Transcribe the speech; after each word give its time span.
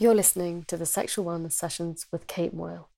You're 0.00 0.14
listening 0.14 0.62
to 0.68 0.76
the 0.76 0.86
Sexual 0.86 1.24
Wellness 1.24 1.54
Sessions 1.54 2.06
with 2.12 2.28
Kate 2.28 2.54
Moyle. 2.54 2.88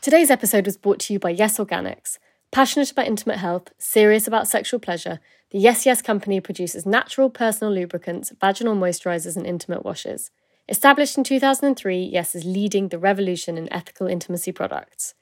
Today's 0.00 0.30
episode 0.30 0.64
was 0.64 0.76
brought 0.76 1.00
to 1.00 1.12
you 1.12 1.18
by 1.18 1.30
Yes 1.30 1.58
Organics. 1.58 2.18
Passionate 2.52 2.92
about 2.92 3.08
intimate 3.08 3.38
health, 3.38 3.72
serious 3.78 4.28
about 4.28 4.46
sexual 4.46 4.78
pleasure, 4.78 5.18
the 5.50 5.58
Yes 5.58 5.84
Yes 5.84 6.02
company 6.02 6.38
produces 6.38 6.86
natural 6.86 7.30
personal 7.30 7.74
lubricants, 7.74 8.32
vaginal 8.40 8.76
moisturizers, 8.76 9.36
and 9.36 9.44
intimate 9.44 9.84
washes. 9.84 10.30
Established 10.68 11.16
in 11.16 11.22
2003, 11.22 12.02
Yes 12.02 12.34
is 12.34 12.44
leading 12.44 12.88
the 12.88 12.98
revolution 12.98 13.56
in 13.56 13.72
ethical 13.72 14.08
intimacy 14.08 14.50
products. 14.50 15.14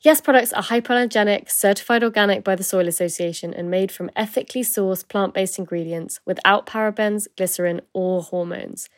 Yes 0.00 0.20
products 0.20 0.52
are 0.52 0.62
hypoallergenic, 0.62 1.50
certified 1.50 2.02
organic 2.02 2.42
by 2.42 2.56
the 2.56 2.64
Soil 2.64 2.88
Association, 2.88 3.54
and 3.54 3.70
made 3.70 3.92
from 3.92 4.10
ethically 4.16 4.62
sourced 4.62 5.06
plant 5.08 5.34
based 5.34 5.58
ingredients 5.58 6.20
without 6.24 6.66
parabens, 6.66 7.28
glycerin, 7.36 7.80
or 7.92 8.22
hormones. 8.22 8.88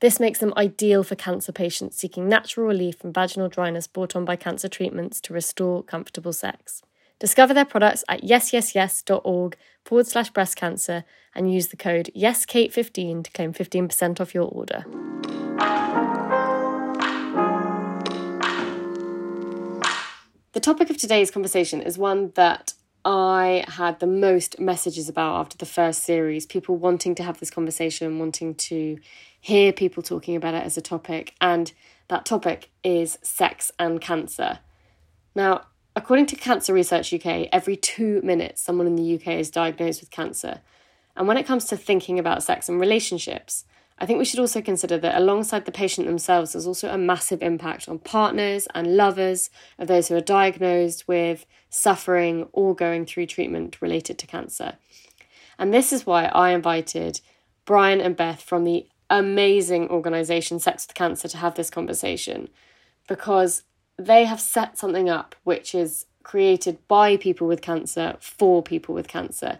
This 0.00 0.18
makes 0.18 0.38
them 0.38 0.54
ideal 0.56 1.02
for 1.04 1.16
cancer 1.16 1.52
patients 1.52 1.96
seeking 1.96 2.28
natural 2.28 2.66
relief 2.66 2.96
from 2.98 3.12
vaginal 3.12 3.48
dryness 3.48 3.86
brought 3.86 4.16
on 4.16 4.24
by 4.24 4.36
cancer 4.36 4.68
treatments 4.68 5.20
to 5.22 5.34
restore 5.34 5.82
comfortable 5.82 6.32
sex. 6.32 6.82
Discover 7.22 7.54
their 7.54 7.64
products 7.64 8.02
at 8.08 8.22
yesyesYes.org 8.22 9.56
forward 9.84 10.08
slash 10.08 10.30
breast 10.30 10.56
cancer 10.56 11.04
and 11.36 11.54
use 11.54 11.68
the 11.68 11.76
code 11.76 12.10
YESKATE15 12.16 13.22
to 13.22 13.30
claim 13.30 13.52
15% 13.52 14.20
off 14.20 14.34
your 14.34 14.48
order. 14.48 14.84
The 20.50 20.58
topic 20.58 20.90
of 20.90 20.96
today's 20.96 21.30
conversation 21.30 21.80
is 21.80 21.96
one 21.96 22.32
that 22.34 22.74
I 23.04 23.66
had 23.68 24.00
the 24.00 24.08
most 24.08 24.58
messages 24.58 25.08
about 25.08 25.36
after 25.42 25.56
the 25.56 25.64
first 25.64 26.02
series. 26.02 26.44
People 26.44 26.74
wanting 26.74 27.14
to 27.14 27.22
have 27.22 27.38
this 27.38 27.50
conversation, 27.50 28.18
wanting 28.18 28.56
to 28.56 28.98
hear 29.40 29.72
people 29.72 30.02
talking 30.02 30.34
about 30.34 30.54
it 30.54 30.64
as 30.64 30.76
a 30.76 30.82
topic, 30.82 31.36
and 31.40 31.72
that 32.08 32.26
topic 32.26 32.70
is 32.82 33.16
sex 33.22 33.70
and 33.78 34.00
cancer. 34.00 34.58
Now, 35.36 35.66
according 35.94 36.26
to 36.26 36.36
Cancer 36.36 36.72
Research 36.72 37.12
UK, 37.12 37.48
every 37.52 37.76
two 37.76 38.20
minutes 38.22 38.62
someone 38.62 38.86
in 38.86 38.96
the 38.96 39.14
UK 39.14 39.28
is 39.38 39.50
diagnosed 39.50 40.00
with 40.00 40.10
cancer. 40.10 40.60
And 41.16 41.28
when 41.28 41.36
it 41.36 41.46
comes 41.46 41.66
to 41.66 41.76
thinking 41.76 42.18
about 42.18 42.42
sex 42.42 42.68
and 42.68 42.80
relationships, 42.80 43.64
I 43.98 44.06
think 44.06 44.18
we 44.18 44.24
should 44.24 44.40
also 44.40 44.60
consider 44.62 44.98
that 44.98 45.16
alongside 45.16 45.64
the 45.64 45.72
patient 45.72 46.06
themselves, 46.06 46.52
there's 46.52 46.66
also 46.66 46.88
a 46.88 46.98
massive 46.98 47.42
impact 47.42 47.88
on 47.88 47.98
partners 47.98 48.66
and 48.74 48.96
lovers 48.96 49.50
of 49.78 49.86
those 49.86 50.08
who 50.08 50.16
are 50.16 50.20
diagnosed 50.20 51.06
with 51.06 51.46
suffering 51.70 52.48
or 52.52 52.74
going 52.74 53.06
through 53.06 53.26
treatment 53.26 53.80
related 53.80 54.18
to 54.18 54.26
cancer. 54.26 54.76
And 55.58 55.72
this 55.72 55.92
is 55.92 56.06
why 56.06 56.24
I 56.24 56.50
invited 56.50 57.20
Brian 57.64 58.00
and 58.00 58.16
Beth 58.16 58.42
from 58.42 58.64
the 58.64 58.88
amazing 59.08 59.88
organization 59.88 60.58
Sex 60.58 60.86
with 60.86 60.94
Cancer 60.94 61.28
to 61.28 61.36
have 61.36 61.54
this 61.54 61.70
conversation 61.70 62.48
because 63.06 63.62
they 63.98 64.24
have 64.24 64.40
set 64.40 64.78
something 64.78 65.08
up 65.08 65.34
which 65.44 65.74
is 65.74 66.06
created 66.22 66.78
by 66.88 67.16
people 67.16 67.46
with 67.46 67.60
cancer 67.60 68.16
for 68.20 68.62
people 68.62 68.94
with 68.94 69.08
cancer. 69.08 69.58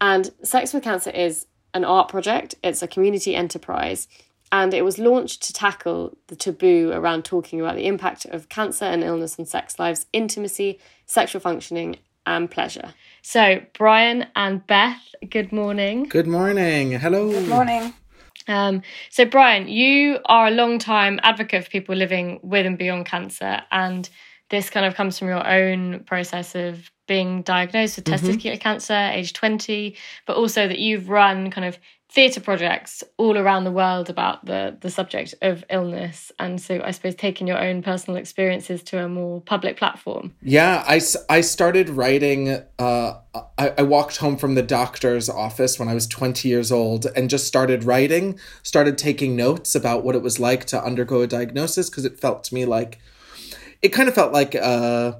And 0.00 0.30
Sex 0.42 0.72
with 0.72 0.84
Cancer 0.84 1.10
is 1.10 1.46
an 1.74 1.84
art 1.84 2.08
project, 2.08 2.54
it's 2.62 2.82
a 2.82 2.88
community 2.88 3.34
enterprise, 3.34 4.08
and 4.50 4.72
it 4.72 4.82
was 4.82 4.98
launched 4.98 5.42
to 5.42 5.52
tackle 5.52 6.16
the 6.28 6.36
taboo 6.36 6.90
around 6.94 7.24
talking 7.24 7.60
about 7.60 7.76
the 7.76 7.86
impact 7.86 8.24
of 8.26 8.48
cancer 8.48 8.84
and 8.84 9.02
illness 9.02 9.38
on 9.38 9.44
sex 9.44 9.78
lives, 9.78 10.06
intimacy, 10.12 10.78
sexual 11.06 11.40
functioning, 11.40 11.96
and 12.24 12.50
pleasure. 12.50 12.94
So, 13.22 13.60
Brian 13.74 14.26
and 14.34 14.66
Beth, 14.66 15.14
good 15.28 15.52
morning. 15.52 16.04
Good 16.04 16.26
morning. 16.26 16.92
Hello. 16.92 17.30
Good 17.30 17.48
morning. 17.48 17.94
Um, 18.48 18.82
so, 19.10 19.24
Brian, 19.24 19.68
you 19.68 20.18
are 20.24 20.48
a 20.48 20.50
long 20.50 20.78
time 20.78 21.20
advocate 21.22 21.64
for 21.64 21.70
people 21.70 21.94
living 21.94 22.40
with 22.42 22.66
and 22.66 22.78
beyond 22.78 23.06
cancer, 23.06 23.60
and 23.70 24.08
this 24.50 24.70
kind 24.70 24.86
of 24.86 24.94
comes 24.94 25.18
from 25.18 25.28
your 25.28 25.46
own 25.46 26.04
process 26.04 26.54
of 26.54 26.90
being 27.06 27.42
diagnosed 27.42 27.96
with 27.96 28.04
mm-hmm. 28.06 28.26
testicular 28.26 28.60
cancer, 28.60 28.94
age 28.94 29.32
20, 29.32 29.96
but 30.26 30.36
also 30.36 30.68
that 30.68 30.78
you've 30.78 31.08
run 31.08 31.50
kind 31.50 31.66
of 31.66 31.78
theatre 32.10 32.40
projects 32.40 33.04
all 33.18 33.36
around 33.36 33.64
the 33.64 33.72
world 33.72 34.08
about 34.08 34.44
the 34.46 34.76
the 34.80 34.90
subject 34.90 35.34
of 35.42 35.62
illness. 35.68 36.32
And 36.38 36.60
so 36.60 36.80
i 36.82 36.90
suppose 36.90 37.14
taking 37.14 37.46
your 37.46 37.58
own 37.58 37.82
personal 37.82 38.18
experiences 38.18 38.82
to 38.84 39.04
a 39.04 39.08
more 39.08 39.40
public 39.42 39.76
platform. 39.76 40.34
Yeah 40.42 40.84
i, 40.86 41.00
I 41.28 41.40
started 41.42 41.90
writing 41.90 42.62
uh, 42.78 43.14
I, 43.58 43.74
I 43.78 43.82
walked 43.82 44.16
home 44.18 44.36
from 44.36 44.54
the 44.54 44.62
doctor's 44.62 45.28
office 45.28 45.78
when 45.78 45.88
i 45.88 45.94
was 45.94 46.06
20 46.06 46.48
years 46.48 46.72
old 46.72 47.06
and 47.14 47.28
just 47.28 47.46
started 47.46 47.84
writing 47.84 48.38
started 48.62 48.96
taking 48.96 49.36
notes 49.36 49.74
about 49.74 50.02
what 50.02 50.14
it 50.14 50.22
was 50.22 50.40
like 50.40 50.64
to 50.66 50.82
undergo 50.82 51.20
a 51.20 51.26
diagnosis 51.26 51.90
because 51.90 52.04
it 52.04 52.18
felt 52.18 52.44
to 52.44 52.54
me 52.54 52.64
like 52.64 52.98
it 53.82 53.90
kind 53.90 54.08
of 54.08 54.14
felt 54.14 54.32
like 54.32 54.54
uh 54.54 55.12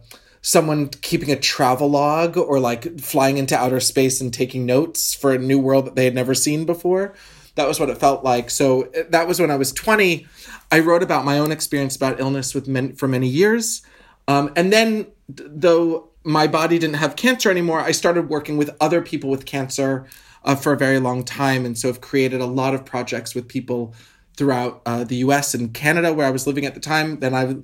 someone 0.48 0.88
keeping 0.88 1.30
a 1.30 1.36
travel 1.36 1.90
log 1.90 2.38
or 2.38 2.58
like 2.58 2.98
flying 2.98 3.36
into 3.36 3.54
outer 3.54 3.80
space 3.80 4.18
and 4.18 4.32
taking 4.32 4.64
notes 4.64 5.12
for 5.12 5.34
a 5.34 5.38
new 5.38 5.58
world 5.58 5.84
that 5.84 5.94
they 5.94 6.06
had 6.06 6.14
never 6.14 6.34
seen 6.34 6.64
before. 6.64 7.14
That 7.56 7.68
was 7.68 7.78
what 7.78 7.90
it 7.90 7.98
felt 7.98 8.24
like. 8.24 8.48
So 8.48 8.84
eh, 8.94 9.02
that 9.10 9.28
was 9.28 9.40
when 9.40 9.50
I 9.50 9.56
was 9.56 9.72
20. 9.72 10.26
I 10.72 10.78
wrote 10.80 11.02
about 11.02 11.26
my 11.26 11.38
own 11.38 11.52
experience 11.52 11.96
about 11.96 12.18
illness 12.18 12.54
with 12.54 12.66
men 12.66 12.94
for 12.94 13.06
many 13.06 13.28
years. 13.28 13.82
Um, 14.26 14.50
and 14.56 14.72
then, 14.72 15.08
though 15.28 16.08
my 16.24 16.46
body 16.46 16.78
didn't 16.78 16.96
have 16.96 17.14
cancer 17.14 17.50
anymore, 17.50 17.80
I 17.80 17.90
started 17.90 18.30
working 18.30 18.56
with 18.56 18.70
other 18.80 19.02
people 19.02 19.28
with 19.28 19.44
cancer 19.44 20.06
uh, 20.44 20.54
for 20.54 20.72
a 20.72 20.78
very 20.78 20.98
long 20.98 21.24
time. 21.24 21.66
And 21.66 21.76
so 21.76 21.90
I've 21.90 22.00
created 22.00 22.40
a 22.40 22.46
lot 22.46 22.72
of 22.72 22.86
projects 22.86 23.34
with 23.34 23.48
people 23.48 23.92
throughout 24.38 24.80
uh, 24.86 25.04
the 25.04 25.16
US 25.16 25.52
and 25.52 25.74
Canada, 25.74 26.14
where 26.14 26.26
I 26.26 26.30
was 26.30 26.46
living 26.46 26.64
at 26.64 26.72
the 26.72 26.80
time. 26.80 27.20
Then 27.20 27.34
I 27.34 27.56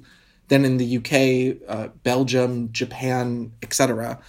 then 0.48 0.64
in 0.64 0.76
the 0.76 0.96
UK, 0.98 1.68
uh, 1.68 1.88
Belgium, 2.02 2.70
Japan, 2.72 3.52
etc. 3.62 4.20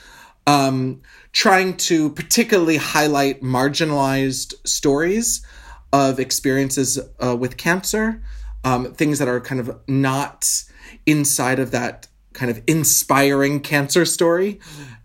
Um, 0.47 1.01
trying 1.31 1.77
to 1.77 2.09
particularly 2.11 2.77
highlight 2.77 3.41
marginalized 3.41 4.53
stories 4.65 5.45
of 5.91 6.19
experiences 6.19 6.99
uh, 7.19 7.35
with 7.35 7.57
cancer, 7.57 8.21
um, 8.63 8.93
things 8.93 9.19
that 9.19 9.27
are 9.27 9.41
kind 9.41 9.59
of 9.59 9.79
not 9.87 10.63
inside 11.05 11.59
of 11.59 11.71
that 11.71 12.07
kind 12.33 12.51
of 12.51 12.61
inspiring 12.67 13.61
cancer 13.61 14.05
story 14.05 14.59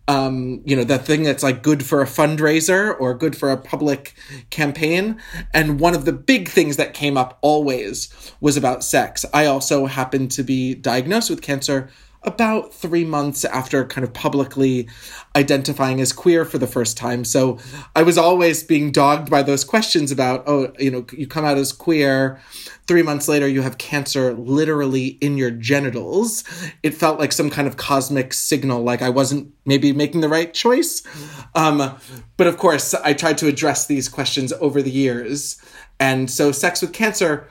um, 0.08 0.62
you 0.64 0.74
know, 0.74 0.84
the 0.84 0.98
thing 0.98 1.22
that's 1.22 1.42
like 1.42 1.62
good 1.62 1.84
for 1.84 2.02
a 2.02 2.06
fundraiser 2.06 2.98
or 2.98 3.14
good 3.14 3.36
for 3.36 3.50
a 3.50 3.56
public 3.56 4.14
campaign. 4.50 5.20
And 5.54 5.78
one 5.78 5.94
of 5.94 6.04
the 6.04 6.12
big 6.12 6.48
things 6.48 6.76
that 6.76 6.94
came 6.94 7.16
up 7.16 7.38
always 7.42 8.08
was 8.40 8.56
about 8.56 8.82
sex. 8.82 9.24
I 9.32 9.46
also 9.46 9.86
happened 9.86 10.30
to 10.32 10.42
be 10.42 10.74
diagnosed 10.74 11.30
with 11.30 11.42
cancer 11.42 11.90
about 12.22 12.74
three 12.74 13.04
months 13.04 13.44
after 13.46 13.84
kind 13.84 14.04
of 14.04 14.12
publicly 14.12 14.88
identifying 15.34 16.00
as 16.00 16.12
queer 16.12 16.44
for 16.44 16.58
the 16.58 16.66
first 16.66 16.96
time. 16.96 17.24
So 17.24 17.58
I 17.96 18.02
was 18.02 18.18
always 18.18 18.62
being 18.62 18.92
dogged 18.92 19.30
by 19.30 19.42
those 19.42 19.64
questions 19.64 20.12
about, 20.12 20.44
oh, 20.46 20.72
you 20.78 20.90
know, 20.90 21.06
you 21.12 21.26
come 21.26 21.44
out 21.44 21.56
as 21.56 21.72
queer. 21.72 22.40
Three 22.86 23.02
months 23.02 23.28
later, 23.28 23.48
you 23.48 23.62
have 23.62 23.78
cancer 23.78 24.34
literally 24.34 25.18
in 25.20 25.38
your 25.38 25.50
genitals. 25.50 26.44
It 26.82 26.92
felt 26.92 27.18
like 27.18 27.32
some 27.32 27.48
kind 27.48 27.66
of 27.66 27.76
cosmic 27.76 28.34
signal, 28.34 28.82
like 28.82 29.00
I 29.00 29.08
wasn't 29.08 29.54
maybe 29.64 29.92
making 29.92 30.20
the 30.20 30.28
right 30.28 30.52
choice. 30.52 31.02
Um, 31.54 31.96
but 32.36 32.46
of 32.46 32.58
course, 32.58 32.92
I 32.94 33.14
tried 33.14 33.38
to 33.38 33.46
address 33.46 33.86
these 33.86 34.08
questions 34.08 34.52
over 34.54 34.82
the 34.82 34.90
years. 34.90 35.62
And 35.98 36.30
so, 36.30 36.50
Sex 36.50 36.80
with 36.82 36.92
Cancer 36.92 37.46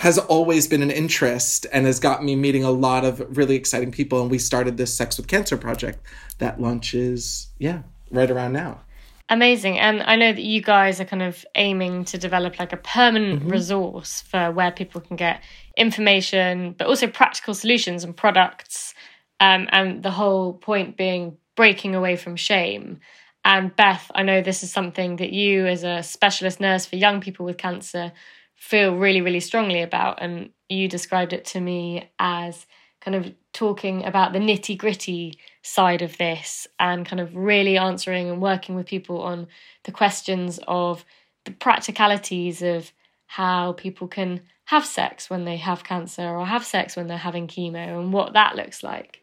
has 0.00 0.16
always 0.16 0.66
been 0.66 0.80
an 0.80 0.90
interest 0.90 1.66
and 1.74 1.84
has 1.84 2.00
got 2.00 2.24
me 2.24 2.34
meeting 2.34 2.64
a 2.64 2.70
lot 2.70 3.04
of 3.04 3.36
really 3.36 3.54
exciting 3.54 3.92
people. 3.92 4.22
And 4.22 4.30
we 4.30 4.38
started 4.38 4.78
this 4.78 4.94
Sex 4.94 5.18
with 5.18 5.26
Cancer 5.26 5.58
project 5.58 5.98
that 6.38 6.58
launches, 6.58 7.48
yeah, 7.58 7.82
right 8.10 8.30
around 8.30 8.54
now. 8.54 8.80
Amazing. 9.28 9.78
And 9.78 10.02
I 10.02 10.16
know 10.16 10.32
that 10.32 10.42
you 10.42 10.62
guys 10.62 11.02
are 11.02 11.04
kind 11.04 11.20
of 11.20 11.44
aiming 11.54 12.06
to 12.06 12.16
develop 12.16 12.58
like 12.58 12.72
a 12.72 12.78
permanent 12.78 13.40
mm-hmm. 13.40 13.50
resource 13.50 14.22
for 14.22 14.50
where 14.50 14.72
people 14.72 15.02
can 15.02 15.16
get 15.16 15.42
information, 15.76 16.74
but 16.78 16.86
also 16.86 17.06
practical 17.06 17.52
solutions 17.52 18.02
and 18.02 18.16
products. 18.16 18.94
Um, 19.38 19.68
and 19.70 20.02
the 20.02 20.10
whole 20.10 20.54
point 20.54 20.96
being 20.96 21.36
breaking 21.56 21.94
away 21.94 22.16
from 22.16 22.36
shame. 22.36 23.00
And 23.44 23.76
Beth, 23.76 24.10
I 24.14 24.22
know 24.22 24.40
this 24.40 24.62
is 24.62 24.72
something 24.72 25.16
that 25.16 25.34
you, 25.34 25.66
as 25.66 25.84
a 25.84 26.02
specialist 26.02 26.58
nurse 26.58 26.86
for 26.86 26.96
young 26.96 27.20
people 27.20 27.44
with 27.44 27.58
cancer, 27.58 28.12
feel 28.60 28.94
really, 28.94 29.22
really 29.22 29.40
strongly 29.40 29.80
about. 29.80 30.18
And 30.20 30.50
you 30.68 30.86
described 30.86 31.32
it 31.32 31.46
to 31.46 31.60
me 31.60 32.10
as 32.18 32.66
kind 33.00 33.14
of 33.16 33.32
talking 33.54 34.04
about 34.04 34.34
the 34.34 34.38
nitty 34.38 34.76
gritty 34.76 35.38
side 35.62 36.02
of 36.02 36.18
this 36.18 36.68
and 36.78 37.06
kind 37.06 37.20
of 37.20 37.34
really 37.34 37.78
answering 37.78 38.28
and 38.28 38.40
working 38.40 38.74
with 38.74 38.86
people 38.86 39.22
on 39.22 39.48
the 39.84 39.92
questions 39.92 40.60
of 40.68 41.06
the 41.46 41.50
practicalities 41.52 42.60
of 42.60 42.92
how 43.26 43.72
people 43.72 44.06
can 44.06 44.42
have 44.66 44.84
sex 44.84 45.30
when 45.30 45.46
they 45.46 45.56
have 45.56 45.82
cancer 45.82 46.28
or 46.28 46.44
have 46.44 46.64
sex 46.64 46.94
when 46.94 47.06
they're 47.06 47.16
having 47.16 47.48
chemo 47.48 47.98
and 47.98 48.12
what 48.12 48.34
that 48.34 48.56
looks 48.56 48.82
like. 48.82 49.20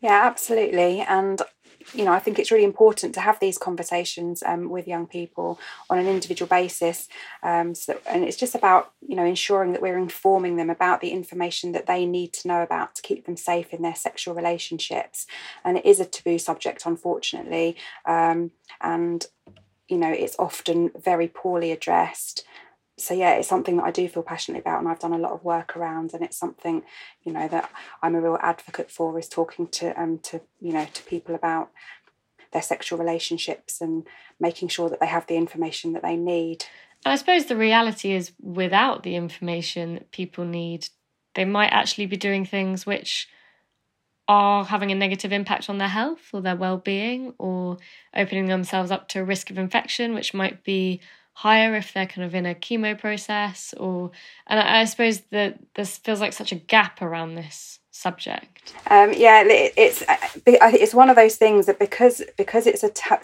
Yeah, 0.00 0.26
absolutely. 0.26 1.00
And 1.00 1.40
you 1.92 2.04
know, 2.04 2.12
I 2.12 2.18
think 2.18 2.38
it's 2.38 2.50
really 2.50 2.64
important 2.64 3.14
to 3.14 3.20
have 3.20 3.40
these 3.40 3.58
conversations 3.58 4.42
um, 4.44 4.68
with 4.68 4.88
young 4.88 5.06
people 5.06 5.58
on 5.90 5.98
an 5.98 6.06
individual 6.06 6.48
basis. 6.48 7.08
Um, 7.42 7.74
so, 7.74 8.00
and 8.06 8.24
it's 8.24 8.36
just 8.36 8.54
about, 8.54 8.92
you 9.06 9.16
know, 9.16 9.24
ensuring 9.24 9.72
that 9.72 9.82
we're 9.82 9.98
informing 9.98 10.56
them 10.56 10.70
about 10.70 11.00
the 11.00 11.10
information 11.10 11.72
that 11.72 11.86
they 11.86 12.06
need 12.06 12.32
to 12.34 12.48
know 12.48 12.62
about 12.62 12.94
to 12.94 13.02
keep 13.02 13.26
them 13.26 13.36
safe 13.36 13.72
in 13.72 13.82
their 13.82 13.94
sexual 13.94 14.34
relationships. 14.34 15.26
And 15.64 15.78
it 15.78 15.84
is 15.84 16.00
a 16.00 16.04
taboo 16.04 16.38
subject, 16.38 16.86
unfortunately. 16.86 17.76
Um, 18.06 18.52
and, 18.80 19.26
you 19.88 19.98
know, 19.98 20.10
it's 20.10 20.36
often 20.38 20.90
very 20.96 21.28
poorly 21.28 21.72
addressed 21.72 22.44
so 22.96 23.14
yeah 23.14 23.34
it's 23.34 23.48
something 23.48 23.76
that 23.76 23.84
i 23.84 23.90
do 23.90 24.08
feel 24.08 24.22
passionately 24.22 24.60
about 24.60 24.78
and 24.78 24.88
i've 24.88 24.98
done 24.98 25.12
a 25.12 25.18
lot 25.18 25.32
of 25.32 25.44
work 25.44 25.76
around 25.76 26.12
and 26.14 26.22
it's 26.22 26.36
something 26.36 26.82
you 27.24 27.32
know 27.32 27.48
that 27.48 27.70
i'm 28.02 28.14
a 28.14 28.20
real 28.20 28.38
advocate 28.40 28.90
for 28.90 29.18
is 29.18 29.28
talking 29.28 29.66
to 29.66 30.00
um 30.00 30.18
to 30.18 30.40
you 30.60 30.72
know 30.72 30.86
to 30.94 31.02
people 31.04 31.34
about 31.34 31.70
their 32.52 32.62
sexual 32.62 32.98
relationships 32.98 33.80
and 33.80 34.06
making 34.38 34.68
sure 34.68 34.88
that 34.88 35.00
they 35.00 35.06
have 35.06 35.26
the 35.26 35.36
information 35.36 35.92
that 35.92 36.02
they 36.02 36.16
need. 36.16 36.64
And 37.04 37.12
i 37.12 37.16
suppose 37.16 37.46
the 37.46 37.56
reality 37.56 38.12
is 38.12 38.32
without 38.40 39.02
the 39.02 39.16
information 39.16 39.94
that 39.94 40.10
people 40.10 40.44
need 40.44 40.88
they 41.34 41.44
might 41.44 41.72
actually 41.72 42.06
be 42.06 42.16
doing 42.16 42.44
things 42.44 42.86
which 42.86 43.28
are 44.26 44.64
having 44.64 44.90
a 44.90 44.94
negative 44.94 45.32
impact 45.32 45.68
on 45.68 45.78
their 45.78 45.88
health 45.88 46.30
or 46.32 46.40
their 46.40 46.56
well-being 46.56 47.34
or 47.38 47.76
opening 48.16 48.46
themselves 48.46 48.90
up 48.90 49.08
to 49.08 49.20
a 49.20 49.24
risk 49.24 49.50
of 49.50 49.58
infection 49.58 50.14
which 50.14 50.32
might 50.32 50.64
be 50.64 51.00
higher 51.34 51.74
if 51.74 51.92
they're 51.92 52.06
kind 52.06 52.24
of 52.24 52.34
in 52.34 52.46
a 52.46 52.54
chemo 52.54 52.98
process 52.98 53.74
or 53.78 54.12
and 54.46 54.60
I, 54.60 54.80
I 54.80 54.84
suppose 54.84 55.20
that 55.30 55.58
this 55.74 55.98
feels 55.98 56.20
like 56.20 56.32
such 56.32 56.52
a 56.52 56.56
gap 56.56 57.02
around 57.02 57.34
this 57.34 57.80
subject. 57.90 58.74
Um, 58.88 59.12
yeah 59.12 59.42
it, 59.42 59.74
it's 59.76 60.04
it's 60.46 60.94
one 60.94 61.10
of 61.10 61.16
those 61.16 61.36
things 61.36 61.66
that 61.66 61.78
because 61.78 62.22
because 62.36 62.66
it's 62.66 62.82
a, 62.82 62.88
ta- 62.90 63.20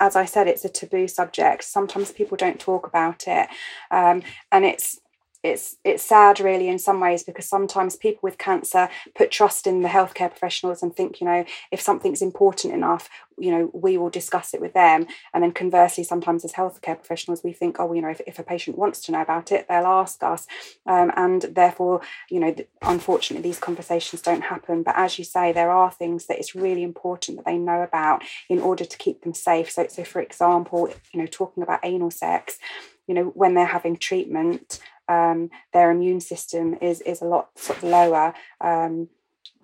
as 0.00 0.16
i 0.16 0.24
said 0.24 0.46
it's 0.46 0.64
a 0.64 0.68
taboo 0.68 1.06
subject 1.06 1.64
sometimes 1.64 2.12
people 2.12 2.36
don't 2.36 2.60
talk 2.60 2.86
about 2.86 3.26
it. 3.26 3.48
Um, 3.90 4.22
and 4.52 4.64
it's 4.64 5.00
it's 5.48 5.76
it's 5.84 6.02
sad 6.02 6.40
really 6.40 6.68
in 6.68 6.78
some 6.78 7.00
ways 7.00 7.22
because 7.22 7.46
sometimes 7.46 7.96
people 7.96 8.20
with 8.22 8.38
cancer 8.38 8.88
put 9.14 9.30
trust 9.30 9.66
in 9.66 9.82
the 9.82 9.88
healthcare 9.88 10.30
professionals 10.30 10.82
and 10.82 10.94
think 10.94 11.20
you 11.20 11.26
know 11.26 11.44
if 11.72 11.80
something's 11.80 12.22
important 12.22 12.72
enough 12.72 13.08
you 13.40 13.50
know 13.50 13.70
we 13.72 13.96
will 13.96 14.10
discuss 14.10 14.54
it 14.54 14.60
with 14.60 14.74
them. 14.74 15.06
And 15.32 15.42
then 15.42 15.52
conversely 15.52 16.04
sometimes 16.04 16.44
as 16.44 16.52
healthcare 16.52 16.96
professionals 16.96 17.42
we 17.42 17.52
think 17.52 17.76
oh 17.78 17.92
you 17.92 18.02
know 18.02 18.10
if, 18.10 18.20
if 18.26 18.38
a 18.38 18.42
patient 18.42 18.78
wants 18.78 19.00
to 19.02 19.12
know 19.12 19.22
about 19.22 19.52
it 19.52 19.66
they'll 19.68 19.86
ask 19.86 20.22
us. 20.22 20.46
Um, 20.86 21.12
and 21.16 21.42
therefore 21.42 22.00
you 22.30 22.40
know 22.40 22.54
unfortunately 22.82 23.48
these 23.48 23.58
conversations 23.58 24.22
don't 24.22 24.42
happen. 24.42 24.82
But 24.82 24.96
as 24.96 25.18
you 25.18 25.24
say 25.24 25.52
there 25.52 25.70
are 25.70 25.90
things 25.90 26.26
that 26.26 26.38
it's 26.38 26.54
really 26.54 26.82
important 26.82 27.38
that 27.38 27.46
they 27.46 27.58
know 27.58 27.82
about 27.82 28.22
in 28.48 28.60
order 28.60 28.84
to 28.84 28.98
keep 28.98 29.22
them 29.22 29.34
safe. 29.34 29.70
So 29.70 29.86
so 29.88 30.04
for 30.04 30.20
example 30.20 30.88
you 31.12 31.20
know 31.20 31.26
talking 31.26 31.62
about 31.62 31.80
anal 31.82 32.10
sex 32.10 32.58
you 33.06 33.14
know 33.14 33.24
when 33.24 33.54
they're 33.54 33.66
having 33.66 33.96
treatment 33.96 34.80
um, 35.08 35.50
their 35.72 35.90
immune 35.90 36.20
system 36.20 36.76
is 36.80 37.00
is 37.02 37.22
a 37.22 37.26
lot 37.26 37.50
sort 37.56 37.78
of 37.78 37.84
lower. 37.84 38.34
Um, 38.60 39.08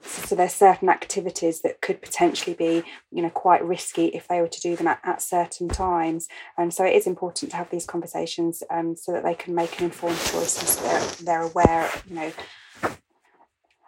so 0.07 0.35
there's 0.35 0.53
certain 0.53 0.89
activities 0.89 1.63
that 1.63 1.81
could 1.81 2.03
potentially 2.03 2.55
be 2.55 2.83
you 3.11 3.23
know 3.23 3.31
quite 3.31 3.65
risky 3.65 4.07
if 4.07 4.29
they 4.29 4.41
were 4.41 4.49
to 4.49 4.61
do 4.61 4.77
them 4.77 4.87
at, 4.87 5.01
at 5.03 5.23
certain 5.23 5.69
times 5.69 6.29
and 6.59 6.73
so 6.73 6.85
it 6.85 6.95
is 6.95 7.07
important 7.07 7.51
to 7.51 7.57
have 7.57 7.71
these 7.71 7.87
conversations 7.87 8.63
um, 8.71 8.97
so 8.97 9.13
that 9.13 9.25
they 9.25 9.35
can 9.35 9.55
make 9.55 9.79
an 9.79 9.85
informed 9.87 10.19
choice 10.19 10.59
and 10.59 10.69
so 10.69 10.83
they're, 10.83 11.25
they're 11.25 11.51
aware 11.51 11.91
you 12.09 12.15
know 12.15 12.33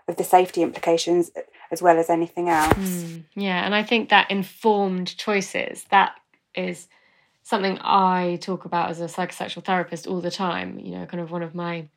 of 0.08 0.16
the 0.16 0.24
safety 0.24 0.62
implications 0.62 1.30
as 1.70 1.82
well 1.82 1.98
as 1.98 2.08
anything 2.08 2.48
else 2.48 2.74
mm, 2.74 3.24
yeah 3.34 3.64
and 3.64 3.74
i 3.74 3.82
think 3.82 4.08
that 4.08 4.30
informed 4.30 5.16
choices 5.16 5.84
that 5.90 6.14
is 6.54 6.88
something 7.46 7.78
I 7.80 8.40
talk 8.42 8.64
about 8.64 8.90
as 8.90 9.00
a 9.00 9.04
psychosexual 9.04 9.62
therapist 9.62 10.08
all 10.08 10.20
the 10.20 10.32
time. 10.32 10.80
You 10.80 10.90
know, 10.98 11.06
kind 11.06 11.22
of 11.22 11.30
one 11.30 11.44
of 11.44 11.54
my, 11.54 11.88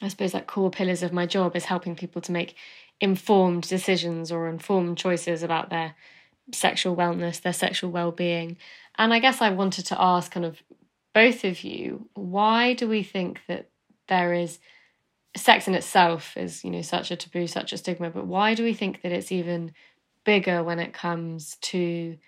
I 0.00 0.08
suppose, 0.08 0.32
like 0.32 0.46
core 0.46 0.70
pillars 0.70 1.02
of 1.02 1.12
my 1.12 1.26
job 1.26 1.54
is 1.54 1.66
helping 1.66 1.94
people 1.94 2.22
to 2.22 2.32
make 2.32 2.56
informed 2.98 3.68
decisions 3.68 4.32
or 4.32 4.48
informed 4.48 4.96
choices 4.96 5.42
about 5.42 5.68
their 5.68 5.94
sexual 6.50 6.96
wellness, 6.96 7.42
their 7.42 7.52
sexual 7.52 7.90
well 7.90 8.10
being. 8.10 8.56
And 8.96 9.12
I 9.12 9.18
guess 9.18 9.42
I 9.42 9.50
wanted 9.50 9.84
to 9.84 10.00
ask 10.00 10.32
kind 10.32 10.46
of 10.46 10.62
both 11.12 11.44
of 11.44 11.62
you 11.62 12.08
why 12.14 12.72
do 12.72 12.88
we 12.88 13.02
think 13.02 13.40
that 13.48 13.68
there 14.08 14.32
is 14.32 14.58
sex 15.36 15.68
in 15.68 15.74
itself 15.74 16.36
is 16.38 16.64
you 16.64 16.70
know 16.70 16.82
such 16.82 17.10
a 17.10 17.16
taboo 17.16 17.46
such 17.46 17.72
a 17.72 17.78
stigma 17.78 18.10
but 18.10 18.26
why 18.26 18.54
do 18.54 18.62
we 18.62 18.74
think 18.74 19.00
that 19.00 19.12
it's 19.12 19.32
even 19.32 19.72
bigger 20.24 20.62
when 20.62 20.78
it 20.78 20.92
comes 20.92 21.56
to 21.62 22.18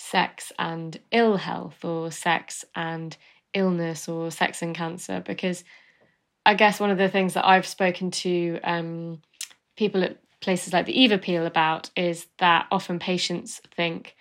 sex 0.00 0.52
and 0.60 1.00
ill 1.10 1.36
health 1.36 1.84
or 1.84 2.12
sex 2.12 2.64
and 2.76 3.16
illness 3.52 4.08
or 4.08 4.30
sex 4.30 4.62
and 4.62 4.72
cancer 4.72 5.20
because 5.26 5.64
I 6.46 6.54
guess 6.54 6.78
one 6.78 6.92
of 6.92 6.98
the 6.98 7.08
things 7.08 7.34
that 7.34 7.44
I've 7.44 7.66
spoken 7.66 8.12
to 8.12 8.60
um, 8.62 9.20
people 9.76 10.04
at 10.04 10.18
places 10.40 10.72
like 10.72 10.86
the 10.86 10.98
Eve 10.98 11.10
Appeal 11.10 11.46
about 11.46 11.90
is 11.96 12.28
that 12.38 12.68
often 12.70 13.00
patients 13.00 13.60
think, 13.74 14.14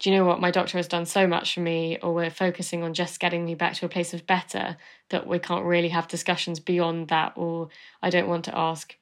do 0.00 0.10
you 0.10 0.16
know 0.16 0.24
what, 0.24 0.40
my 0.40 0.50
doctor 0.50 0.78
has 0.78 0.88
done 0.88 1.06
so 1.06 1.28
much 1.28 1.54
for 1.54 1.60
me, 1.60 1.96
or 2.02 2.12
we're 2.12 2.28
focusing 2.28 2.82
on 2.82 2.92
just 2.92 3.20
getting 3.20 3.44
me 3.44 3.54
back 3.54 3.74
to 3.74 3.86
a 3.86 3.88
place 3.88 4.12
of 4.12 4.26
better 4.26 4.76
that 5.10 5.28
we 5.28 5.38
can't 5.38 5.64
really 5.64 5.90
have 5.90 6.08
discussions 6.08 6.58
beyond 6.58 7.06
that, 7.06 7.34
or 7.36 7.68
I 8.02 8.10
don't 8.10 8.28
want 8.28 8.46
to 8.46 8.58
ask 8.58 8.96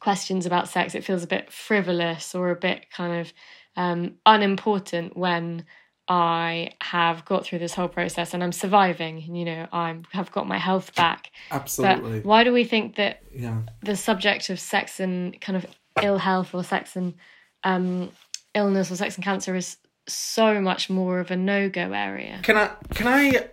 questions 0.00 0.46
about 0.46 0.68
sex. 0.68 0.94
It 0.94 1.04
feels 1.04 1.22
a 1.22 1.28
bit 1.28 1.52
frivolous 1.52 2.34
or 2.34 2.50
a 2.50 2.56
bit 2.56 2.90
kind 2.90 3.20
of 3.20 3.32
um, 3.76 4.14
unimportant 4.26 5.16
when 5.16 5.64
I 6.06 6.72
have 6.80 7.24
got 7.24 7.46
through 7.46 7.60
this 7.60 7.74
whole 7.74 7.88
process 7.88 8.34
and 8.34 8.42
I'm 8.42 8.52
surviving. 8.52 9.20
You 9.34 9.44
know, 9.44 9.66
I 9.72 9.96
have 10.12 10.30
got 10.32 10.46
my 10.46 10.58
health 10.58 10.94
back. 10.94 11.30
Absolutely. 11.50 12.20
But 12.20 12.26
why 12.26 12.44
do 12.44 12.52
we 12.52 12.64
think 12.64 12.96
that 12.96 13.22
yeah. 13.34 13.62
the 13.82 13.96
subject 13.96 14.50
of 14.50 14.60
sex 14.60 15.00
and 15.00 15.40
kind 15.40 15.56
of 15.56 15.66
ill 16.02 16.18
health 16.18 16.54
or 16.54 16.62
sex 16.62 16.96
and 16.96 17.14
um, 17.62 18.10
illness 18.54 18.90
or 18.90 18.96
sex 18.96 19.14
and 19.14 19.24
cancer 19.24 19.54
is 19.54 19.78
so 20.06 20.60
much 20.60 20.90
more 20.90 21.20
of 21.20 21.30
a 21.30 21.36
no 21.36 21.70
go 21.70 21.92
area? 21.92 22.40
Can 22.42 22.58
I 22.58 22.70
can 22.94 23.08
I 23.08 23.48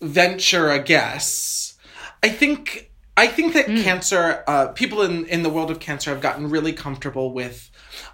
venture 0.00 0.70
a 0.70 0.82
guess? 0.82 1.76
I 2.22 2.28
think 2.28 2.90
I 3.16 3.28
think 3.28 3.54
that 3.54 3.66
mm. 3.66 3.82
cancer, 3.82 4.42
uh, 4.46 4.68
people 4.68 5.02
in 5.02 5.26
in 5.26 5.42
the 5.42 5.50
world 5.50 5.70
of 5.70 5.78
cancer 5.78 6.10
have 6.10 6.20
gotten 6.20 6.50
really 6.50 6.72
comfortable 6.72 7.32
with 7.32 7.70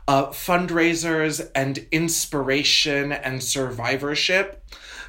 uh, 0.08 0.26
fundraisers 0.28 1.50
and 1.54 1.86
inspiration 1.90 3.12
and 3.12 3.43
survivorship. 3.43 4.64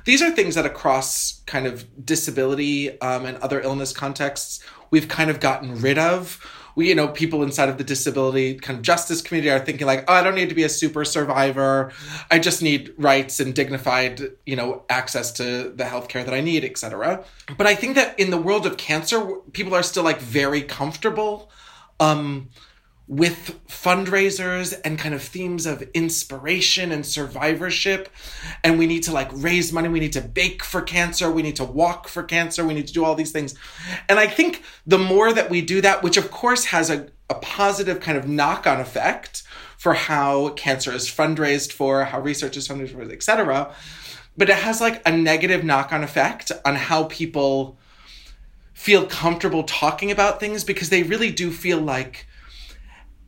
These 0.05 0.21
are 0.21 0.31
things 0.31 0.55
that 0.55 0.65
across 0.65 1.41
kind 1.47 1.65
of 1.65 2.05
disability 2.05 2.99
um, 3.01 3.25
and 3.25 3.37
other 3.37 3.59
illness 3.59 3.91
contexts 3.91 4.63
we've 4.91 5.07
kind 5.07 5.29
of 5.29 5.39
gotten 5.39 5.81
rid 5.81 5.97
of. 5.97 6.39
We, 6.75 6.89
you 6.89 6.95
know, 6.95 7.07
people 7.07 7.41
inside 7.41 7.69
of 7.69 7.77
the 7.77 7.85
disability 7.85 8.55
kind 8.55 8.77
of 8.77 8.83
justice 8.83 9.21
community 9.21 9.49
are 9.49 9.63
thinking 9.63 9.87
like, 9.87 10.03
oh, 10.09 10.13
I 10.13 10.23
don't 10.23 10.35
need 10.35 10.49
to 10.49 10.55
be 10.55 10.63
a 10.63 10.69
super 10.69 11.05
survivor. 11.05 11.93
I 12.29 12.37
just 12.37 12.61
need 12.61 12.93
rights 12.97 13.39
and 13.39 13.55
dignified, 13.55 14.21
you 14.45 14.57
know, 14.57 14.83
access 14.89 15.31
to 15.33 15.69
the 15.69 15.85
healthcare 15.85 16.25
that 16.25 16.33
I 16.33 16.41
need, 16.41 16.65
etc. 16.65 17.23
But 17.57 17.65
I 17.65 17.75
think 17.75 17.95
that 17.95 18.19
in 18.19 18.29
the 18.29 18.37
world 18.37 18.65
of 18.65 18.75
cancer, 18.75 19.25
people 19.53 19.73
are 19.73 19.83
still 19.83 20.03
like 20.03 20.19
very 20.19 20.61
comfortable 20.61 21.49
um, 21.99 22.49
with 23.07 23.59
fundraisers 23.67 24.79
and 24.83 24.97
kind 24.97 25.13
of 25.13 25.21
themes 25.21 25.67
of 25.67 25.83
inspiration 25.93 26.91
and 26.91 27.05
survivorship. 27.05 28.09
And 28.63 28.79
we 28.79 28.87
need 28.87 29.03
to 29.03 29.11
like 29.11 29.29
raise 29.31 29.71
money. 29.71 29.89
We 29.89 29.99
need 29.99 30.13
to 30.13 30.21
bake 30.21 30.63
for 30.63 30.81
cancer. 30.81 31.29
We 31.29 31.43
need 31.43 31.55
to 31.57 31.65
walk 31.65 32.07
for 32.07 32.23
cancer. 32.23 32.65
We 32.65 32.73
need 32.73 32.87
to 32.87 32.93
do 32.93 33.05
all 33.05 33.13
these 33.13 33.31
things. 33.31 33.53
And 34.09 34.19
I 34.19 34.27
think 34.27 34.63
the 34.87 34.97
more 34.97 35.31
that 35.33 35.49
we 35.49 35.61
do 35.61 35.81
that, 35.81 36.01
which 36.01 36.17
of 36.17 36.31
course 36.31 36.65
has 36.65 36.89
a, 36.89 37.07
a 37.29 37.35
positive 37.35 37.99
kind 37.99 38.17
of 38.17 38.27
knock 38.27 38.65
on 38.65 38.79
effect 38.79 39.43
for 39.77 39.93
how 39.93 40.49
cancer 40.49 40.91
is 40.91 41.07
fundraised 41.07 41.71
for, 41.71 42.05
how 42.05 42.19
research 42.19 42.57
is 42.57 42.67
fundraised 42.67 42.93
for, 42.93 43.03
etc. 43.11 43.71
But 44.35 44.49
it 44.49 44.55
has 44.55 44.81
like 44.81 45.07
a 45.07 45.11
negative 45.11 45.63
knock 45.63 45.93
on 45.93 46.03
effect 46.03 46.51
on 46.65 46.75
how 46.75 47.03
people 47.03 47.77
feel 48.73 49.05
comfortable 49.05 49.63
talking 49.63 50.09
about 50.09 50.39
things 50.39 50.63
because 50.63 50.89
they 50.89 51.03
really 51.03 51.31
do 51.31 51.51
feel 51.51 51.79
like 51.79 52.27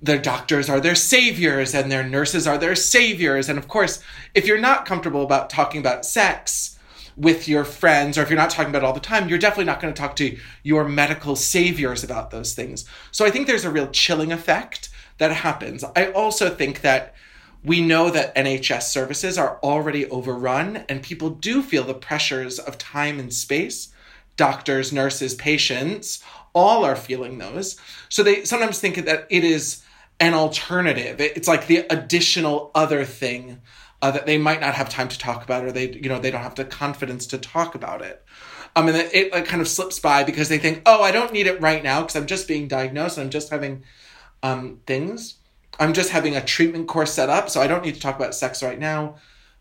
their 0.01 0.20
doctors 0.20 0.70
are 0.70 0.80
their 0.80 0.96
saviors 0.96 1.74
and 1.74 1.92
their 1.92 2.08
nurses 2.08 2.46
are 2.46 2.58
their 2.58 2.75
saviors. 2.75 3.50
And 3.50 3.58
of 3.58 3.68
course, 3.68 4.01
if 4.36 4.46
you're 4.46 4.60
not 4.60 4.86
comfortable 4.86 5.24
about 5.24 5.50
talking 5.50 5.80
about 5.80 6.06
sex 6.06 6.77
with 7.16 7.48
your 7.48 7.66
friends, 7.66 8.18
or 8.18 8.22
if 8.22 8.30
you're 8.30 8.38
not 8.38 8.51
talking 8.51 8.70
about 8.70 8.84
it 8.84 8.86
all 8.86 8.94
the 8.94 9.00
time, 9.00 9.27
you're 9.27 9.39
definitely 9.39 9.66
not 9.66 9.82
going 9.82 9.92
to 9.92 10.00
talk 10.00 10.16
to 10.18 10.38
your 10.62 10.88
medical 10.88 11.36
saviors 11.36 12.04
about 12.04 12.30
those 12.30 12.54
things. 12.54 12.86
So 13.12 13.25
I 13.25 13.32
think 13.32 13.48
there's 13.48 13.66
a 13.66 13.72
real 13.72 13.88
chilling 13.88 14.32
effect 14.32 14.89
that 15.18 15.32
happens. 15.32 15.84
I 15.96 16.12
also 16.12 16.50
think 16.50 16.82
that 16.82 17.16
we 17.63 17.82
know 17.82 18.12
that 18.12 18.36
NHS 18.36 18.84
services 18.84 19.38
are 19.38 19.60
already 19.63 20.08
overrun 20.10 20.86
and 20.88 21.01
people 21.01 21.32
do 21.32 21.63
feel 21.63 21.84
the 21.84 21.96
pressures 21.96 22.60
of 22.60 22.77
time 22.77 23.20
and 23.20 23.34
space 23.34 23.92
doctors, 24.38 24.94
nurses, 24.94 25.34
patients, 25.34 26.24
all 26.54 26.86
are 26.86 26.96
feeling 26.96 27.39
those. 27.39 27.75
So 28.08 28.22
they 28.24 28.46
sometimes 28.46 28.80
think 28.80 29.04
that 29.06 29.25
it 29.30 29.44
is 29.44 29.84
an 30.20 30.34
alternative. 30.34 31.20
It's 31.22 31.48
like 31.48 31.68
the 31.68 31.86
additional 31.90 32.72
other 32.74 33.06
thing 33.06 33.62
uh, 34.02 34.12
that 34.12 34.26
they 34.26 34.38
might 34.38 34.62
not 34.62 34.76
have 34.76 34.90
time 34.90 35.08
to 35.10 35.18
talk 35.18 35.44
about, 35.44 35.64
or 35.64 35.72
they, 35.72 35.92
you 35.92 36.10
know, 36.10 36.20
they 36.20 36.32
don't 36.32 36.42
have 36.42 36.56
the 36.56 36.66
confidence 36.66 37.26
to 37.28 37.38
talk 37.38 37.76
about 37.76 38.02
it. 38.02 38.24
Um, 38.76 38.88
and 38.88 38.98
it, 38.98 39.14
it 39.14 39.32
like, 39.32 39.46
kind 39.46 39.62
of 39.62 39.68
slips 39.68 40.00
by 40.00 40.24
because 40.24 40.50
they 40.50 40.60
think, 40.60 40.84
oh, 40.86 41.02
I 41.02 41.12
don't 41.12 41.34
need 41.34 41.48
it 41.48 41.62
right 41.62 41.84
now 41.84 42.02
because 42.02 42.16
I'm 42.16 42.28
just 42.28 42.48
being 42.48 42.68
diagnosed. 42.68 43.18
And 43.18 43.26
I'm 43.26 43.32
just 43.32 43.50
having 43.50 43.84
um, 44.44 44.82
things. 44.86 45.36
I'm 45.80 45.94
just 45.94 46.12
having 46.12 46.36
a 46.36 46.44
treatment 46.44 46.88
course 46.88 47.14
set 47.14 47.30
up, 47.30 47.50
so 47.50 47.62
I 47.62 47.68
don't 47.68 47.84
need 47.84 47.96
to 47.96 48.02
talk 48.02 48.16
about 48.16 48.36
sex 48.36 48.64
right 48.64 48.80
now. 48.80 49.16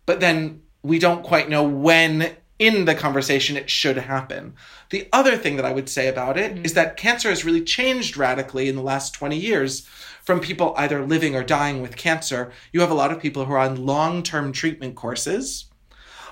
But 0.06 0.20
then 0.20 0.62
we 0.82 0.98
don't 0.98 1.22
quite 1.22 1.48
know 1.48 1.64
when 1.64 2.36
in 2.58 2.86
the 2.86 2.94
conversation 2.94 3.56
it 3.56 3.68
should 3.68 3.98
happen. 3.98 4.54
The 4.90 5.08
other 5.12 5.36
thing 5.36 5.56
that 5.56 5.64
I 5.64 5.72
would 5.72 5.88
say 5.88 6.08
about 6.08 6.38
it 6.38 6.54
mm-hmm. 6.54 6.64
is 6.64 6.74
that 6.74 6.96
cancer 6.96 7.28
has 7.28 7.44
really 7.44 7.62
changed 7.62 8.16
radically 8.16 8.68
in 8.68 8.76
the 8.76 8.82
last 8.82 9.14
20 9.14 9.36
years 9.36 9.86
from 10.26 10.40
people 10.40 10.74
either 10.76 11.06
living 11.06 11.36
or 11.36 11.44
dying 11.44 11.80
with 11.80 11.96
cancer. 11.96 12.52
You 12.72 12.80
have 12.80 12.90
a 12.90 12.94
lot 12.94 13.12
of 13.12 13.22
people 13.22 13.44
who 13.44 13.52
are 13.52 13.58
on 13.58 13.86
long 13.86 14.22
term 14.22 14.52
treatment 14.52 14.96
courses, 14.96 15.66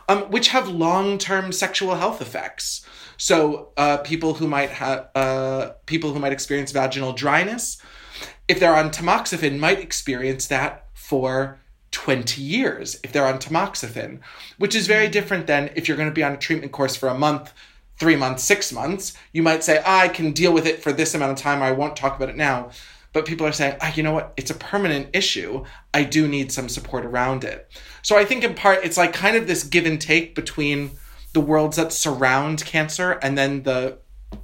um, 0.08 0.22
which 0.24 0.48
have 0.48 0.68
long 0.68 1.16
term 1.16 1.52
sexual 1.52 1.94
health 1.94 2.20
effects. 2.20 2.84
So 3.16 3.72
uh, 3.76 3.98
people 3.98 4.34
who 4.34 4.48
might 4.48 4.70
have 4.70 5.08
uh, 5.14 5.70
people 5.86 6.12
who 6.12 6.18
might 6.18 6.32
experience 6.32 6.72
vaginal 6.72 7.12
dryness, 7.12 7.80
if 8.48 8.58
they're 8.58 8.76
on 8.76 8.90
tamoxifen, 8.90 9.58
might 9.58 9.78
experience 9.78 10.48
that 10.48 10.88
for 10.92 11.60
20 11.92 12.42
years 12.42 12.98
if 13.04 13.12
they're 13.12 13.26
on 13.26 13.38
tamoxifen, 13.38 14.18
which 14.58 14.74
is 14.74 14.88
very 14.88 15.08
different 15.08 15.46
than 15.46 15.70
if 15.76 15.86
you're 15.86 15.96
going 15.96 16.08
to 16.08 16.14
be 16.14 16.24
on 16.24 16.32
a 16.32 16.36
treatment 16.36 16.72
course 16.72 16.96
for 16.96 17.08
a 17.08 17.16
month, 17.16 17.52
three 17.96 18.16
months, 18.16 18.42
six 18.42 18.72
months. 18.72 19.16
You 19.32 19.44
might 19.44 19.62
say, 19.62 19.80
I 19.86 20.08
can 20.08 20.32
deal 20.32 20.52
with 20.52 20.66
it 20.66 20.82
for 20.82 20.92
this 20.92 21.14
amount 21.14 21.30
of 21.30 21.38
time. 21.38 21.62
I 21.62 21.70
won't 21.70 21.94
talk 21.94 22.16
about 22.16 22.28
it 22.28 22.36
now. 22.36 22.70
But 23.14 23.24
people 23.24 23.46
are 23.46 23.52
saying, 23.52 23.76
ah, 23.80 23.92
you 23.94 24.02
know 24.02 24.12
what? 24.12 24.34
It's 24.36 24.50
a 24.50 24.54
permanent 24.54 25.08
issue. 25.14 25.64
I 25.94 26.02
do 26.02 26.28
need 26.28 26.52
some 26.52 26.68
support 26.68 27.06
around 27.06 27.44
it. 27.44 27.70
So 28.02 28.18
I 28.18 28.24
think 28.24 28.44
in 28.44 28.54
part, 28.54 28.84
it's 28.84 28.98
like 28.98 29.14
kind 29.14 29.36
of 29.36 29.46
this 29.46 29.62
give 29.62 29.86
and 29.86 30.00
take 30.00 30.34
between 30.34 30.90
the 31.32 31.40
worlds 31.40 31.76
that 31.76 31.92
surround 31.92 32.64
cancer 32.66 33.12
and 33.22 33.38
then 33.38 33.62
the 33.62 33.98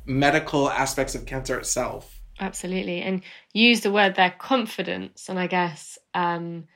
medical 0.07 0.71
aspects 0.71 1.17
of 1.17 1.27
cancer 1.27 1.59
itself. 1.59 2.21
Absolutely. 2.39 3.03
And 3.03 3.23
use 3.53 3.81
the 3.81 3.93
word 3.93 4.15
there, 4.15 4.35
confidence. 4.39 5.29
And 5.29 5.39
I 5.39 5.49
guess, 5.49 5.99
um, 6.15 6.69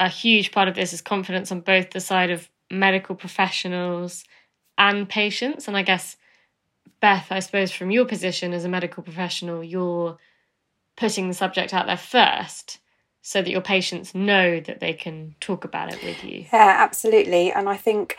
a 0.00 0.08
huge 0.08 0.50
part 0.50 0.66
of 0.66 0.74
this 0.74 0.92
is 0.92 1.00
confidence 1.00 1.52
on 1.52 1.60
both 1.60 1.90
the 1.92 2.00
side 2.00 2.30
of 2.30 2.50
medical 2.70 3.14
professionals 3.14 4.24
and 4.76 5.08
patients. 5.08 5.68
And 5.68 5.76
I 5.76 5.82
guess, 5.82 6.16
Beth, 7.00 7.28
I 7.30 7.38
suppose 7.38 7.70
from 7.70 7.92
your 7.92 8.04
position 8.04 8.52
as 8.52 8.64
a 8.64 8.68
medical 8.68 9.04
professional, 9.04 9.62
you're 9.62 10.18
putting 10.96 11.28
the 11.28 11.34
subject 11.34 11.74
out 11.74 11.86
there 11.86 11.96
first 11.96 12.78
so 13.22 13.40
that 13.40 13.50
your 13.50 13.62
patients 13.62 14.14
know 14.14 14.60
that 14.60 14.80
they 14.80 14.92
can 14.92 15.34
talk 15.40 15.64
about 15.64 15.92
it 15.92 16.02
with 16.02 16.22
you. 16.22 16.46
Yeah, 16.52 16.76
absolutely. 16.78 17.50
And 17.50 17.68
I 17.68 17.76
think 17.76 18.16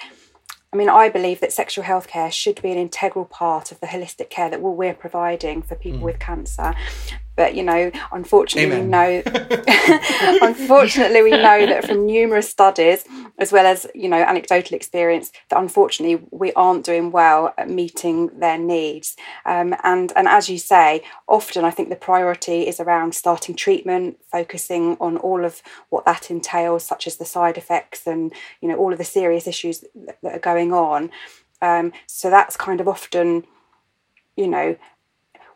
I 0.75 0.77
mean, 0.77 0.89
I 0.89 1.07
believe 1.07 1.39
that 1.39 1.53
sexual 1.53 1.85
health 1.85 2.07
care 2.07 2.29
should 2.29 2.61
be 2.61 2.69
an 2.69 2.77
integral 2.77 3.23
part 3.23 3.71
of 3.71 3.79
the 3.79 3.87
holistic 3.87 4.29
care 4.29 4.49
that 4.49 4.61
we're 4.61 4.93
providing 4.93 5.61
for 5.61 5.75
people 5.75 5.99
mm. 5.99 6.03
with 6.03 6.19
cancer. 6.19 6.75
But 7.35 7.55
you 7.55 7.63
know, 7.63 7.91
unfortunately, 8.11 8.77
Amen. 8.77 8.85
we 8.85 8.89
know. 8.89 9.23
unfortunately, 10.41 11.21
we 11.21 11.31
know 11.31 11.65
that 11.65 11.85
from 11.85 12.05
numerous 12.05 12.49
studies, 12.49 13.05
as 13.37 13.51
well 13.51 13.65
as 13.65 13.87
you 13.93 14.09
know 14.09 14.21
anecdotal 14.21 14.75
experience, 14.75 15.31
that 15.49 15.59
unfortunately 15.59 16.25
we 16.31 16.53
aren't 16.53 16.85
doing 16.85 17.11
well 17.11 17.53
at 17.57 17.69
meeting 17.69 18.39
their 18.39 18.57
needs. 18.57 19.15
Um, 19.45 19.75
and 19.83 20.13
and 20.15 20.27
as 20.27 20.49
you 20.49 20.57
say, 20.57 21.03
often 21.27 21.65
I 21.65 21.71
think 21.71 21.89
the 21.89 21.95
priority 21.95 22.67
is 22.67 22.79
around 22.79 23.15
starting 23.15 23.55
treatment, 23.55 24.17
focusing 24.31 24.97
on 24.99 25.17
all 25.17 25.43
of 25.45 25.61
what 25.89 26.05
that 26.05 26.31
entails, 26.31 26.83
such 26.83 27.07
as 27.07 27.17
the 27.17 27.25
side 27.25 27.57
effects 27.57 28.07
and 28.07 28.33
you 28.61 28.69
know 28.69 28.75
all 28.75 28.91
of 28.91 28.97
the 28.97 29.03
serious 29.03 29.47
issues 29.47 29.83
that, 29.93 30.17
that 30.23 30.35
are 30.35 30.39
going 30.39 30.73
on. 30.73 31.11
Um, 31.61 31.93
so 32.05 32.29
that's 32.29 32.57
kind 32.57 32.81
of 32.81 32.87
often, 32.87 33.45
you 34.35 34.47
know, 34.47 34.75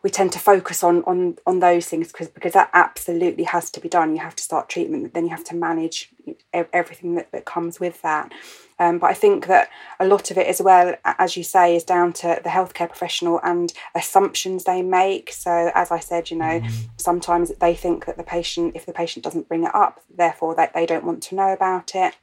we 0.02 0.10
tend 0.10 0.32
to 0.32 0.38
focus 0.38 0.82
on 0.82 1.02
on 1.04 1.36
on 1.46 1.60
those 1.60 1.86
things 1.86 2.08
because 2.08 2.28
because 2.28 2.52
that 2.52 2.70
absolutely 2.72 3.44
has 3.44 3.70
to 3.70 3.80
be 3.80 3.88
done. 3.88 4.14
You 4.14 4.22
have 4.22 4.36
to 4.36 4.42
start 4.42 4.68
treatment, 4.68 5.14
then 5.14 5.24
you 5.24 5.30
have 5.30 5.44
to 5.44 5.56
manage 5.56 6.10
everything 6.52 7.14
that, 7.16 7.32
that 7.32 7.44
comes 7.44 7.80
with 7.80 8.02
that. 8.02 8.32
Um, 8.78 8.98
but 8.98 9.10
I 9.10 9.14
think 9.14 9.46
that 9.46 9.68
a 9.98 10.06
lot 10.06 10.30
of 10.30 10.38
it 10.38 10.46
as 10.46 10.62
well, 10.62 10.94
as 11.04 11.36
you 11.36 11.44
say, 11.44 11.76
is 11.76 11.84
down 11.84 12.14
to 12.14 12.40
the 12.42 12.48
healthcare 12.48 12.88
professional 12.88 13.38
and 13.44 13.72
assumptions 13.94 14.64
they 14.64 14.80
make. 14.80 15.32
So 15.32 15.70
as 15.74 15.90
I 15.90 15.98
said, 15.98 16.30
you 16.30 16.38
know, 16.38 16.60
mm. 16.60 16.88
sometimes 16.96 17.52
they 17.60 17.74
think 17.74 18.06
that 18.06 18.16
the 18.16 18.22
patient, 18.22 18.74
if 18.74 18.86
the 18.86 18.94
patient 18.94 19.22
doesn't 19.22 19.48
bring 19.48 19.64
it 19.64 19.74
up, 19.74 20.00
therefore 20.08 20.54
that 20.54 20.72
they 20.72 20.86
don't 20.86 21.04
want 21.04 21.22
to 21.24 21.34
know 21.34 21.52
about 21.52 21.94
it. 21.94 22.14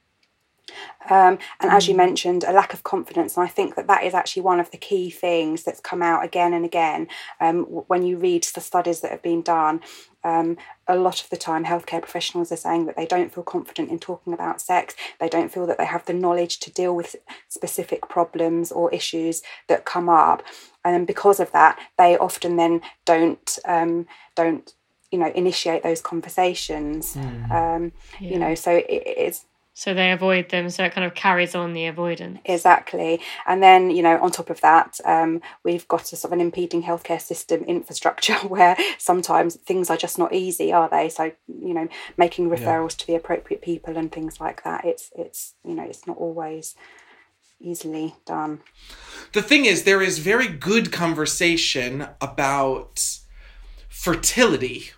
Um, 1.10 1.38
and 1.60 1.70
as 1.70 1.88
you 1.88 1.94
mm. 1.94 1.98
mentioned, 1.98 2.44
a 2.44 2.52
lack 2.52 2.74
of 2.74 2.82
confidence. 2.82 3.36
And 3.36 3.44
I 3.44 3.48
think 3.48 3.74
that 3.76 3.86
that 3.86 4.04
is 4.04 4.14
actually 4.14 4.42
one 4.42 4.60
of 4.60 4.70
the 4.70 4.76
key 4.76 5.10
things 5.10 5.64
that's 5.64 5.80
come 5.80 6.02
out 6.02 6.24
again 6.24 6.52
and 6.52 6.64
again 6.64 7.08
um, 7.40 7.64
when 7.64 8.02
you 8.02 8.18
read 8.18 8.44
the 8.54 8.60
studies 8.60 9.00
that 9.00 9.10
have 9.10 9.22
been 9.22 9.42
done. 9.42 9.80
Um, 10.24 10.58
a 10.86 10.96
lot 10.96 11.22
of 11.22 11.30
the 11.30 11.36
time, 11.36 11.64
healthcare 11.64 12.02
professionals 12.02 12.50
are 12.50 12.56
saying 12.56 12.86
that 12.86 12.96
they 12.96 13.06
don't 13.06 13.32
feel 13.32 13.44
confident 13.44 13.90
in 13.90 13.98
talking 13.98 14.32
about 14.32 14.60
sex. 14.60 14.94
They 15.20 15.28
don't 15.28 15.52
feel 15.52 15.66
that 15.66 15.78
they 15.78 15.86
have 15.86 16.04
the 16.06 16.12
knowledge 16.12 16.58
to 16.60 16.72
deal 16.72 16.94
with 16.94 17.16
specific 17.48 18.08
problems 18.08 18.72
or 18.72 18.92
issues 18.92 19.42
that 19.68 19.84
come 19.84 20.08
up, 20.08 20.42
and 20.84 21.06
because 21.06 21.38
of 21.38 21.52
that, 21.52 21.78
they 21.96 22.18
often 22.18 22.56
then 22.56 22.80
don't 23.04 23.58
um, 23.64 24.06
don't 24.34 24.74
you 25.12 25.18
know 25.18 25.30
initiate 25.34 25.82
those 25.82 26.00
conversations. 26.00 27.14
Mm. 27.14 27.50
Um, 27.50 27.92
yeah. 28.18 28.30
You 28.30 28.38
know, 28.38 28.54
so 28.54 28.72
it, 28.72 28.86
it's 28.88 29.46
so 29.78 29.94
they 29.94 30.10
avoid 30.10 30.48
them 30.48 30.68
so 30.70 30.82
it 30.82 30.90
kind 30.90 31.06
of 31.06 31.14
carries 31.14 31.54
on 31.54 31.72
the 31.72 31.86
avoidance. 31.86 32.40
Exactly. 32.44 33.20
And 33.46 33.62
then 33.62 33.92
you 33.92 34.02
know 34.02 34.18
on 34.20 34.32
top 34.32 34.50
of 34.50 34.60
that 34.60 34.98
um, 35.04 35.40
we've 35.62 35.86
got 35.86 36.12
a 36.12 36.16
sort 36.16 36.24
of 36.24 36.32
an 36.32 36.40
impeding 36.40 36.82
healthcare 36.82 37.20
system 37.20 37.62
infrastructure 37.62 38.34
where 38.48 38.76
sometimes 38.98 39.54
things 39.54 39.88
are 39.88 39.96
just 39.96 40.18
not 40.18 40.34
easy 40.34 40.72
are 40.72 40.88
they? 40.88 41.08
So 41.08 41.30
you 41.46 41.74
know 41.74 41.86
making 42.16 42.50
referrals 42.50 42.94
yeah. 42.94 42.98
to 42.98 43.06
the 43.06 43.14
appropriate 43.14 43.62
people 43.62 43.96
and 43.96 44.10
things 44.10 44.40
like 44.40 44.64
that 44.64 44.84
it's 44.84 45.12
it's 45.14 45.54
you 45.64 45.74
know 45.74 45.84
it's 45.84 46.08
not 46.08 46.16
always 46.16 46.74
easily 47.60 48.16
done. 48.26 48.62
The 49.32 49.42
thing 49.42 49.64
is 49.64 49.84
there 49.84 50.02
is 50.02 50.18
very 50.18 50.48
good 50.48 50.90
conversation 50.90 52.08
about 52.20 53.20
fertility. 53.88 54.90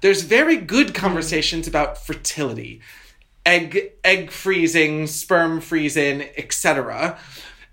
There's 0.00 0.22
very 0.22 0.56
good 0.56 0.94
conversations 0.94 1.68
about 1.68 1.98
fertility 1.98 2.80
egg 3.48 3.92
egg 4.04 4.30
freezing, 4.30 5.06
sperm 5.06 5.60
freezing, 5.60 6.22
etc. 6.36 7.18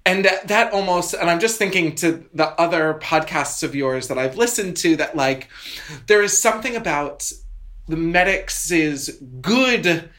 And 0.05 0.25
that 0.45 0.71
almost, 0.71 1.13
and 1.13 1.29
I'm 1.29 1.39
just 1.39 1.57
thinking 1.57 1.95
to 1.95 2.25
the 2.33 2.49
other 2.59 2.99
podcasts 3.01 3.61
of 3.61 3.75
yours 3.75 4.07
that 4.07 4.17
I've 4.17 4.37
listened 4.37 4.77
to 4.77 4.95
that 4.97 5.15
like 5.15 5.49
there 6.07 6.21
is 6.21 6.39
something 6.39 6.75
about 6.75 7.29
the 7.87 7.97
medics' 7.97 9.09
good 9.41 10.09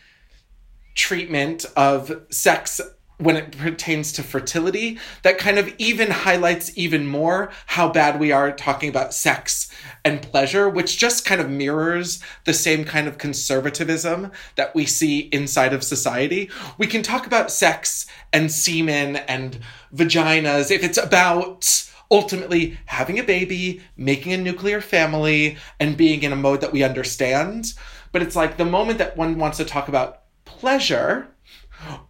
treatment 0.95 1.65
of 1.77 2.27
sex 2.31 2.81
when 3.19 3.37
it 3.37 3.57
pertains 3.57 4.13
to 4.13 4.23
fertility 4.23 4.99
that 5.23 5.39
kind 5.39 5.59
of 5.59 5.75
even 5.79 6.11
highlights 6.11 6.77
even 6.77 7.07
more 7.07 7.51
how 7.67 7.89
bad 7.89 8.21
we 8.21 8.31
are 8.31 8.53
talking 8.53 8.89
about 8.89 9.15
sex 9.15 9.71
and 10.05 10.23
pleasure, 10.23 10.69
which 10.69 10.99
just 10.99 11.25
kind 11.25 11.41
of 11.41 11.51
mirrors 11.51 12.23
the 12.45 12.53
same 12.53 12.85
kind 12.85 13.09
of 13.09 13.19
conservatism 13.19 14.31
that 14.57 14.75
we 14.75 14.85
see 14.85 15.21
inside 15.33 15.73
of 15.73 15.83
society. 15.83 16.51
We 16.79 16.87
can 16.87 17.03
talk 17.03 17.27
about 17.27 17.51
sex 17.51 18.07
and 18.33 18.53
semen 18.53 19.17
and 19.17 19.59
vaginas 19.95 20.71
if 20.71 20.85
it's 20.85 20.99
about 20.99 21.91
ultimately 22.11 22.79
having 22.87 23.19
a 23.19 23.25
baby, 23.25 23.83
making 23.97 24.33
a 24.33 24.37
nuclear 24.37 24.81
family, 24.81 25.57
and 25.81 25.97
being 25.97 26.23
in 26.23 26.33
a 26.33 26.37
mode 26.37 26.61
that 26.61 26.73
we 26.73 26.85
understand. 26.85 27.73
But 28.13 28.23
it's 28.23 28.37
like 28.37 28.57
the 28.57 28.65
moment 28.65 28.99
that 28.99 29.17
one 29.17 29.39
wants 29.39 29.57
to 29.59 29.65
talk 29.65 29.89
about 29.89 30.23
pleasure, 30.45 31.29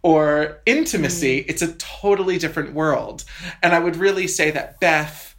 or 0.01 0.61
intimacy, 0.65 1.41
mm. 1.41 1.45
it's 1.47 1.61
a 1.61 1.73
totally 1.73 2.37
different 2.37 2.73
world. 2.73 3.23
And 3.61 3.73
I 3.73 3.79
would 3.79 3.95
really 3.95 4.27
say 4.27 4.51
that 4.51 4.79
Beth, 4.79 5.35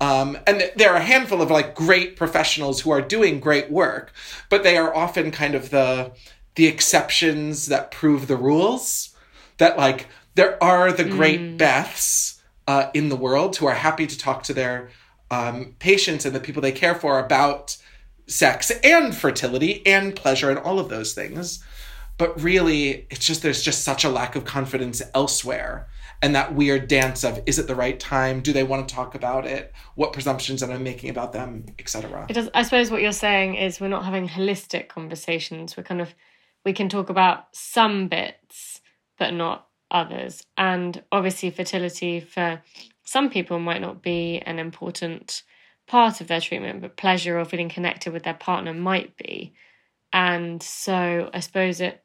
um, 0.00 0.38
and 0.46 0.60
th- 0.60 0.74
there 0.74 0.92
are 0.92 0.96
a 0.96 1.02
handful 1.02 1.42
of 1.42 1.50
like 1.50 1.74
great 1.74 2.16
professionals 2.16 2.80
who 2.80 2.90
are 2.90 3.02
doing 3.02 3.40
great 3.40 3.70
work, 3.70 4.12
but 4.48 4.62
they 4.62 4.76
are 4.76 4.94
often 4.94 5.30
kind 5.30 5.54
of 5.54 5.70
the 5.70 6.12
the 6.54 6.66
exceptions 6.66 7.66
that 7.66 7.90
prove 7.90 8.26
the 8.26 8.36
rules. 8.36 9.14
That 9.58 9.78
like 9.78 10.08
there 10.34 10.62
are 10.62 10.92
the 10.92 11.04
great 11.04 11.40
mm. 11.40 11.58
Beths 11.58 12.40
uh, 12.66 12.90
in 12.94 13.08
the 13.08 13.16
world 13.16 13.56
who 13.56 13.66
are 13.66 13.74
happy 13.74 14.06
to 14.06 14.18
talk 14.18 14.42
to 14.44 14.54
their 14.54 14.90
um, 15.30 15.76
patients 15.78 16.24
and 16.24 16.34
the 16.34 16.40
people 16.40 16.62
they 16.62 16.72
care 16.72 16.94
for 16.94 17.18
about 17.18 17.76
sex 18.26 18.70
and 18.84 19.14
fertility 19.14 19.84
and 19.86 20.14
pleasure 20.14 20.50
and 20.50 20.58
all 20.58 20.78
of 20.78 20.88
those 20.88 21.14
things 21.14 21.64
but 22.22 22.40
really 22.40 23.04
it's 23.10 23.26
just 23.26 23.42
there's 23.42 23.62
just 23.62 23.82
such 23.82 24.04
a 24.04 24.08
lack 24.08 24.36
of 24.36 24.44
confidence 24.44 25.02
elsewhere 25.12 25.88
and 26.22 26.36
that 26.36 26.54
weird 26.54 26.86
dance 26.86 27.24
of 27.24 27.42
is 27.46 27.58
it 27.58 27.66
the 27.66 27.74
right 27.74 27.98
time? 27.98 28.40
Do 28.40 28.52
they 28.52 28.62
want 28.62 28.88
to 28.88 28.94
talk 28.94 29.16
about 29.16 29.44
it? 29.44 29.72
What 29.96 30.12
presumptions 30.12 30.62
am 30.62 30.70
I 30.70 30.78
making 30.78 31.10
about 31.10 31.32
them, 31.32 31.66
etc. 31.80 32.28
I 32.54 32.62
suppose 32.62 32.92
what 32.92 33.02
you're 33.02 33.10
saying 33.10 33.56
is 33.56 33.80
we're 33.80 33.88
not 33.88 34.04
having 34.04 34.28
holistic 34.28 34.86
conversations. 34.86 35.76
We're 35.76 35.82
kind 35.82 36.00
of 36.00 36.14
we 36.64 36.72
can 36.72 36.88
talk 36.88 37.10
about 37.10 37.46
some 37.50 38.06
bits, 38.06 38.80
but 39.18 39.34
not 39.34 39.66
others. 39.90 40.46
And 40.56 41.02
obviously, 41.10 41.50
fertility 41.50 42.20
for 42.20 42.62
some 43.02 43.30
people 43.30 43.58
might 43.58 43.80
not 43.80 44.00
be 44.00 44.40
an 44.46 44.60
important 44.60 45.42
part 45.88 46.20
of 46.20 46.28
their 46.28 46.40
treatment, 46.40 46.82
but 46.82 46.96
pleasure 46.96 47.36
or 47.36 47.44
feeling 47.44 47.68
connected 47.68 48.12
with 48.12 48.22
their 48.22 48.34
partner 48.34 48.72
might 48.72 49.16
be. 49.16 49.54
And 50.12 50.62
so 50.62 51.30
I 51.32 51.40
suppose 51.40 51.80
it 51.80 52.01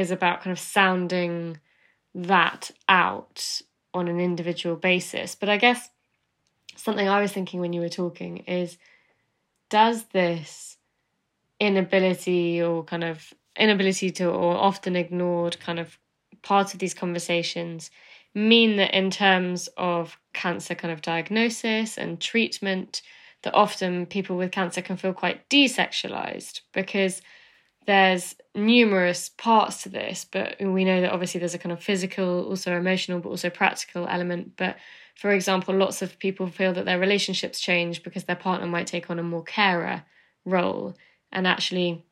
is 0.00 0.10
about 0.10 0.42
kind 0.42 0.52
of 0.52 0.58
sounding 0.58 1.58
that 2.14 2.70
out 2.88 3.62
on 3.94 4.08
an 4.08 4.20
individual 4.20 4.76
basis. 4.76 5.34
But 5.34 5.48
I 5.48 5.56
guess 5.56 5.88
something 6.76 7.08
I 7.08 7.20
was 7.20 7.32
thinking 7.32 7.60
when 7.60 7.72
you 7.72 7.80
were 7.80 7.88
talking 7.88 8.38
is 8.38 8.78
does 9.68 10.04
this 10.06 10.78
inability 11.58 12.62
or 12.62 12.82
kind 12.84 13.04
of 13.04 13.32
inability 13.56 14.10
to 14.10 14.28
or 14.30 14.56
often 14.56 14.96
ignored 14.96 15.60
kind 15.60 15.78
of 15.78 15.98
part 16.42 16.72
of 16.72 16.80
these 16.80 16.94
conversations 16.94 17.90
mean 18.34 18.76
that 18.76 18.96
in 18.96 19.10
terms 19.10 19.68
of 19.76 20.18
cancer 20.32 20.74
kind 20.74 20.92
of 20.92 21.02
diagnosis 21.02 21.98
and 21.98 22.20
treatment 22.20 23.02
that 23.42 23.54
often 23.54 24.06
people 24.06 24.36
with 24.36 24.52
cancer 24.52 24.80
can 24.80 24.96
feel 24.96 25.12
quite 25.12 25.48
desexualized 25.48 26.60
because 26.72 27.20
there's 27.90 28.36
numerous 28.54 29.30
parts 29.30 29.82
to 29.82 29.88
this 29.88 30.24
but 30.24 30.54
we 30.60 30.84
know 30.84 31.00
that 31.00 31.10
obviously 31.10 31.40
there's 31.40 31.54
a 31.54 31.58
kind 31.58 31.72
of 31.72 31.82
physical 31.82 32.44
also 32.44 32.76
emotional 32.76 33.18
but 33.18 33.30
also 33.30 33.50
practical 33.50 34.06
element. 34.06 34.52
But 34.56 34.76
for 35.16 35.32
example 35.32 35.74
lots 35.74 36.00
of 36.00 36.16
people 36.20 36.46
feel 36.46 36.72
that 36.74 36.84
their 36.84 37.00
relationships 37.00 37.58
change 37.58 38.04
because 38.04 38.24
their 38.24 38.36
partner 38.36 38.68
might 38.68 38.86
take 38.86 39.10
on 39.10 39.18
a 39.18 39.24
more 39.24 39.42
carer 39.42 40.04
role. 40.44 40.94
And 41.32 41.48
actually 41.48 42.04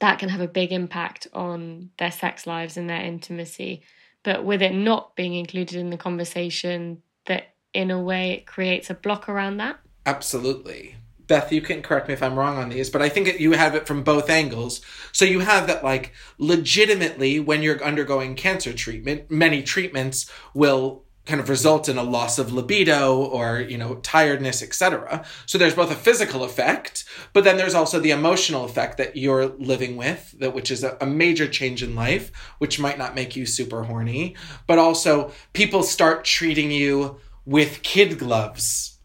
that 0.00 0.18
can 0.18 0.30
have 0.30 0.40
a 0.40 0.48
big 0.48 0.72
impact 0.72 1.28
on 1.32 1.90
their 1.98 2.10
sex 2.10 2.44
lives 2.44 2.76
and 2.76 2.90
their 2.90 3.02
intimacy. 3.02 3.82
But 4.24 4.44
with 4.44 4.62
it 4.62 4.74
not 4.74 5.14
being 5.14 5.34
included 5.34 5.76
in 5.76 5.90
the 5.90 5.96
conversation 5.96 7.02
that 7.26 7.54
in 7.72 7.92
a 7.92 8.02
way 8.02 8.32
it 8.32 8.46
creates 8.46 8.90
a 8.90 8.94
block 8.94 9.28
around 9.28 9.58
that. 9.58 9.78
Absolutely 10.06 10.96
Beth, 11.28 11.52
you 11.52 11.60
can 11.60 11.82
correct 11.82 12.08
me 12.08 12.14
if 12.14 12.22
I'm 12.22 12.38
wrong 12.38 12.56
on 12.56 12.70
these, 12.70 12.90
but 12.90 13.02
I 13.02 13.08
think 13.08 13.38
you 13.38 13.52
have 13.52 13.74
it 13.74 13.86
from 13.86 14.02
both 14.02 14.28
angles. 14.28 14.80
So 15.12 15.24
you 15.24 15.40
have 15.40 15.66
that, 15.66 15.84
like, 15.84 16.12
legitimately, 16.38 17.38
when 17.38 17.62
you're 17.62 17.82
undergoing 17.82 18.34
cancer 18.34 18.72
treatment, 18.72 19.30
many 19.30 19.62
treatments 19.62 20.30
will 20.54 21.04
kind 21.26 21.40
of 21.40 21.50
result 21.50 21.90
in 21.90 21.98
a 21.98 22.02
loss 22.02 22.38
of 22.38 22.54
libido 22.54 23.22
or 23.22 23.60
you 23.60 23.76
know 23.76 23.96
tiredness 23.96 24.62
etc 24.62 25.22
so 25.44 25.58
there's 25.58 25.74
both 25.74 25.90
a 25.90 25.94
physical 25.94 26.42
effect 26.42 27.04
but 27.34 27.44
then 27.44 27.58
there's 27.58 27.74
also 27.74 28.00
the 28.00 28.10
emotional 28.10 28.64
effect 28.64 28.96
that 28.96 29.14
you're 29.14 29.48
living 29.58 29.96
with 29.96 30.34
that 30.38 30.54
which 30.54 30.70
is 30.70 30.82
a, 30.82 30.96
a 31.02 31.06
major 31.06 31.46
change 31.46 31.82
in 31.82 31.94
life 31.94 32.32
which 32.58 32.80
might 32.80 32.98
not 32.98 33.14
make 33.14 33.36
you 33.36 33.46
super 33.46 33.84
horny. 33.84 34.36
But 34.66 34.78
also 34.78 35.32
people 35.52 35.82
start 35.82 36.24
treating 36.24 36.70
you 36.70 37.18
with 37.44 37.82
kid 37.82 38.18
gloves 38.18 38.97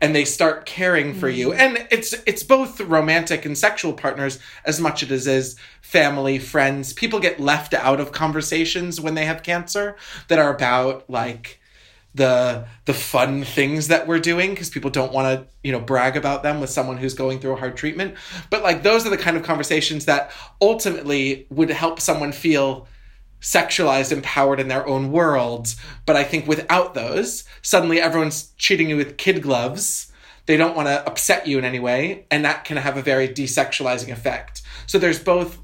and 0.00 0.14
they 0.14 0.24
start 0.24 0.66
caring 0.66 1.14
for 1.14 1.28
you. 1.28 1.50
Mm-hmm. 1.50 1.60
and 1.60 1.88
it's 1.90 2.14
it's 2.26 2.42
both 2.42 2.80
romantic 2.80 3.44
and 3.44 3.56
sexual 3.56 3.92
partners 3.92 4.38
as 4.64 4.80
much 4.80 5.02
as 5.02 5.26
it 5.26 5.32
is 5.32 5.56
family 5.80 6.38
friends. 6.38 6.92
People 6.92 7.20
get 7.20 7.40
left 7.40 7.74
out 7.74 8.00
of 8.00 8.12
conversations 8.12 9.00
when 9.00 9.14
they 9.14 9.24
have 9.24 9.42
cancer 9.42 9.96
that 10.28 10.38
are 10.38 10.54
about 10.54 11.08
like 11.08 11.60
the 12.14 12.66
the 12.86 12.94
fun 12.94 13.44
things 13.44 13.88
that 13.88 14.06
we're 14.06 14.18
doing 14.18 14.50
because 14.50 14.68
people 14.68 14.90
don't 14.90 15.12
want 15.12 15.26
to 15.26 15.46
you 15.62 15.70
know 15.70 15.80
brag 15.80 16.16
about 16.16 16.42
them 16.42 16.60
with 16.60 16.70
someone 16.70 16.96
who's 16.96 17.14
going 17.14 17.38
through 17.38 17.52
a 17.52 17.56
hard 17.56 17.76
treatment. 17.76 18.14
But 18.50 18.62
like 18.62 18.82
those 18.82 19.06
are 19.06 19.10
the 19.10 19.18
kind 19.18 19.36
of 19.36 19.42
conversations 19.42 20.06
that 20.06 20.32
ultimately 20.60 21.46
would 21.50 21.70
help 21.70 22.00
someone 22.00 22.32
feel 22.32 22.88
sexualized, 23.40 24.12
empowered 24.12 24.60
in 24.60 24.68
their 24.68 24.86
own 24.86 25.10
world. 25.12 25.74
But 26.06 26.16
I 26.16 26.24
think 26.24 26.46
without 26.46 26.94
those, 26.94 27.44
suddenly 27.62 28.00
everyone's 28.00 28.52
cheating 28.56 28.90
you 28.90 28.96
with 28.96 29.16
kid 29.16 29.42
gloves. 29.42 30.12
They 30.46 30.56
don't 30.56 30.76
want 30.76 30.88
to 30.88 31.06
upset 31.06 31.46
you 31.46 31.58
in 31.58 31.64
any 31.64 31.78
way, 31.78 32.26
and 32.30 32.44
that 32.44 32.64
can 32.64 32.76
have 32.76 32.96
a 32.96 33.02
very 33.02 33.28
desexualizing 33.28 34.10
effect. 34.10 34.62
So 34.86 34.98
there's 34.98 35.22
both 35.22 35.58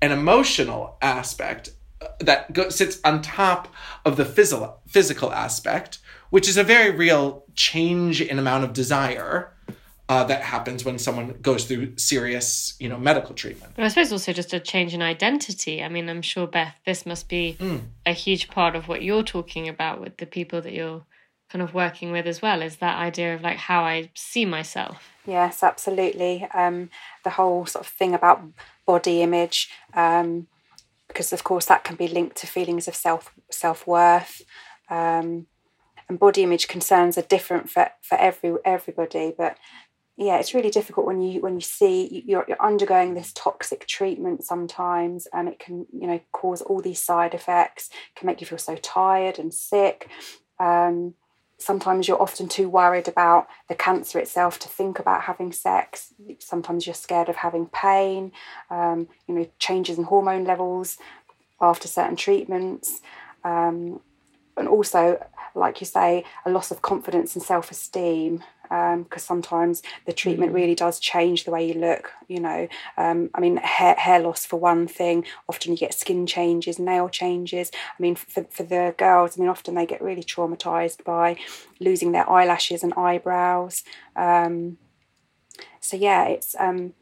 an 0.00 0.12
emotional 0.12 0.96
aspect 1.02 1.70
uh, 2.00 2.08
that 2.20 2.52
go- 2.52 2.68
sits 2.68 3.00
on 3.04 3.22
top 3.22 3.68
of 4.04 4.16
the 4.16 4.24
physical 4.24 4.80
physical 4.86 5.32
aspect, 5.32 5.98
which 6.30 6.48
is 6.48 6.56
a 6.56 6.64
very 6.64 6.90
real 6.90 7.44
change 7.54 8.20
in 8.20 8.38
amount 8.38 8.64
of 8.64 8.72
desire 8.72 9.53
uh, 10.08 10.24
that 10.24 10.42
happens 10.42 10.84
when 10.84 10.98
someone 10.98 11.34
goes 11.40 11.64
through 11.64 11.96
serious, 11.96 12.74
you 12.78 12.88
know, 12.88 12.98
medical 12.98 13.34
treatment. 13.34 13.72
But 13.74 13.84
I 13.84 13.88
suppose 13.88 14.12
also 14.12 14.32
just 14.32 14.52
a 14.52 14.60
change 14.60 14.92
in 14.92 15.00
identity. 15.00 15.82
I 15.82 15.88
mean, 15.88 16.08
I'm 16.08 16.22
sure 16.22 16.46
Beth, 16.46 16.74
this 16.84 17.06
must 17.06 17.28
be 17.28 17.56
mm. 17.58 17.80
a 18.04 18.12
huge 18.12 18.48
part 18.48 18.76
of 18.76 18.86
what 18.86 19.02
you're 19.02 19.22
talking 19.22 19.68
about 19.68 20.00
with 20.00 20.18
the 20.18 20.26
people 20.26 20.60
that 20.60 20.72
you're 20.72 21.04
kind 21.48 21.62
of 21.62 21.72
working 21.72 22.12
with 22.12 22.26
as 22.26 22.42
well. 22.42 22.60
Is 22.60 22.76
that 22.76 22.98
idea 22.98 23.34
of 23.34 23.42
like 23.42 23.56
how 23.56 23.82
I 23.82 24.10
see 24.14 24.44
myself? 24.44 25.10
Yes, 25.26 25.62
absolutely. 25.62 26.46
Um, 26.52 26.90
the 27.22 27.30
whole 27.30 27.64
sort 27.64 27.86
of 27.86 27.92
thing 27.92 28.14
about 28.14 28.42
body 28.86 29.22
image, 29.22 29.70
um, 29.94 30.48
because 31.08 31.32
of 31.32 31.44
course 31.44 31.64
that 31.66 31.84
can 31.84 31.96
be 31.96 32.08
linked 32.08 32.36
to 32.38 32.46
feelings 32.46 32.88
of 32.88 32.94
self 32.94 33.32
self 33.50 33.86
worth. 33.86 34.42
Um, 34.90 35.46
and 36.08 36.18
body 36.18 36.42
image 36.42 36.68
concerns 36.68 37.16
are 37.16 37.22
different 37.22 37.70
for, 37.70 37.90
for 38.02 38.18
every 38.18 38.54
everybody, 38.64 39.32
but 39.36 39.56
yeah, 40.16 40.38
it's 40.38 40.54
really 40.54 40.70
difficult 40.70 41.06
when 41.06 41.20
you 41.20 41.40
when 41.40 41.54
you 41.54 41.60
see 41.60 42.22
you're, 42.26 42.44
you're 42.46 42.62
undergoing 42.62 43.14
this 43.14 43.32
toxic 43.34 43.86
treatment 43.86 44.44
sometimes, 44.44 45.26
and 45.32 45.48
it 45.48 45.58
can 45.58 45.86
you 45.92 46.06
know 46.06 46.20
cause 46.32 46.62
all 46.62 46.80
these 46.80 47.02
side 47.02 47.34
effects. 47.34 47.90
Can 48.14 48.26
make 48.26 48.40
you 48.40 48.46
feel 48.46 48.58
so 48.58 48.76
tired 48.76 49.38
and 49.40 49.52
sick. 49.52 50.08
Um, 50.60 51.14
sometimes 51.58 52.06
you're 52.06 52.20
often 52.20 52.48
too 52.48 52.68
worried 52.68 53.08
about 53.08 53.48
the 53.68 53.74
cancer 53.74 54.18
itself 54.20 54.58
to 54.60 54.68
think 54.68 55.00
about 55.00 55.22
having 55.22 55.50
sex. 55.50 56.14
Sometimes 56.38 56.86
you're 56.86 56.94
scared 56.94 57.28
of 57.28 57.36
having 57.36 57.66
pain. 57.66 58.30
Um, 58.70 59.08
you 59.26 59.34
know, 59.34 59.48
changes 59.58 59.98
in 59.98 60.04
hormone 60.04 60.44
levels 60.44 60.96
after 61.60 61.88
certain 61.88 62.16
treatments. 62.16 63.00
Um, 63.42 64.00
and 64.56 64.68
also, 64.68 65.24
like 65.56 65.80
you 65.80 65.86
say, 65.86 66.24
a 66.46 66.50
loss 66.50 66.70
of 66.70 66.82
confidence 66.82 67.34
and 67.34 67.42
self 67.42 67.72
esteem 67.72 68.44
because 68.74 69.30
um, 69.30 69.42
sometimes 69.42 69.82
the 70.06 70.12
treatment 70.12 70.52
mm. 70.52 70.54
really 70.54 70.74
does 70.74 70.98
change 70.98 71.44
the 71.44 71.50
way 71.50 71.66
you 71.66 71.74
look. 71.74 72.10
You 72.28 72.40
know, 72.40 72.68
um, 72.96 73.30
I 73.34 73.40
mean, 73.40 73.58
hair, 73.58 73.94
hair 73.94 74.20
loss 74.20 74.44
for 74.44 74.58
one 74.58 74.88
thing. 74.88 75.24
Often 75.48 75.72
you 75.72 75.78
get 75.78 75.94
skin 75.94 76.26
changes, 76.26 76.78
nail 76.78 77.08
changes. 77.08 77.70
I 77.74 78.02
mean, 78.02 78.16
for, 78.16 78.44
for 78.44 78.64
the 78.64 78.94
girls, 78.98 79.38
I 79.38 79.40
mean, 79.40 79.50
often 79.50 79.74
they 79.74 79.86
get 79.86 80.02
really 80.02 80.24
traumatized 80.24 81.04
by 81.04 81.36
losing 81.80 82.12
their 82.12 82.28
eyelashes 82.28 82.82
and 82.82 82.94
eyebrows. 82.94 83.84
Um, 84.16 84.78
so 85.80 85.96
yeah, 85.96 86.26
it's 86.26 86.56
um, 86.58 86.94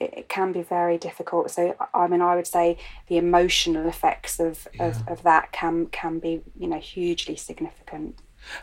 it, 0.00 0.14
it, 0.16 0.28
can 0.28 0.52
be 0.52 0.62
very 0.62 0.98
difficult. 0.98 1.50
So 1.50 1.76
I 1.94 2.08
mean, 2.08 2.22
I 2.22 2.34
would 2.34 2.46
say 2.46 2.78
the 3.06 3.18
emotional 3.18 3.86
effects 3.86 4.40
of, 4.40 4.66
yeah. 4.74 4.86
of, 4.86 5.08
of 5.08 5.22
that 5.22 5.52
can 5.52 5.86
can 5.86 6.18
be 6.18 6.40
you 6.58 6.66
know 6.66 6.80
hugely 6.80 7.36
significant 7.36 8.18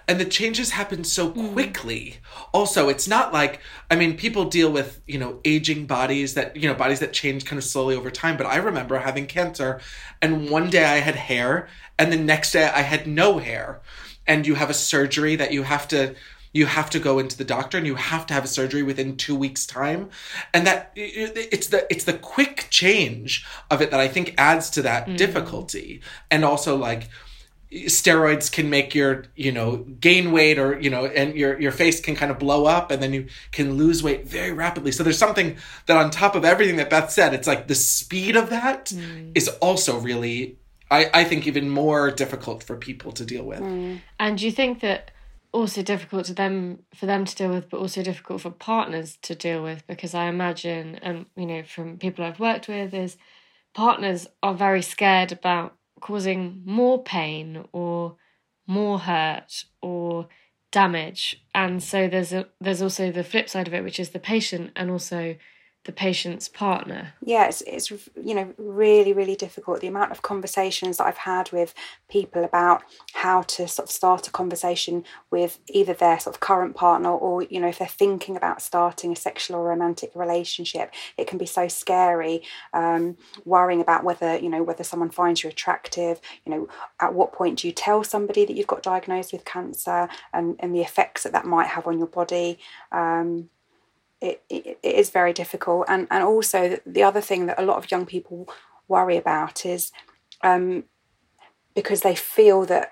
and 0.07 0.19
the 0.19 0.25
changes 0.25 0.71
happen 0.71 1.03
so 1.03 1.29
hmm. 1.29 1.53
quickly. 1.53 2.17
Also 2.53 2.89
it's 2.89 3.07
not 3.07 3.33
like 3.33 3.59
i 3.89 3.95
mean 3.95 4.17
people 4.17 4.45
deal 4.45 4.71
with 4.71 5.01
you 5.07 5.17
know 5.17 5.39
aging 5.45 5.85
bodies 5.85 6.33
that 6.33 6.55
you 6.55 6.67
know 6.67 6.75
bodies 6.75 6.99
that 6.99 7.13
change 7.13 7.45
kind 7.45 7.57
of 7.57 7.63
slowly 7.63 7.95
over 7.95 8.11
time. 8.11 8.37
But 8.37 8.47
i 8.47 8.57
remember 8.57 8.97
having 8.97 9.25
cancer 9.25 9.79
and 10.21 10.49
one 10.49 10.69
day 10.69 10.85
i 10.85 10.97
had 10.97 11.15
hair 11.15 11.67
and 11.97 12.11
the 12.11 12.17
next 12.17 12.51
day 12.51 12.65
i 12.65 12.81
had 12.81 13.07
no 13.07 13.39
hair. 13.39 13.81
And 14.27 14.45
you 14.45 14.55
have 14.55 14.69
a 14.69 14.75
surgery 14.75 15.35
that 15.37 15.51
you 15.51 15.63
have 15.63 15.87
to 15.87 16.15
you 16.51 16.65
have 16.65 16.89
to 16.89 16.99
go 16.99 17.19
into 17.19 17.37
the 17.37 17.43
doctor 17.43 17.77
and 17.77 17.85
you 17.85 17.95
have 17.95 18.25
to 18.27 18.33
have 18.33 18.43
a 18.43 18.47
surgery 18.47 18.81
within 18.81 19.15
two 19.15 19.35
weeks 19.35 19.65
time. 19.65 20.09
And 20.53 20.65
that 20.65 20.91
it's 20.95 21.67
the 21.67 21.85
it's 21.93 22.05
the 22.05 22.13
quick 22.13 22.67
change 22.69 23.45
of 23.69 23.81
it 23.81 23.91
that 23.91 23.99
i 23.99 24.07
think 24.07 24.33
adds 24.37 24.69
to 24.71 24.81
that 24.83 25.07
mm. 25.07 25.17
difficulty. 25.17 26.01
And 26.31 26.43
also 26.43 26.75
like 26.75 27.09
steroids 27.71 28.51
can 28.51 28.69
make 28.69 28.95
your 28.95 29.25
you 29.35 29.51
know 29.51 29.77
gain 29.77 30.31
weight 30.31 30.57
or 30.57 30.79
you 30.79 30.89
know 30.89 31.05
and 31.05 31.35
your 31.35 31.59
your 31.61 31.71
face 31.71 32.01
can 32.01 32.15
kind 32.15 32.31
of 32.31 32.39
blow 32.39 32.65
up 32.65 32.89
and 32.89 33.01
then 33.01 33.13
you 33.13 33.27
can 33.51 33.73
lose 33.73 34.01
weight 34.01 34.27
very 34.27 34.51
rapidly 34.51 34.91
so 34.91 35.03
there's 35.03 35.19
something 35.19 35.55
that 35.85 35.95
on 35.95 36.09
top 36.09 36.33
of 36.33 36.43
everything 36.43 36.77
that 36.77 36.89
beth 36.89 37.11
said 37.11 37.31
it's 37.31 37.47
like 37.47 37.67
the 37.67 37.75
speed 37.75 38.35
of 38.35 38.49
that 38.49 38.85
mm. 38.87 39.31
is 39.35 39.47
also 39.61 39.99
really 39.99 40.57
i 40.89 41.11
i 41.13 41.23
think 41.23 41.45
even 41.45 41.69
more 41.69 42.09
difficult 42.09 42.63
for 42.63 42.75
people 42.75 43.11
to 43.11 43.23
deal 43.23 43.43
with 43.43 43.59
mm. 43.59 44.01
and 44.19 44.41
you 44.41 44.51
think 44.51 44.79
that 44.79 45.11
also 45.51 45.83
difficult 45.83 46.25
to 46.25 46.33
them 46.33 46.79
for 46.95 47.05
them 47.05 47.23
to 47.23 47.35
deal 47.35 47.49
with 47.49 47.69
but 47.69 47.79
also 47.79 48.01
difficult 48.01 48.41
for 48.41 48.49
partners 48.49 49.15
to 49.21 49.35
deal 49.35 49.61
with 49.61 49.85
because 49.85 50.15
i 50.15 50.25
imagine 50.25 50.95
and 51.03 51.27
you 51.35 51.45
know 51.45 51.61
from 51.61 51.99
people 51.99 52.25
i've 52.25 52.39
worked 52.39 52.67
with 52.67 52.95
is 52.95 53.15
partners 53.75 54.27
are 54.41 54.55
very 54.55 54.81
scared 54.81 55.31
about 55.31 55.75
causing 55.99 56.61
more 56.65 57.03
pain 57.03 57.65
or 57.71 58.15
more 58.67 58.99
hurt 58.99 59.65
or 59.81 60.27
damage. 60.71 61.43
And 61.53 61.81
so 61.81 62.07
there's 62.07 62.33
a 62.33 62.47
there's 62.61 62.81
also 62.81 63.11
the 63.11 63.23
flip 63.23 63.49
side 63.49 63.67
of 63.67 63.73
it, 63.73 63.83
which 63.83 63.99
is 63.99 64.09
the 64.09 64.19
patient 64.19 64.71
and 64.75 64.91
also 64.91 65.35
the 65.85 65.91
patient's 65.93 66.49
partner. 66.49 67.13
Yeah, 67.23 67.47
it's, 67.47 67.61
it's 67.61 67.89
you 67.89 68.35
know 68.35 68.53
really 68.57 69.13
really 69.13 69.35
difficult. 69.35 69.79
The 69.79 69.87
amount 69.87 70.11
of 70.11 70.21
conversations 70.21 70.97
that 70.97 71.07
I've 71.07 71.17
had 71.17 71.51
with 71.51 71.73
people 72.09 72.43
about 72.43 72.83
how 73.13 73.43
to 73.43 73.67
sort 73.67 73.87
of 73.87 73.91
start 73.91 74.27
a 74.27 74.31
conversation 74.31 75.05
with 75.31 75.59
either 75.69 75.93
their 75.93 76.19
sort 76.19 76.35
of 76.35 76.41
current 76.41 76.75
partner 76.75 77.09
or 77.09 77.43
you 77.43 77.59
know 77.61 77.69
if 77.69 77.79
they're 77.79 77.87
thinking 77.87 78.35
about 78.35 78.61
starting 78.61 79.13
a 79.13 79.15
sexual 79.15 79.57
or 79.57 79.69
romantic 79.69 80.11
relationship, 80.15 80.93
it 81.17 81.27
can 81.27 81.37
be 81.37 81.45
so 81.45 81.67
scary. 81.67 82.41
Um, 82.73 83.17
worrying 83.45 83.79
about 83.79 84.03
whether 84.03 84.37
you 84.37 84.49
know 84.49 84.63
whether 84.63 84.83
someone 84.83 85.09
finds 85.09 85.43
you 85.43 85.49
attractive. 85.49 86.19
You 86.45 86.51
know, 86.51 86.67
at 86.99 87.13
what 87.13 87.31
point 87.31 87.59
do 87.59 87.67
you 87.67 87.73
tell 87.73 88.03
somebody 88.03 88.43
that 88.45 88.55
you've 88.55 88.67
got 88.67 88.83
diagnosed 88.83 89.31
with 89.31 89.45
cancer 89.45 90.09
and 90.33 90.57
and 90.59 90.75
the 90.75 90.81
effects 90.81 91.23
that 91.23 91.31
that 91.31 91.45
might 91.45 91.67
have 91.67 91.87
on 91.87 91.97
your 91.97 92.07
body. 92.07 92.59
Um, 92.91 93.49
it, 94.21 94.41
it, 94.49 94.79
it 94.83 94.95
is 94.95 95.09
very 95.09 95.33
difficult. 95.33 95.85
And, 95.87 96.07
and 96.11 96.23
also, 96.23 96.79
the 96.85 97.03
other 97.03 97.21
thing 97.21 97.45
that 97.45 97.59
a 97.59 97.65
lot 97.65 97.77
of 97.77 97.89
young 97.91 98.05
people 98.05 98.47
worry 98.87 99.17
about 99.17 99.65
is 99.65 99.91
um, 100.41 100.85
because 101.73 102.01
they 102.01 102.15
feel 102.15 102.65
that 102.65 102.91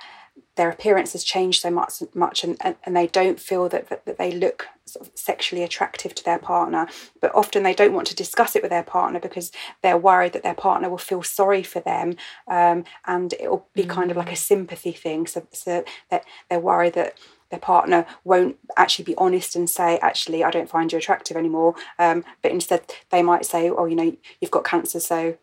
their 0.56 0.70
appearance 0.70 1.14
has 1.14 1.24
changed 1.24 1.62
so 1.62 1.70
much, 1.70 2.02
much 2.14 2.44
and, 2.44 2.58
and, 2.62 2.76
and 2.84 2.96
they 2.96 3.08
don't 3.08 3.40
feel 3.40 3.70
that, 3.70 3.90
that, 3.90 4.06
that 4.06 4.18
they 4.18 4.32
look 4.32 4.68
sort 4.86 5.08
of 5.08 5.12
sexually 5.16 5.64
attractive 5.64 6.16
to 6.16 6.24
their 6.24 6.40
partner. 6.40 6.88
But 7.22 7.34
often 7.36 7.64
they 7.64 7.74
don't 7.74 7.94
want 7.94 8.08
to 8.08 8.16
discuss 8.16 8.56
it 8.56 8.62
with 8.62 8.72
their 8.72 8.84
partner 8.84 9.20
because 9.20 9.52
they're 9.82 9.98
worried 9.98 10.34
that 10.34 10.44
their 10.44 10.56
partner 10.56 10.90
will 10.90 10.98
feel 10.98 11.24
sorry 11.24 11.64
for 11.64 11.80
them 11.80 12.16
um, 12.48 12.86
and 13.06 13.34
it 13.34 13.50
will 13.50 13.68
be 13.74 13.84
mm. 13.84 13.90
kind 13.90 14.12
of 14.12 14.18
like 14.18 14.30
a 14.30 14.36
mm. 14.36 14.38
sympathy 14.38 14.92
thing. 14.92 15.28
So, 15.28 15.48
so 15.52 15.84
that 16.10 16.26
they're 16.50 16.60
worried 16.60 16.94
that 16.94 17.18
their 17.50 17.60
partner 17.60 18.06
won't 18.24 18.58
actually 18.76 19.06
be 19.06 19.16
honest 19.18 19.56
and 19.56 19.70
say, 19.70 19.98
actually, 20.00 20.44
I 20.44 20.52
don't 20.52 20.70
find 20.70 20.92
you 20.92 20.98
attractive 20.98 21.38
anymore. 21.38 21.76
Um, 21.98 22.26
but 22.42 22.52
instead, 22.52 22.94
they 23.10 23.24
might 23.24 23.46
say, 23.46 23.70
oh, 23.70 23.86
you 23.86 23.96
know, 23.96 24.16
you've 24.42 24.52
got 24.52 24.64
cancer, 24.64 25.00
so, 25.00 25.38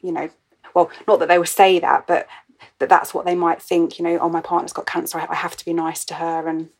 you 0.00 0.12
know, 0.12 0.30
well, 0.74 0.90
not 1.06 1.18
that 1.20 1.28
they 1.28 1.38
will 1.38 1.46
say 1.46 1.78
that, 1.78 2.06
but 2.06 2.26
that 2.78 2.88
that's 2.88 3.14
what 3.14 3.24
they 3.24 3.34
might 3.34 3.60
think, 3.62 3.98
you 3.98 4.04
know, 4.04 4.18
oh, 4.18 4.28
my 4.28 4.40
partner's 4.40 4.72
got 4.72 4.86
cancer, 4.86 5.18
I 5.18 5.34
have 5.34 5.56
to 5.56 5.64
be 5.64 5.72
nice 5.72 6.04
to 6.06 6.14
her. 6.14 6.48
And 6.48 6.70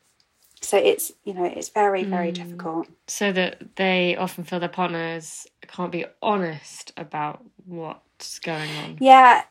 so 0.61 0.76
it's, 0.76 1.12
you 1.24 1.35
know, 1.35 1.44
it's 1.44 1.68
very, 1.68 2.05
very 2.05 2.31
mm. 2.31 2.35
difficult. 2.35 2.88
So 3.07 3.33
that 3.33 3.76
they 3.76 4.16
often 4.16 4.44
feel 4.44 4.61
their 4.61 4.68
partners 4.68 5.46
can't 5.66 5.92
be 5.92 6.05
honest 6.22 6.92
about 6.96 7.44
what's 7.64 8.38
going 8.38 8.70
on. 8.76 8.98
Yeah, 9.00 9.42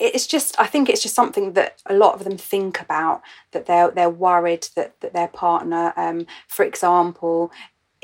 it's 0.00 0.26
just 0.26 0.58
I 0.58 0.66
think 0.66 0.88
it's 0.88 1.02
just 1.02 1.14
something 1.14 1.52
that 1.52 1.82
a 1.86 1.94
lot 1.94 2.14
of 2.14 2.24
them 2.24 2.36
think 2.36 2.80
about 2.80 3.22
that 3.52 3.66
they're 3.66 3.90
they're 3.90 4.10
worried 4.10 4.68
that 4.76 5.00
that 5.00 5.12
their 5.12 5.28
partner, 5.28 5.92
um, 5.96 6.26
for 6.48 6.64
example, 6.64 7.52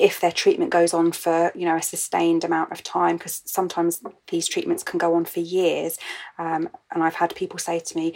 if 0.01 0.19
their 0.21 0.33
treatment 0.33 0.71
goes 0.71 0.95
on 0.95 1.13
for 1.13 1.53
you 1.55 1.67
know 1.67 1.77
a 1.77 1.83
sustained 1.83 2.43
amount 2.43 2.73
of 2.73 2.83
time 2.83 3.17
because 3.17 3.43
sometimes 3.45 4.03
these 4.29 4.49
treatments 4.49 4.83
can 4.83 4.99
go 4.99 5.15
on 5.15 5.25
for 5.25 5.41
years 5.41 5.99
um, 6.39 6.69
and 6.91 7.03
i've 7.03 7.17
had 7.17 7.35
people 7.35 7.59
say 7.59 7.79
to 7.79 7.97
me 7.97 8.15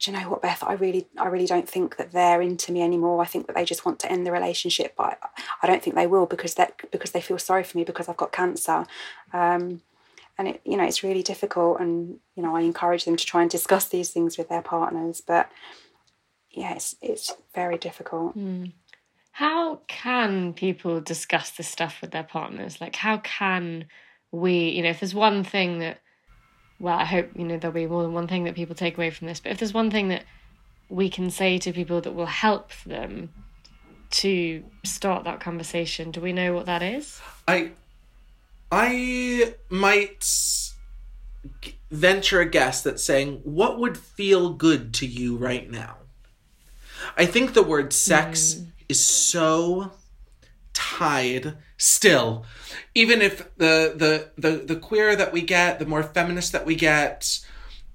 do 0.00 0.10
you 0.10 0.18
know 0.18 0.28
what 0.28 0.42
beth? 0.42 0.64
I 0.64 0.72
really 0.72 1.06
i 1.16 1.28
really 1.28 1.46
don't 1.46 1.68
think 1.68 1.96
that 1.96 2.10
they're 2.10 2.42
into 2.42 2.72
me 2.72 2.82
anymore. 2.82 3.22
I 3.22 3.26
think 3.26 3.46
that 3.46 3.54
they 3.54 3.64
just 3.64 3.86
want 3.86 4.00
to 4.00 4.10
end 4.10 4.26
the 4.26 4.32
relationship 4.32 4.94
but 4.96 5.18
i 5.62 5.66
don't 5.66 5.82
think 5.82 5.94
they 5.94 6.08
will 6.08 6.26
because 6.26 6.54
that 6.54 6.90
because 6.90 7.12
they 7.12 7.20
feel 7.20 7.38
sorry 7.38 7.62
for 7.62 7.78
me 7.78 7.84
because 7.84 8.08
i've 8.08 8.16
got 8.16 8.32
cancer. 8.32 8.84
Um, 9.32 9.82
and 10.38 10.48
it 10.48 10.60
you 10.64 10.76
know 10.76 10.84
it's 10.84 11.02
really 11.02 11.22
difficult 11.22 11.80
and 11.80 12.18
you 12.34 12.42
know 12.42 12.56
i 12.56 12.60
encourage 12.60 13.04
them 13.04 13.16
to 13.16 13.24
try 13.24 13.42
and 13.42 13.50
discuss 13.50 13.86
these 13.88 14.10
things 14.10 14.38
with 14.38 14.48
their 14.48 14.62
partners 14.62 15.20
but 15.26 15.50
yeah 16.50 16.74
it's 16.74 16.96
it's 17.00 17.34
very 17.54 17.78
difficult. 17.78 18.36
Mm. 18.36 18.72
how 19.32 19.80
can 19.88 20.52
people 20.52 21.00
discuss 21.00 21.50
this 21.50 21.68
stuff 21.68 22.00
with 22.00 22.10
their 22.10 22.24
partners? 22.24 22.80
Like 22.80 22.96
how 22.96 23.18
can 23.18 23.86
we 24.30 24.70
you 24.70 24.82
know 24.82 24.90
if 24.90 25.00
there's 25.00 25.14
one 25.14 25.44
thing 25.44 25.78
that 25.80 26.00
well 26.80 26.98
i 26.98 27.04
hope 27.04 27.30
you 27.36 27.44
know 27.44 27.58
there'll 27.58 27.74
be 27.74 27.86
more 27.86 28.02
than 28.02 28.14
one 28.14 28.26
thing 28.26 28.44
that 28.44 28.54
people 28.54 28.74
take 28.74 28.96
away 28.96 29.10
from 29.10 29.26
this 29.26 29.40
but 29.40 29.52
if 29.52 29.58
there's 29.58 29.74
one 29.74 29.90
thing 29.90 30.08
that 30.08 30.24
we 30.88 31.08
can 31.08 31.30
say 31.30 31.58
to 31.58 31.72
people 31.72 32.00
that 32.00 32.14
will 32.14 32.26
help 32.26 32.70
them 32.86 33.30
to 34.10 34.64
start 34.84 35.24
that 35.24 35.40
conversation 35.40 36.10
do 36.10 36.20
we 36.20 36.32
know 36.32 36.52
what 36.54 36.66
that 36.66 36.82
is? 36.82 37.20
I 37.46 37.72
I 38.72 39.54
might 39.68 40.26
venture 41.90 42.40
a 42.40 42.46
guess 42.46 42.82
that 42.82 42.98
saying, 42.98 43.42
What 43.44 43.78
would 43.78 43.98
feel 43.98 44.54
good 44.54 44.94
to 44.94 45.06
you 45.06 45.36
right 45.36 45.70
now? 45.70 45.98
I 47.18 47.26
think 47.26 47.52
the 47.52 47.62
word 47.62 47.92
sex 47.92 48.54
mm. 48.54 48.72
is 48.88 49.04
so 49.04 49.92
tied 50.72 51.58
still. 51.76 52.46
Even 52.94 53.20
if 53.20 53.54
the, 53.58 53.92
the 53.94 54.30
the 54.38 54.64
the 54.64 54.76
queer 54.76 55.14
that 55.16 55.34
we 55.34 55.42
get, 55.42 55.78
the 55.78 55.86
more 55.86 56.02
feminist 56.02 56.52
that 56.52 56.64
we 56.64 56.74
get, 56.74 57.40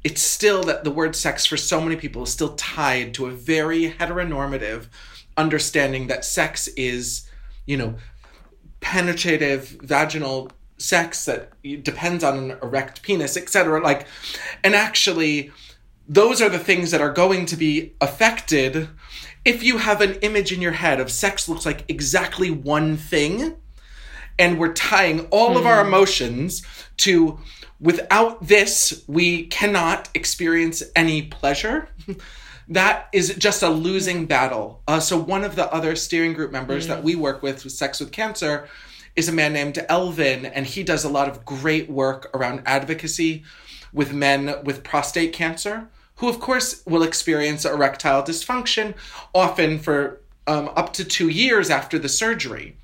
it's 0.04 0.22
still 0.22 0.62
that 0.64 0.84
the 0.84 0.92
word 0.92 1.16
sex 1.16 1.48
for 1.48 1.58
so 1.58 1.82
many 1.82 1.96
people 1.96 2.22
is 2.24 2.32
still 2.32 2.54
tied 2.54 3.16
to 3.16 3.26
a 3.26 3.32
very 3.32 3.94
heteronormative 3.94 4.90
understanding 5.36 6.06
that 6.08 6.24
sex 6.24 6.68
is, 6.70 7.28
you 7.66 7.78
know, 7.78 7.96
penetrative 8.80 9.70
vaginal 9.82 10.52
sex 10.78 11.26
that 11.26 11.52
depends 11.84 12.24
on 12.24 12.38
an 12.38 12.58
erect 12.62 13.02
penis, 13.02 13.38
etc. 13.38 13.82
Like, 13.82 14.08
and 14.64 14.76
actually, 14.76 15.52
those 16.08 16.42
are 16.42 16.50
the 16.50 16.60
things 16.60 16.92
that 16.92 17.02
are 17.02 17.12
going 17.12 17.46
to 17.48 17.56
be 17.56 17.94
affected 18.00 18.90
if 19.48 19.64
you 19.64 19.78
have 19.78 20.02
an 20.02 20.16
image 20.16 20.52
in 20.52 20.62
your 20.62 20.74
head 20.74 21.00
of 21.00 21.10
sex 21.10 21.48
looks 21.48 21.66
like 21.66 21.86
exactly 21.88 22.52
one 22.52 22.98
thing, 22.98 23.56
and 24.38 24.60
we're 24.60 24.74
tying 24.74 25.22
all 25.28 25.52
mm. 25.52 25.60
of 25.60 25.66
our 25.66 25.82
hmm. 25.82 25.88
emotions 25.88 26.64
to 26.98 27.40
without 27.80 28.46
this, 28.46 29.04
we 29.08 29.46
cannot 29.48 30.10
experience 30.14 30.84
any 30.98 31.22
pleasure. 31.22 31.88
that 32.68 33.08
is 33.14 33.36
just 33.36 33.64
a 33.64 33.70
losing 33.70 34.26
battle. 34.26 34.84
Uh, 34.86 35.00
so, 35.00 35.18
one 35.18 35.46
of 35.46 35.56
the 35.56 35.72
other 35.74 35.96
steering 35.96 36.34
group 36.34 36.52
members 36.52 36.84
mm. 36.84 36.90
that 36.90 37.04
we 37.04 37.16
work 37.16 37.42
with 37.42 37.64
with 37.64 37.72
Sex 37.72 38.02
with 38.02 38.12
Cancer 38.12 38.68
is 39.18 39.28
a 39.28 39.34
man 39.34 39.52
named 39.52 39.84
Elvin, 39.90 40.46
and 40.46 40.66
he 40.66 40.84
does 40.84 41.04
a 41.04 41.10
lot 41.10 41.28
of 41.28 41.44
great 41.44 41.90
work 41.90 42.30
around 42.36 42.62
advocacy 42.66 43.44
with 43.92 44.14
men 44.14 44.64
with 44.64 44.84
prostate 44.84 45.34
cancer, 45.34 45.90
who, 46.18 46.30
of 46.30 46.40
course, 46.40 46.84
will 46.86 47.02
experience 47.02 47.66
erectile 47.66 48.22
dysfunction, 48.22 48.94
often 49.34 49.80
for 49.80 50.22
um, 50.46 50.70
up 50.76 50.94
to 50.94 51.04
two 51.04 51.30
years 51.30 51.72
after 51.72 51.98
the 51.98 52.08
surgery. 52.08 52.78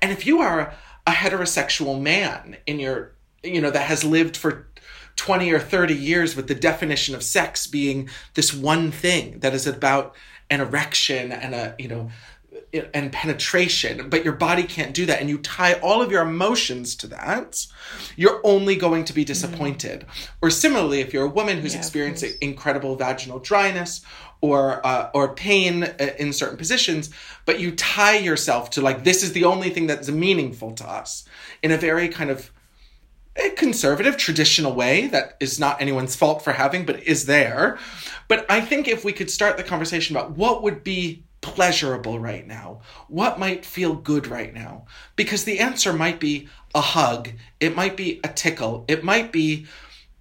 And 0.00 0.12
if 0.12 0.26
you 0.26 0.40
are 0.40 0.72
a 1.06 1.10
heterosexual 1.10 2.00
man 2.00 2.56
in 2.64 2.78
your, 2.78 3.12
you 3.42 3.60
know, 3.60 3.70
that 3.70 3.88
has 3.88 4.04
lived 4.04 4.36
for 4.36 4.68
20 5.16 5.50
or 5.50 5.58
30 5.58 5.94
years 5.94 6.36
with 6.36 6.46
the 6.46 6.54
definition 6.54 7.14
of 7.16 7.22
sex 7.22 7.66
being 7.66 8.08
this 8.34 8.54
one 8.54 8.92
thing 8.92 9.40
that 9.40 9.54
is 9.54 9.66
about 9.66 10.14
an 10.50 10.60
erection 10.60 11.32
and 11.32 11.54
a, 11.54 11.74
you 11.78 11.88
know, 11.88 12.10
and 12.72 13.12
penetration, 13.12 14.08
but 14.08 14.24
your 14.24 14.34
body 14.34 14.62
can't 14.62 14.94
do 14.94 15.06
that, 15.06 15.20
and 15.20 15.30
you 15.30 15.38
tie 15.38 15.74
all 15.74 16.02
of 16.02 16.10
your 16.10 16.22
emotions 16.22 16.96
to 16.96 17.06
that, 17.08 17.66
you're 18.16 18.40
only 18.44 18.76
going 18.76 19.04
to 19.04 19.12
be 19.12 19.22
mm-hmm. 19.22 19.28
disappointed. 19.28 20.00
Mm. 20.00 20.28
Or 20.42 20.50
similarly, 20.50 21.00
if 21.00 21.12
you're 21.12 21.26
a 21.26 21.30
woman 21.30 21.60
who's 21.60 21.74
yeah, 21.74 21.80
experiencing 21.80 22.32
incredible 22.40 22.96
vaginal 22.96 23.38
dryness 23.38 24.02
or 24.40 24.84
uh, 24.86 25.10
or 25.14 25.34
pain 25.34 25.84
uh, 25.84 26.10
in 26.18 26.32
certain 26.32 26.56
positions, 26.56 27.10
but 27.44 27.60
you 27.60 27.72
tie 27.72 28.18
yourself 28.18 28.70
to 28.70 28.80
like 28.80 29.04
this 29.04 29.22
is 29.22 29.32
the 29.32 29.44
only 29.44 29.70
thing 29.70 29.86
that's 29.86 30.10
meaningful 30.10 30.72
to 30.72 30.88
us 30.88 31.24
in 31.62 31.70
a 31.70 31.76
very 31.76 32.08
kind 32.08 32.30
of 32.30 32.50
a 33.36 33.50
conservative, 33.50 34.16
traditional 34.16 34.74
way 34.74 35.08
that 35.08 35.36
is 35.40 35.60
not 35.60 35.80
anyone's 35.80 36.16
fault 36.16 36.42
for 36.42 36.52
having, 36.52 36.86
but 36.86 37.02
is 37.02 37.26
there. 37.26 37.78
But 38.28 38.46
I 38.50 38.60
think 38.60 38.88
if 38.88 39.04
we 39.04 39.12
could 39.12 39.30
start 39.30 39.56
the 39.56 39.62
conversation 39.62 40.16
about 40.16 40.32
what 40.32 40.62
would 40.62 40.82
be 40.82 41.25
pleasurable 41.46 42.18
right 42.18 42.44
now? 42.44 42.80
What 43.06 43.38
might 43.38 43.64
feel 43.64 43.94
good 43.94 44.26
right 44.26 44.52
now? 44.52 44.86
Because 45.14 45.44
the 45.44 45.60
answer 45.60 45.92
might 45.92 46.18
be 46.18 46.48
a 46.74 46.80
hug, 46.80 47.30
it 47.60 47.76
might 47.76 47.96
be 47.96 48.20
a 48.24 48.28
tickle, 48.28 48.84
it 48.88 49.04
might 49.04 49.30
be 49.30 49.66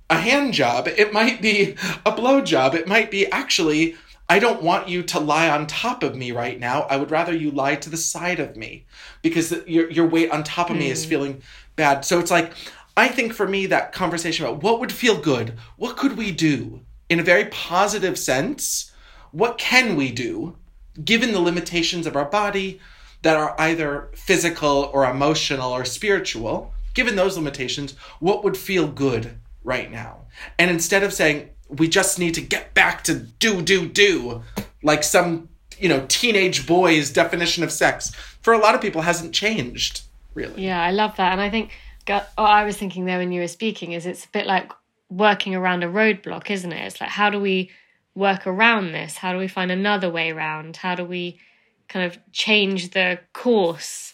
a 0.07 0.19
hand 0.19 0.53
job, 0.53 0.88
it 0.88 1.11
might 1.11 1.41
be 1.41 1.75
a 2.05 2.11
blow 2.11 2.41
job, 2.41 2.75
it 2.75 2.88
might 2.88 3.09
be 3.09 3.29
actually. 3.31 3.95
I 4.27 4.39
don't 4.39 4.63
want 4.63 4.89
you 4.89 5.03
to 5.03 5.19
lie 5.19 5.49
on 5.49 5.67
top 5.67 6.01
of 6.01 6.15
me 6.15 6.31
right 6.31 6.59
now. 6.59 6.81
I 6.89 6.97
would 6.97 7.11
rather 7.11 7.35
you 7.35 7.51
lie 7.51 7.75
to 7.75 7.91
the 7.91 7.97
side 7.97 8.39
of 8.39 8.55
me 8.55 8.88
because 9.21 9.51
your, 9.67 9.88
your 9.91 10.07
weight 10.07 10.31
on 10.31 10.43
top 10.43 10.71
of 10.71 10.77
mm. 10.77 10.79
me 10.79 10.89
is 10.89 11.03
hmm. 11.03 11.09
feeling 11.09 11.41
bad. 11.75 12.03
So 12.05 12.17
it's 12.17 12.31
like, 12.31 12.51
I 12.97 13.07
think 13.07 13.33
for 13.33 13.47
me, 13.47 13.67
that 13.67 13.91
conversation 13.91 14.43
about 14.43 14.63
what 14.63 14.79
would 14.79 14.91
feel 14.91 15.21
good, 15.21 15.59
what 15.77 15.95
could 15.95 16.17
we 16.17 16.31
do 16.31 16.81
in 17.07 17.19
a 17.19 17.23
very 17.23 17.45
positive 17.45 18.17
sense? 18.17 18.91
What 19.31 19.59
can 19.59 19.95
we 19.95 20.11
do 20.11 20.55
given 21.03 21.31
the 21.31 21.39
limitations 21.39 22.08
of 22.08 22.15
our 22.15 22.25
body 22.25 22.79
that 23.21 23.38
are 23.38 23.55
either 23.60 24.10
physical 24.13 24.89
or 24.93 25.10
emotional 25.10 25.71
or 25.71 25.84
spiritual, 25.86 26.73
given 26.93 27.15
those 27.15 27.38
limitations, 27.38 27.93
what 28.19 28.43
would 28.43 28.55
feel 28.55 28.88
good 28.88 29.38
right 29.63 29.91
now? 29.91 30.25
And 30.60 30.69
instead 30.69 31.03
of 31.03 31.13
saying, 31.13 31.49
we 31.67 31.88
just 31.88 32.19
need 32.19 32.34
to 32.36 32.41
get 32.41 32.73
back 32.73 33.03
to 33.03 33.15
do 33.15 33.62
do 33.62 33.88
do 33.88 34.43
like 34.84 35.03
some 35.03 35.49
you 35.77 35.89
know 35.89 36.05
teenage 36.08 36.67
boys 36.67 37.12
definition 37.12 37.63
of 37.63 37.71
sex 37.71 38.13
for 38.41 38.53
a 38.53 38.58
lot 38.58 38.75
of 38.75 38.81
people 38.81 39.01
hasn't 39.01 39.34
changed 39.34 40.01
really. 40.34 40.63
Yeah 40.63 40.81
i 40.81 40.91
love 40.91 41.15
that. 41.17 41.31
And 41.31 41.41
i 41.41 41.49
think 41.49 41.71
what 42.08 42.29
i 42.38 42.63
was 42.63 42.77
thinking 42.77 43.05
there 43.05 43.17
when 43.17 43.31
you 43.31 43.41
were 43.41 43.47
speaking 43.47 43.93
is 43.93 44.05
it's 44.05 44.25
a 44.25 44.29
bit 44.29 44.45
like 44.45 44.71
working 45.10 45.55
around 45.55 45.84
a 45.84 45.88
roadblock 45.88 46.49
isn't 46.49 46.71
it? 46.71 46.86
It's 46.86 47.01
like 47.01 47.10
how 47.10 47.29
do 47.29 47.39
we 47.39 47.71
work 48.15 48.47
around 48.47 48.93
this? 48.93 49.17
How 49.17 49.34
do 49.34 49.38
we 49.38 49.47
find 49.47 49.71
another 49.71 50.10
way 50.10 50.32
around? 50.32 50.78
How 50.78 50.95
do 50.95 51.06
we 51.06 51.39
kind 51.88 52.06
of 52.06 52.17
change 52.32 52.91
the 52.91 53.19
course? 53.34 54.13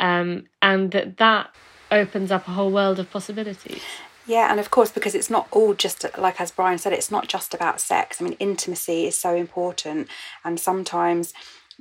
Um, 0.00 0.44
and 0.60 0.90
that 0.90 1.16
that 1.18 1.54
opens 1.90 2.30
up 2.30 2.46
a 2.46 2.52
whole 2.52 2.70
world 2.70 2.98
of 2.98 3.10
possibilities. 3.10 3.82
Yeah, 4.26 4.50
and 4.50 4.60
of 4.60 4.70
course, 4.70 4.90
because 4.90 5.14
it's 5.14 5.30
not 5.30 5.48
all 5.50 5.72
just 5.72 6.04
like 6.18 6.40
as 6.40 6.50
Brian 6.50 6.78
said, 6.78 6.92
it's 6.92 7.10
not 7.10 7.28
just 7.28 7.54
about 7.54 7.80
sex. 7.80 8.20
I 8.20 8.24
mean, 8.24 8.34
intimacy 8.34 9.06
is 9.06 9.16
so 9.16 9.34
important, 9.34 10.08
and 10.44 10.60
sometimes 10.60 11.32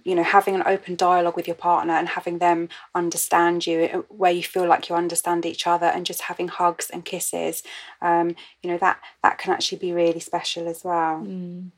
you 0.08 0.16
know 0.16 0.24
having 0.24 0.56
an 0.56 0.64
open 0.66 0.96
dialogue 0.96 1.36
with 1.36 1.48
your 1.48 1.56
partner 1.56 1.94
and 1.94 2.08
having 2.08 2.38
them 2.38 2.70
understand 2.96 3.68
you 3.68 3.82
uh, 3.94 3.98
where 4.08 4.32
you 4.32 4.42
feel 4.42 4.66
like 4.66 4.88
you 4.88 4.96
understand 4.96 5.46
each 5.46 5.68
other 5.68 5.88
and 5.88 6.06
just 6.06 6.22
having 6.24 6.48
hugs 6.48 6.90
and 6.90 7.04
kisses 7.04 7.62
um, 8.02 8.36
you 8.64 8.70
know 8.72 8.78
that 8.78 9.00
that 9.22 9.38
can 9.38 9.52
actually 9.54 9.78
be 9.78 9.92
really 9.92 10.22
special 10.22 10.68
as 10.68 10.84
well 10.84 11.18
mm. 11.18 11.70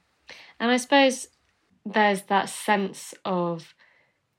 and 0.59 0.71
i 0.71 0.77
suppose 0.77 1.27
there's 1.85 2.21
that 2.23 2.47
sense 2.49 3.15
of 3.25 3.73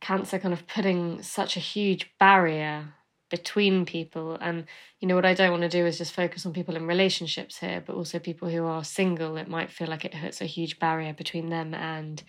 cancer 0.00 0.38
kind 0.38 0.55
of 0.55 0.66
putting 0.68 1.20
such 1.22 1.57
a 1.57 1.61
huge 1.61 2.12
barrier 2.18 2.94
between 3.29 3.85
people 3.85 4.37
and 4.40 4.66
you 5.00 5.09
know 5.09 5.14
what 5.14 5.26
i 5.26 5.35
don't 5.35 5.50
want 5.50 5.62
to 5.62 5.68
do 5.68 5.85
is 5.85 5.98
just 5.98 6.12
focus 6.12 6.46
on 6.46 6.53
people 6.53 6.76
in 6.76 6.87
relationships 6.87 7.59
here 7.59 7.83
but 7.85 7.96
also 7.96 8.18
people 8.18 8.48
who 8.48 8.64
are 8.64 8.85
single 8.85 9.37
it 9.37 9.48
might 9.48 9.70
feel 9.70 9.88
like 9.88 10.05
it 10.05 10.14
hurts 10.14 10.40
a 10.40 10.46
huge 10.46 10.79
barrier 10.79 11.12
between 11.12 11.48
them 11.48 11.74
and 11.74 12.22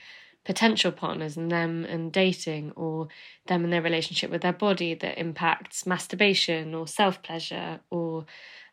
potential 0.43 0.91
partners 0.91 1.37
and 1.37 1.51
them 1.51 1.85
and 1.85 2.11
dating 2.11 2.71
or 2.75 3.07
them 3.47 3.63
and 3.63 3.71
their 3.71 3.81
relationship 3.81 4.31
with 4.31 4.41
their 4.41 4.53
body 4.53 4.93
that 4.95 5.19
impacts 5.19 5.85
masturbation 5.85 6.73
or 6.73 6.87
self 6.87 7.21
pleasure 7.21 7.79
or 7.89 8.25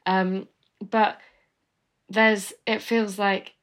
um 0.06 0.48
but 0.90 1.18
there's 2.08 2.54
it 2.66 2.80
feels 2.80 3.18
like 3.18 3.54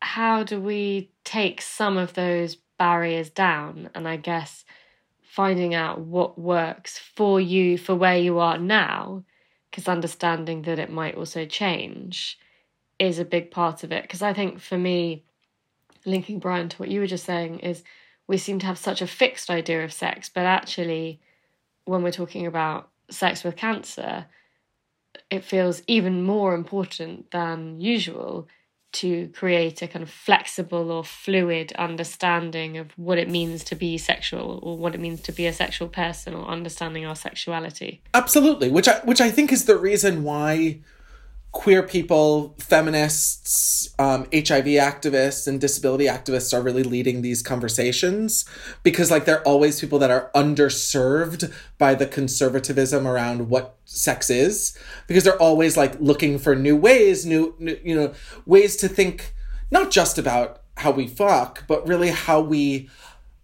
how 0.00 0.42
do 0.42 0.60
we 0.60 1.10
take 1.24 1.62
some 1.62 1.96
of 1.96 2.12
those 2.12 2.56
barriers 2.78 3.30
down 3.30 3.88
and 3.94 4.06
i 4.06 4.16
guess 4.16 4.66
finding 5.36 5.74
out 5.74 6.00
what 6.00 6.38
works 6.38 6.98
for 6.98 7.38
you 7.38 7.76
for 7.76 7.94
where 7.94 8.16
you 8.16 8.38
are 8.38 8.56
now, 8.56 9.22
because 9.70 9.86
understanding 9.86 10.62
that 10.62 10.78
it 10.78 10.90
might 10.90 11.14
also 11.14 11.44
change 11.44 12.38
is 12.98 13.18
a 13.18 13.24
big 13.24 13.50
part 13.50 13.84
of 13.84 13.92
it. 13.92 14.00
Because 14.00 14.22
I 14.22 14.32
think 14.32 14.60
for 14.60 14.78
me, 14.78 15.26
linking 16.06 16.38
Brian 16.38 16.68
to 16.68 16.76
what 16.76 16.88
you 16.88 17.00
were 17.00 17.06
just 17.06 17.24
saying, 17.24 17.60
is 17.60 17.82
we 18.26 18.38
seem 18.38 18.58
to 18.60 18.66
have 18.66 18.78
such 18.78 19.02
a 19.02 19.06
fixed 19.06 19.50
idea 19.50 19.84
of 19.84 19.92
sex, 19.92 20.28
but 20.28 20.44
actually, 20.44 21.20
when 21.84 22.02
we're 22.02 22.10
talking 22.10 22.46
about 22.46 22.90
sex 23.10 23.44
with 23.44 23.56
cancer, 23.56 24.26
it 25.30 25.44
feels 25.44 25.82
even 25.86 26.22
more 26.22 26.54
important 26.54 27.30
than 27.30 27.80
usual 27.80 28.48
to 28.92 29.28
create 29.28 29.82
a 29.82 29.88
kind 29.88 30.02
of 30.02 30.10
flexible 30.10 30.90
or 30.90 31.04
fluid 31.04 31.72
understanding 31.72 32.78
of 32.78 32.92
what 32.96 33.18
it 33.18 33.28
means 33.28 33.62
to 33.62 33.74
be 33.74 33.98
sexual 33.98 34.58
or 34.62 34.78
what 34.78 34.94
it 34.94 35.00
means 35.00 35.20
to 35.20 35.32
be 35.32 35.46
a 35.46 35.52
sexual 35.52 35.88
person 35.88 36.34
or 36.34 36.46
understanding 36.46 37.04
our 37.04 37.16
sexuality. 37.16 38.00
Absolutely, 38.14 38.70
which 38.70 38.88
I 38.88 38.98
which 39.00 39.20
I 39.20 39.30
think 39.30 39.52
is 39.52 39.66
the 39.66 39.76
reason 39.76 40.22
why 40.22 40.80
queer 41.56 41.82
people, 41.82 42.54
feminists, 42.58 43.88
um, 43.98 44.24
HIV 44.24 44.76
activists, 44.76 45.48
and 45.48 45.58
disability 45.58 46.04
activists 46.04 46.52
are 46.52 46.60
really 46.60 46.82
leading 46.82 47.22
these 47.22 47.42
conversations 47.42 48.44
because, 48.82 49.10
like, 49.10 49.24
they're 49.24 49.42
always 49.42 49.80
people 49.80 49.98
that 50.00 50.10
are 50.10 50.30
underserved 50.34 51.50
by 51.78 51.94
the 51.94 52.06
conservatism 52.06 53.06
around 53.06 53.48
what 53.48 53.78
sex 53.86 54.28
is 54.28 54.78
because 55.06 55.24
they're 55.24 55.40
always 55.40 55.78
like 55.78 55.98
looking 55.98 56.38
for 56.38 56.54
new 56.54 56.76
ways, 56.76 57.24
new, 57.24 57.54
new 57.58 57.80
you 57.82 57.96
know, 57.96 58.12
ways 58.44 58.76
to 58.76 58.86
think 58.86 59.32
not 59.70 59.90
just 59.90 60.18
about 60.18 60.60
how 60.76 60.90
we 60.90 61.06
fuck, 61.06 61.66
but 61.66 61.88
really 61.88 62.10
how 62.10 62.38
we, 62.38 62.90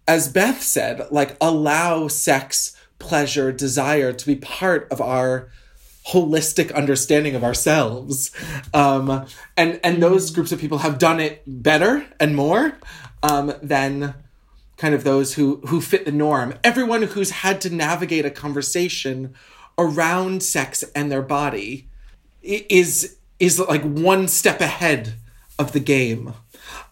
as 0.06 0.30
Beth 0.30 0.62
said, 0.62 1.10
like, 1.10 1.34
allow 1.40 2.08
sex, 2.08 2.76
pleasure, 2.98 3.52
desire 3.52 4.12
to 4.12 4.26
be 4.26 4.36
part 4.36 4.86
of 4.90 5.00
our 5.00 5.50
holistic 6.08 6.74
understanding 6.74 7.34
of 7.34 7.44
ourselves. 7.44 8.30
Um, 8.74 9.26
and 9.56 9.80
and 9.84 10.02
those 10.02 10.30
groups 10.30 10.52
of 10.52 10.60
people 10.60 10.78
have 10.78 10.98
done 10.98 11.20
it 11.20 11.42
better 11.46 12.06
and 12.18 12.34
more 12.34 12.78
um, 13.22 13.54
than 13.62 14.14
kind 14.76 14.94
of 14.94 15.04
those 15.04 15.34
who 15.34 15.56
who 15.66 15.80
fit 15.80 16.04
the 16.04 16.12
norm. 16.12 16.54
Everyone 16.64 17.02
who's 17.02 17.30
had 17.30 17.60
to 17.62 17.70
navigate 17.70 18.24
a 18.24 18.30
conversation 18.30 19.34
around 19.78 20.42
sex 20.42 20.84
and 20.94 21.10
their 21.10 21.22
body 21.22 21.88
is 22.42 23.16
is 23.38 23.58
like 23.58 23.82
one 23.82 24.28
step 24.28 24.60
ahead 24.60 25.14
of 25.58 25.72
the 25.72 25.80
game. 25.80 26.34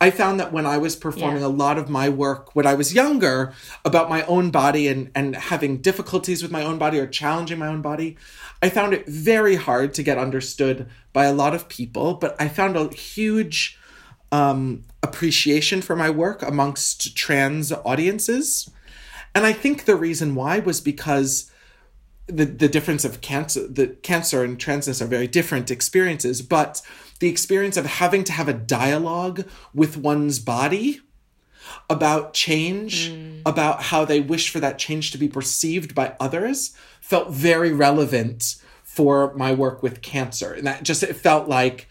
I 0.00 0.10
found 0.10 0.40
that 0.40 0.52
when 0.52 0.64
I 0.64 0.78
was 0.78 0.96
performing 0.96 1.42
yeah. 1.42 1.48
a 1.48 1.48
lot 1.48 1.76
of 1.76 1.90
my 1.90 2.08
work 2.08 2.56
when 2.56 2.66
I 2.66 2.72
was 2.72 2.94
younger 2.94 3.52
about 3.84 4.08
my 4.08 4.22
own 4.22 4.50
body 4.50 4.88
and, 4.88 5.10
and 5.14 5.36
having 5.36 5.78
difficulties 5.78 6.42
with 6.42 6.50
my 6.50 6.62
own 6.62 6.78
body 6.78 6.98
or 6.98 7.06
challenging 7.06 7.58
my 7.58 7.66
own 7.66 7.82
body, 7.82 8.16
I 8.62 8.70
found 8.70 8.94
it 8.94 9.06
very 9.06 9.56
hard 9.56 9.92
to 9.94 10.02
get 10.02 10.16
understood 10.16 10.88
by 11.12 11.26
a 11.26 11.34
lot 11.34 11.54
of 11.54 11.68
people, 11.68 12.14
but 12.14 12.34
I 12.40 12.48
found 12.48 12.76
a 12.76 12.88
huge 12.94 13.78
um, 14.32 14.84
appreciation 15.02 15.82
for 15.82 15.96
my 15.96 16.08
work 16.08 16.42
amongst 16.42 17.14
trans 17.14 17.70
audiences. 17.72 18.70
And 19.34 19.44
I 19.44 19.52
think 19.52 19.84
the 19.84 19.96
reason 19.96 20.34
why 20.34 20.60
was 20.60 20.80
because 20.80 21.50
the, 22.30 22.44
the 22.44 22.68
difference 22.68 23.04
of 23.04 23.20
cancer, 23.20 23.66
the 23.66 23.88
cancer 23.88 24.44
and 24.44 24.58
transness 24.58 25.00
are 25.00 25.06
very 25.06 25.26
different 25.26 25.70
experiences, 25.70 26.42
but 26.42 26.82
the 27.20 27.28
experience 27.28 27.76
of 27.76 27.86
having 27.86 28.24
to 28.24 28.32
have 28.32 28.48
a 28.48 28.54
dialogue 28.54 29.46
with 29.74 29.96
one's 29.96 30.38
body 30.38 31.00
about 31.88 32.34
change, 32.34 33.10
mm. 33.10 33.42
about 33.44 33.82
how 33.84 34.04
they 34.04 34.20
wish 34.20 34.50
for 34.50 34.60
that 34.60 34.78
change 34.78 35.10
to 35.12 35.18
be 35.18 35.28
perceived 35.28 35.94
by 35.94 36.14
others, 36.18 36.74
felt 37.00 37.30
very 37.30 37.72
relevant 37.72 38.56
for 38.82 39.34
my 39.34 39.52
work 39.52 39.82
with 39.82 40.02
cancer. 40.02 40.52
And 40.52 40.66
that 40.66 40.82
just 40.82 41.02
it 41.02 41.14
felt 41.14 41.48
like 41.48 41.88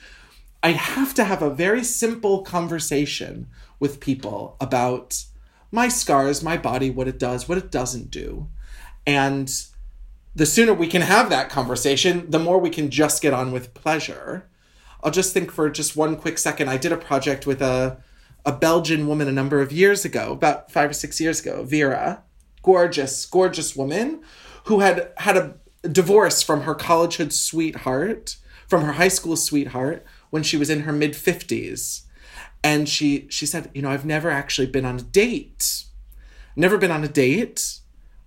I 0.61 0.71
have 0.71 1.13
to 1.13 1.23
have 1.23 1.41
a 1.41 1.49
very 1.49 1.83
simple 1.83 2.41
conversation 2.41 3.47
with 3.79 3.99
people 3.99 4.57
about 4.59 5.23
my 5.71 5.87
scars, 5.87 6.43
my 6.43 6.57
body, 6.57 6.89
what 6.89 7.07
it 7.07 7.19
does, 7.19 7.47
what 7.47 7.57
it 7.57 7.71
doesn't 7.71 8.11
do. 8.11 8.49
And 9.05 9.49
the 10.39 10.45
sooner 10.45 10.73
we 10.73 10.87
can 10.87 11.01
have 11.01 11.29
that 11.29 11.49
conversation, 11.49 12.31
the 12.31 12.39
more 12.39 12.57
we 12.57 12.69
can 12.69 12.89
just 12.89 13.21
get 13.21 13.33
on 13.33 13.51
with 13.51 13.73
pleasure. 13.73 14.49
I'll 15.03 15.11
just 15.11 15.33
think 15.33 15.51
for 15.51 15.69
just 15.69 15.97
one 15.97 16.15
quick 16.15 16.37
second. 16.37 16.69
I 16.69 16.77
did 16.77 16.93
a 16.93 16.97
project 16.97 17.45
with 17.45 17.61
a 17.61 18.01
a 18.45 18.53
Belgian 18.53 19.05
woman 19.05 19.27
a 19.27 19.33
number 19.33 19.59
of 19.59 19.73
years 19.73 20.05
ago, 20.05 20.31
about 20.31 20.71
five 20.71 20.91
or 20.91 20.93
six 20.93 21.19
years 21.19 21.41
ago, 21.41 21.65
Vera, 21.65 22.23
gorgeous, 22.63 23.25
gorgeous 23.25 23.75
woman 23.75 24.21
who 24.63 24.79
had 24.79 25.11
had 25.17 25.35
a 25.35 25.55
divorce 25.91 26.41
from 26.41 26.61
her 26.61 26.73
collegehood 26.73 27.33
sweetheart, 27.33 28.37
from 28.65 28.85
her 28.85 28.93
high 28.93 29.09
school 29.09 29.35
sweetheart 29.35 30.05
when 30.29 30.41
she 30.41 30.55
was 30.55 30.69
in 30.69 30.83
her 30.83 30.93
mid 30.93 31.15
50s. 31.15 32.03
And 32.63 32.87
she 32.87 33.27
she 33.29 33.45
said, 33.45 33.69
you 33.73 33.81
know, 33.81 33.89
I've 33.89 34.05
never 34.05 34.29
actually 34.29 34.67
been 34.67 34.85
on 34.85 34.99
a 34.99 35.01
date. 35.01 35.83
Never 36.55 36.77
been 36.77 36.91
on 36.91 37.03
a 37.03 37.09
date 37.09 37.78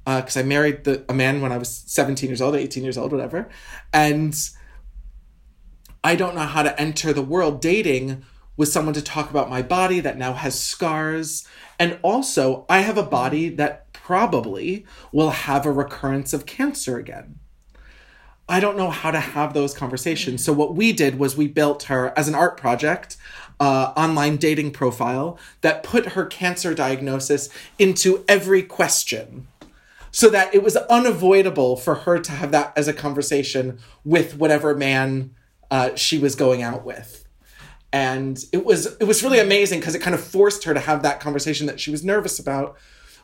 because 0.04 0.36
uh, 0.36 0.40
I 0.40 0.42
married 0.42 0.84
the, 0.84 1.04
a 1.08 1.14
man 1.14 1.40
when 1.40 1.52
I 1.52 1.58
was 1.58 1.68
17 1.68 2.28
years 2.28 2.42
old, 2.42 2.56
18 2.56 2.82
years 2.82 2.98
old, 2.98 3.12
whatever. 3.12 3.48
And 3.92 4.34
I 6.02 6.16
don't 6.16 6.34
know 6.34 6.40
how 6.40 6.62
to 6.62 6.80
enter 6.80 7.12
the 7.12 7.22
world 7.22 7.60
dating 7.60 8.24
with 8.56 8.68
someone 8.68 8.94
to 8.94 9.02
talk 9.02 9.30
about 9.30 9.48
my 9.48 9.62
body 9.62 10.00
that 10.00 10.18
now 10.18 10.32
has 10.32 10.58
scars. 10.58 11.46
And 11.78 11.98
also, 12.02 12.66
I 12.68 12.80
have 12.80 12.98
a 12.98 13.02
body 13.02 13.48
that 13.50 13.92
probably 13.92 14.84
will 15.12 15.30
have 15.30 15.64
a 15.64 15.72
recurrence 15.72 16.32
of 16.32 16.46
cancer 16.46 16.98
again. 16.98 17.38
I 18.48 18.58
don't 18.58 18.76
know 18.76 18.90
how 18.90 19.12
to 19.12 19.20
have 19.20 19.54
those 19.54 19.72
conversations. 19.72 20.44
So, 20.44 20.52
what 20.52 20.74
we 20.74 20.92
did 20.92 21.18
was 21.18 21.36
we 21.36 21.46
built 21.46 21.84
her 21.84 22.12
as 22.16 22.28
an 22.28 22.34
art 22.34 22.56
project. 22.56 23.16
Uh, 23.60 23.92
online 23.96 24.36
dating 24.38 24.72
profile 24.72 25.38
that 25.60 25.84
put 25.84 26.04
her 26.06 26.26
cancer 26.26 26.74
diagnosis 26.74 27.48
into 27.78 28.24
every 28.26 28.60
question 28.60 29.46
so 30.12 30.28
that 30.30 30.54
it 30.54 30.62
was 30.62 30.76
unavoidable 30.76 31.76
for 31.76 31.96
her 31.96 32.18
to 32.20 32.32
have 32.32 32.52
that 32.52 32.72
as 32.76 32.86
a 32.86 32.92
conversation 32.92 33.78
with 34.04 34.36
whatever 34.36 34.74
man 34.76 35.34
uh, 35.70 35.94
she 35.96 36.18
was 36.18 36.36
going 36.36 36.62
out 36.62 36.84
with 36.84 37.24
and 37.92 38.44
it 38.52 38.64
was 38.64 38.86
it 38.96 39.04
was 39.04 39.22
really 39.22 39.38
amazing 39.40 39.80
because 39.80 39.94
it 39.94 40.00
kind 40.00 40.14
of 40.14 40.22
forced 40.22 40.64
her 40.64 40.72
to 40.72 40.80
have 40.80 41.02
that 41.02 41.18
conversation 41.18 41.66
that 41.66 41.80
she 41.80 41.90
was 41.90 42.04
nervous 42.04 42.38
about 42.38 42.76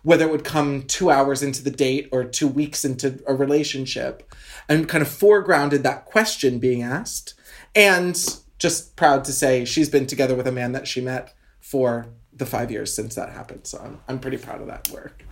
whether 0.03 0.24
it 0.24 0.31
would 0.31 0.44
come 0.44 0.83
two 0.83 1.11
hours 1.11 1.42
into 1.42 1.62
the 1.62 1.70
date 1.70 2.09
or 2.12 2.24
two 2.24 2.48
weeks 2.48 2.85
into 2.85 3.22
a 3.27 3.35
relationship, 3.35 4.33
and 4.68 4.88
kind 4.88 5.03
of 5.03 5.09
foregrounded 5.09 5.83
that 5.83 6.05
question 6.05 6.59
being 6.59 6.83
asked. 6.83 7.35
And 7.74 8.18
just 8.59 8.96
proud 8.96 9.24
to 9.24 9.33
say 9.33 9.64
she's 9.64 9.88
been 9.88 10.07
together 10.07 10.35
with 10.35 10.46
a 10.46 10.53
man 10.53 10.72
that 10.72 10.88
she 10.88 11.01
met 11.01 11.35
for 11.61 12.07
the 12.33 12.46
five 12.46 12.70
years 12.70 12.92
since 12.92 13.14
that 13.14 13.31
happened. 13.31 13.66
So 13.66 13.79
I'm, 13.79 14.01
I'm 14.09 14.18
pretty 14.18 14.37
proud 14.37 14.61
of 14.61 14.66
that 14.68 14.88
work. 14.88 15.24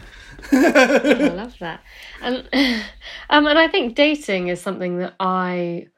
I 0.53 1.29
love 1.35 1.57
that. 1.61 1.81
And 2.21 2.49
um, 3.31 3.47
and 3.47 3.59
I 3.59 3.69
think 3.69 3.95
dating 3.95 4.49
is 4.49 4.61
something 4.61 4.99
that 4.99 5.15
I 5.21 5.89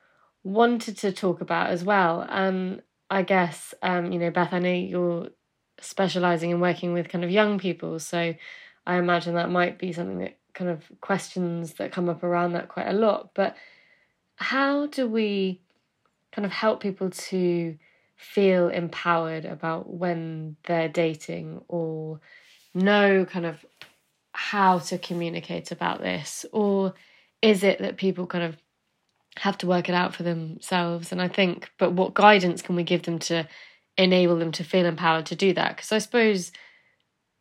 wanted 0.45 0.97
to 0.99 1.13
talk 1.13 1.41
about 1.41 1.71
as 1.71 1.85
well. 1.85 2.27
And 2.29 2.83
I 3.11 3.23
guess 3.23 3.75
um, 3.83 4.13
you 4.13 4.19
know, 4.19 4.31
Beth, 4.31 4.53
I 4.53 4.59
know 4.59 4.73
you're 4.73 5.29
specializing 5.81 6.51
in 6.51 6.61
working 6.61 6.93
with 6.93 7.09
kind 7.09 7.25
of 7.25 7.31
young 7.31 7.59
people, 7.59 7.99
so 7.99 8.35
I 8.87 8.97
imagine 8.97 9.35
that 9.35 9.51
might 9.51 9.79
be 9.79 9.93
something 9.93 10.19
that 10.19 10.39
kind 10.55 10.71
of 10.71 10.85
questions 11.01 11.75
that 11.75 11.93
come 11.93 12.09
up 12.09 12.23
around 12.23 12.53
that 12.53 12.69
quite 12.69 12.89
a 12.89 12.93
lot. 12.93 13.31
But 13.35 13.57
how 14.37 14.87
do 14.87 15.07
we 15.07 15.61
kind 16.33 16.47
of 16.47 16.53
help 16.53 16.81
people 16.81 17.11
to 17.11 17.77
feel 18.17 18.69
empowered 18.69 19.45
about 19.45 19.89
when 19.89 20.57
they're 20.65 20.89
dating 20.89 21.61
or 21.69 22.21
know 22.75 23.25
kind 23.25 23.47
of 23.47 23.65
how 24.39 24.79
to 24.79 24.99
communicate 24.99 25.73
about 25.73 26.01
this? 26.01 26.47
Or 26.53 26.95
is 27.43 27.65
it 27.65 27.81
that 27.81 27.97
people 27.97 28.27
kind 28.27 28.45
of 28.45 28.57
have 29.37 29.59
to 29.59 29.67
work 29.67 29.89
it 29.89 29.95
out 29.95 30.15
for 30.15 30.23
themselves? 30.23 31.11
And 31.13 31.21
I 31.21 31.29
think, 31.29 31.71
but 31.79 31.93
what 31.93 32.15
guidance 32.15 32.63
can 32.63 32.77
we 32.77 32.85
give 32.85 33.03
them 33.03 33.19
to 33.21 33.49
enable 33.97 34.37
them 34.39 34.53
to 34.53 34.65
feel 34.65 34.87
empowered 34.87 35.27
to 35.27 35.37
do 35.37 35.53
that? 35.55 35.77
Because 35.77 35.93
I 35.93 35.99
suppose 35.99 36.53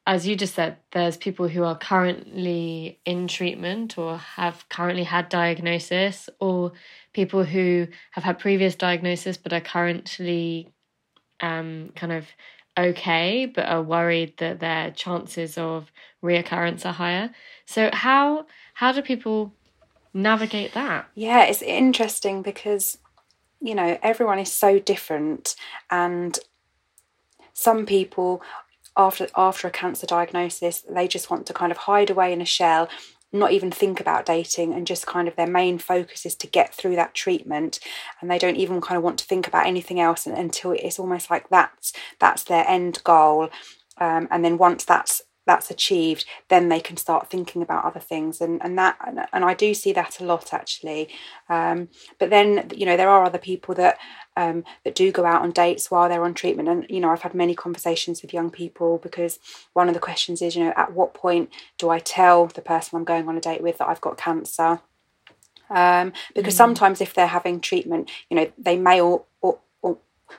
as 0.08 0.26
you 0.26 0.38
just 0.38 0.56
said, 0.56 0.78
there's 0.94 1.18
people 1.18 1.50
who 1.50 1.66
are 1.66 1.78
currently 1.78 2.98
in 3.04 3.28
treatment 3.28 3.98
or 3.98 4.18
have 4.18 4.64
currently 4.70 5.04
had 5.04 5.28
diagnosis, 5.28 6.30
or 6.40 6.72
people 7.12 7.44
who 7.44 7.88
have 8.12 8.24
had 8.24 8.40
previous 8.40 8.74
diagnosis 8.74 9.36
but 9.36 9.52
are 9.52 9.60
currently 9.60 10.72
um, 11.42 11.92
kind 11.94 12.14
of 12.14 12.26
okay 12.78 13.46
but 13.46 13.66
are 13.68 13.82
worried 13.82 14.38
that 14.38 14.60
their 14.60 14.92
chances 14.92 15.58
of 15.58 15.92
reoccurrence 16.24 16.86
are 16.86 16.94
higher. 16.94 17.32
So 17.66 17.90
how 17.94 18.46
how 18.76 18.92
do 18.92 19.02
people 19.02 19.54
navigate 20.13 20.74
that? 20.74 21.08
Yeah, 21.16 21.44
it's 21.44 21.62
interesting 21.62 22.42
because 22.42 22.98
you 23.60 23.76
know 23.76 23.98
everyone 24.02 24.40
is 24.40 24.52
so 24.52 24.80
different 24.80 25.56
and 25.90 26.38
some 27.54 27.86
people 27.86 28.42
after 28.96 29.28
after 29.36 29.68
a 29.68 29.72
cancer 29.72 30.06
diagnosis 30.06 30.84
they 30.90 31.08
just 31.08 31.30
want 31.30 31.46
to 31.48 31.54
kind 31.54 31.72
of 31.72 31.78
hide 31.80 32.10
away 32.10 32.32
in 32.32 32.42
a 32.42 32.46
shell 32.46 32.88
not 33.38 33.52
even 33.52 33.71
think 33.71 34.00
about 34.00 34.26
dating 34.26 34.73
and 34.73 34.88
just 34.88 35.06
kind 35.06 35.28
of 35.28 35.36
their 35.36 35.47
main 35.47 35.78
focus 35.78 36.26
is 36.26 36.36
to 36.36 36.47
get 36.47 36.73
through 36.73 36.95
that 36.95 37.13
treatment 37.13 37.80
and 38.21 38.30
they 38.30 38.38
don't 38.38 38.58
even 38.58 38.82
kind 38.82 38.97
of 38.97 39.04
want 39.04 39.19
to 39.19 39.26
think 39.26 39.47
about 39.47 39.65
anything 39.65 40.00
else 40.00 40.26
until 40.26 40.71
it's 40.71 41.00
almost 41.00 41.30
like 41.30 41.50
that's 41.50 41.93
that's 42.19 42.43
their 42.43 42.67
end 42.67 43.02
goal. 43.04 43.50
Um, 44.00 44.28
and 44.30 44.43
then 44.45 44.58
once 44.58 44.86
that's 44.86 45.21
that's 45.48 45.72
achieved 45.72 46.26
then 46.50 46.70
they 46.70 46.80
can 46.80 46.98
start 46.98 47.30
thinking 47.30 47.64
about 47.64 47.84
other 47.84 48.00
things 48.00 48.40
and 48.40 48.62
and 48.64 48.78
that 48.78 48.98
and 49.34 49.44
I 49.44 49.56
do 49.56 49.74
see 49.74 49.94
that 49.94 50.20
a 50.20 50.26
lot 50.26 50.54
actually 50.54 51.10
um, 51.50 51.90
but 52.20 52.30
then 52.30 52.70
you 52.76 52.86
know 52.86 52.96
there 52.96 53.10
are 53.10 53.24
other 53.24 53.40
people 53.40 53.74
that 53.76 53.98
um, 54.38 54.64
that 54.84 54.96
do 54.96 55.12
go 55.12 55.26
out 55.26 55.42
on 55.42 55.52
dates 55.52 55.90
while 55.92 56.08
they're 56.08 56.24
on 56.24 56.36
treatment. 56.36 56.70
And, 56.70 56.86
you 56.90 57.00
know, 57.00 57.10
I've 57.10 57.24
had 57.24 57.34
many 57.34 57.56
conversations 57.56 58.22
with 58.22 58.34
young 58.34 58.52
people 58.52 59.00
because 59.00 59.40
one 59.74 59.88
of 59.88 59.96
the 59.96 60.00
questions 60.00 60.42
is, 60.42 60.56
you 60.56 60.64
know, 60.64 60.74
at 60.78 60.94
what 60.94 61.16
point 61.16 61.50
do 61.78 61.90
I 61.90 62.00
tell 62.00 62.46
the 62.46 62.62
person 62.62 62.96
I'm 62.96 63.04
going 63.04 63.28
on 63.28 63.36
a 63.36 63.42
date 63.42 63.62
with 63.62 63.80
that 63.80 63.90
I've 63.90 64.00
got 64.00 64.18
cancer? 64.18 64.80
Um, 65.70 66.14
because 66.34 66.54
mm. 66.54 66.58
sometimes 66.58 67.02
if 67.02 67.14
they're 67.14 67.28
having 67.28 67.60
treatment, 67.60 68.10
you 68.30 68.38
know, 68.38 68.52
they 68.58 68.78
may 68.78 69.02
or, 69.02 69.24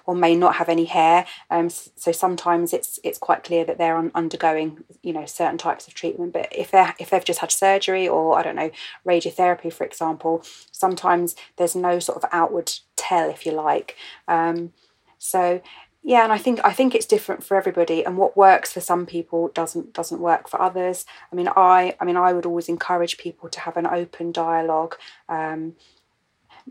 or, 0.04 0.14
may 0.14 0.34
not 0.34 0.56
have 0.56 0.68
any 0.68 0.86
hair. 0.86 1.26
Um, 1.50 1.70
so 1.70 2.12
sometimes 2.12 2.72
it's 2.72 2.98
it's 3.04 3.18
quite 3.18 3.44
clear 3.44 3.64
that 3.64 3.78
they're 3.78 4.10
undergoing, 4.14 4.84
you 5.02 5.12
know, 5.12 5.26
certain 5.26 5.58
types 5.58 5.86
of 5.86 5.94
treatment. 5.94 6.32
But 6.32 6.48
if 6.50 6.70
they're 6.70 6.94
if 6.98 7.10
they've 7.10 7.24
just 7.24 7.40
had 7.40 7.52
surgery 7.52 8.08
or 8.08 8.38
I 8.38 8.42
don't 8.42 8.56
know 8.56 8.70
radiotherapy, 9.06 9.72
for 9.72 9.84
example, 9.84 10.42
sometimes 10.72 11.36
there's 11.56 11.76
no 11.76 11.98
sort 11.98 12.22
of 12.22 12.28
outward 12.32 12.72
tell, 12.96 13.30
if 13.30 13.46
you 13.46 13.52
like. 13.52 13.96
Um, 14.26 14.72
so 15.18 15.60
yeah, 16.02 16.22
and 16.22 16.32
I 16.32 16.38
think 16.38 16.60
I 16.64 16.72
think 16.72 16.94
it's 16.94 17.06
different 17.06 17.44
for 17.44 17.56
everybody, 17.56 18.04
and 18.04 18.16
what 18.16 18.36
works 18.36 18.72
for 18.72 18.80
some 18.80 19.04
people 19.04 19.48
doesn't 19.48 19.92
doesn't 19.92 20.20
work 20.20 20.48
for 20.48 20.60
others. 20.60 21.04
I 21.32 21.36
mean, 21.36 21.48
I 21.48 21.96
I 22.00 22.04
mean, 22.04 22.16
I 22.16 22.32
would 22.32 22.46
always 22.46 22.68
encourage 22.68 23.18
people 23.18 23.48
to 23.50 23.60
have 23.60 23.76
an 23.76 23.86
open 23.86 24.32
dialogue. 24.32 24.94
Um, 25.28 25.74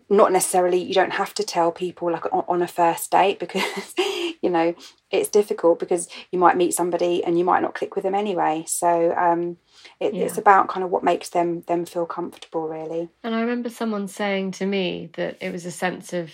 not 0.10 0.31
necessarily 0.31 0.81
you 0.81 0.93
don't 0.93 1.13
have 1.13 1.33
to 1.33 1.43
tell 1.43 1.71
people 1.71 2.12
like 2.12 2.25
on, 2.33 2.43
on 2.47 2.62
a 2.62 2.67
first 2.67 3.12
date 3.12 3.39
because 3.39 3.93
you 3.97 4.49
know 4.49 4.75
it's 5.12 5.29
difficult 5.29 5.79
because 5.79 6.07
you 6.31 6.39
might 6.39 6.57
meet 6.57 6.73
somebody 6.73 7.23
and 7.23 7.38
you 7.38 7.45
might 7.45 7.62
not 7.62 7.73
click 7.73 7.95
with 7.95 8.03
them 8.03 8.15
anyway 8.15 8.63
so 8.67 9.13
um, 9.15 9.57
it, 9.99 10.13
yeah. 10.13 10.25
it's 10.25 10.38
about 10.38 10.67
kind 10.67 10.83
of 10.83 10.89
what 10.89 11.03
makes 11.03 11.29
them 11.29 11.62
them 11.67 11.86
feel 11.86 12.05
comfortable 12.05 12.67
really 12.67 13.10
and 13.23 13.36
i 13.36 13.41
remember 13.41 13.69
someone 13.69 14.07
saying 14.07 14.51
to 14.51 14.65
me 14.65 15.10
that 15.13 15.38
it 15.41 15.51
was 15.51 15.65
a 15.65 15.71
sense 15.71 16.13
of 16.13 16.31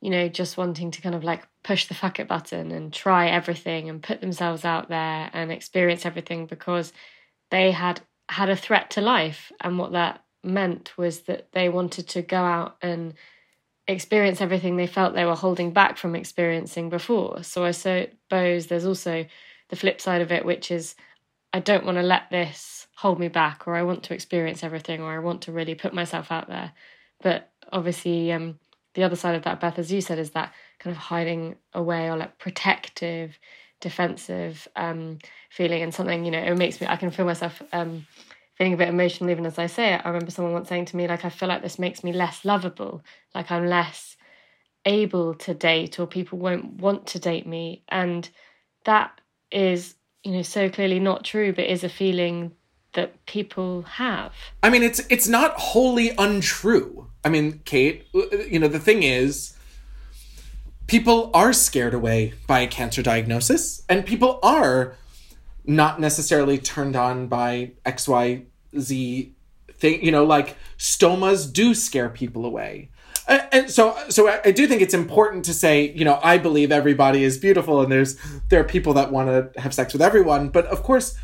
you 0.00 0.10
know 0.10 0.28
just 0.28 0.56
wanting 0.56 0.90
to 0.90 1.02
kind 1.02 1.14
of 1.14 1.24
like 1.24 1.46
push 1.62 1.86
the 1.86 1.94
fuck 1.94 2.18
it 2.18 2.28
button 2.28 2.70
and 2.70 2.92
try 2.92 3.28
everything 3.28 3.88
and 3.88 4.02
put 4.02 4.20
themselves 4.20 4.64
out 4.64 4.88
there 4.88 5.30
and 5.32 5.52
experience 5.52 6.06
everything 6.06 6.46
because 6.46 6.92
they 7.50 7.70
had 7.70 8.00
had 8.28 8.48
a 8.48 8.56
threat 8.56 8.90
to 8.90 9.00
life 9.00 9.52
and 9.60 9.78
what 9.78 9.92
that 9.92 10.22
meant 10.42 10.96
was 10.96 11.20
that 11.22 11.52
they 11.52 11.68
wanted 11.68 12.08
to 12.08 12.22
go 12.22 12.38
out 12.38 12.76
and 12.82 13.14
experience 13.88 14.40
everything 14.40 14.76
they 14.76 14.86
felt 14.86 15.14
they 15.14 15.24
were 15.24 15.34
holding 15.34 15.72
back 15.72 15.96
from 15.96 16.14
experiencing 16.14 16.88
before. 16.88 17.42
So 17.42 17.64
I 17.64 17.72
suppose 17.72 18.66
there's 18.66 18.86
also 18.86 19.26
the 19.68 19.76
flip 19.76 20.00
side 20.00 20.20
of 20.20 20.32
it, 20.32 20.44
which 20.44 20.70
is 20.70 20.94
I 21.52 21.60
don't 21.60 21.84
want 21.84 21.98
to 21.98 22.02
let 22.02 22.30
this 22.30 22.86
hold 22.96 23.18
me 23.18 23.28
back, 23.28 23.66
or 23.66 23.74
I 23.74 23.82
want 23.82 24.04
to 24.04 24.14
experience 24.14 24.62
everything, 24.62 25.00
or 25.00 25.12
I 25.12 25.18
want 25.18 25.42
to 25.42 25.52
really 25.52 25.74
put 25.74 25.94
myself 25.94 26.30
out 26.30 26.48
there. 26.48 26.72
But 27.22 27.50
obviously, 27.72 28.30
um, 28.32 28.58
the 28.94 29.04
other 29.04 29.16
side 29.16 29.34
of 29.34 29.42
that, 29.44 29.60
Beth, 29.60 29.78
as 29.78 29.90
you 29.90 30.00
said, 30.00 30.18
is 30.18 30.30
that 30.30 30.52
kind 30.78 30.94
of 30.94 31.00
hiding 31.00 31.56
away 31.72 32.08
or 32.08 32.16
like 32.16 32.38
protective, 32.38 33.38
defensive 33.80 34.68
um, 34.76 35.18
feeling, 35.50 35.82
and 35.82 35.94
something 35.94 36.24
you 36.24 36.30
know 36.30 36.42
it 36.42 36.56
makes 36.56 36.80
me. 36.80 36.86
I 36.86 36.96
can 36.96 37.10
feel 37.10 37.26
myself. 37.26 37.62
Um, 37.72 38.06
feeling 38.60 38.74
a 38.74 38.76
bit 38.76 38.88
emotional 38.90 39.30
even 39.30 39.46
as 39.46 39.58
I 39.58 39.68
say 39.68 39.94
it. 39.94 40.02
I 40.04 40.08
remember 40.08 40.30
someone 40.30 40.52
once 40.52 40.68
saying 40.68 40.84
to 40.86 40.96
me, 40.98 41.08
like, 41.08 41.24
I 41.24 41.30
feel 41.30 41.48
like 41.48 41.62
this 41.62 41.78
makes 41.78 42.04
me 42.04 42.12
less 42.12 42.44
lovable, 42.44 43.02
like 43.34 43.50
I'm 43.50 43.66
less 43.66 44.18
able 44.84 45.32
to 45.36 45.54
date 45.54 45.98
or 45.98 46.06
people 46.06 46.38
won't 46.38 46.74
want 46.74 47.06
to 47.06 47.18
date 47.18 47.46
me. 47.46 47.84
And 47.88 48.28
that 48.84 49.18
is, 49.50 49.94
you 50.24 50.32
know, 50.32 50.42
so 50.42 50.68
clearly 50.68 51.00
not 51.00 51.24
true, 51.24 51.54
but 51.54 51.64
is 51.64 51.84
a 51.84 51.88
feeling 51.88 52.52
that 52.92 53.24
people 53.24 53.80
have. 53.80 54.34
I 54.62 54.68
mean, 54.68 54.82
it's 54.82 55.00
it's 55.08 55.26
not 55.26 55.54
wholly 55.54 56.10
untrue. 56.18 57.06
I 57.24 57.30
mean, 57.30 57.62
Kate, 57.64 58.08
you 58.12 58.58
know, 58.58 58.68
the 58.68 58.78
thing 58.78 59.04
is 59.04 59.56
people 60.86 61.30
are 61.32 61.54
scared 61.54 61.94
away 61.94 62.34
by 62.46 62.60
a 62.60 62.66
cancer 62.66 63.00
diagnosis 63.00 63.84
and 63.88 64.04
people 64.04 64.38
are 64.42 64.96
not 65.64 65.98
necessarily 66.00 66.58
turned 66.58 66.96
on 66.96 67.26
by 67.26 67.72
XY 67.86 68.44
Z 68.78 69.34
thing, 69.74 70.04
you 70.04 70.12
know, 70.12 70.24
like 70.24 70.56
stomas 70.78 71.50
do 71.50 71.74
scare 71.74 72.08
people 72.08 72.44
away. 72.44 72.90
And 73.52 73.70
so, 73.70 73.96
so 74.08 74.28
I 74.44 74.50
do 74.50 74.66
think 74.66 74.82
it's 74.82 74.94
important 74.94 75.44
to 75.44 75.54
say, 75.54 75.92
you 75.92 76.04
know, 76.04 76.18
I 76.22 76.36
believe 76.36 76.72
everybody 76.72 77.22
is 77.22 77.38
beautiful, 77.38 77.80
and 77.80 77.92
there's 77.92 78.16
there 78.48 78.60
are 78.60 78.64
people 78.64 78.92
that 78.94 79.12
want 79.12 79.28
to 79.28 79.60
have 79.60 79.72
sex 79.72 79.92
with 79.92 80.02
everyone, 80.02 80.48
but 80.48 80.66
of 80.66 80.82
course, 80.82 81.16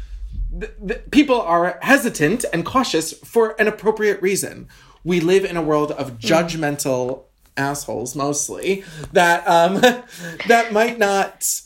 the, 0.57 0.73
the, 0.81 0.95
people 1.11 1.41
are 1.41 1.81
hesitant 1.83 2.45
and 2.53 2.65
cautious 2.65 3.13
for 3.13 3.61
an 3.61 3.67
appropriate 3.67 4.23
reason. 4.23 4.69
We 5.03 5.19
live 5.19 5.45
in 5.45 5.57
a 5.57 5.63
world 5.63 5.91
of 5.93 6.13
mm. 6.13 6.21
judgmental 6.21 7.09
mm. 7.09 7.23
assholes, 7.57 8.15
mostly 8.15 8.85
that 9.13 9.47
um, 9.49 9.75
that 10.49 10.73
might 10.73 10.99
not 10.99 11.61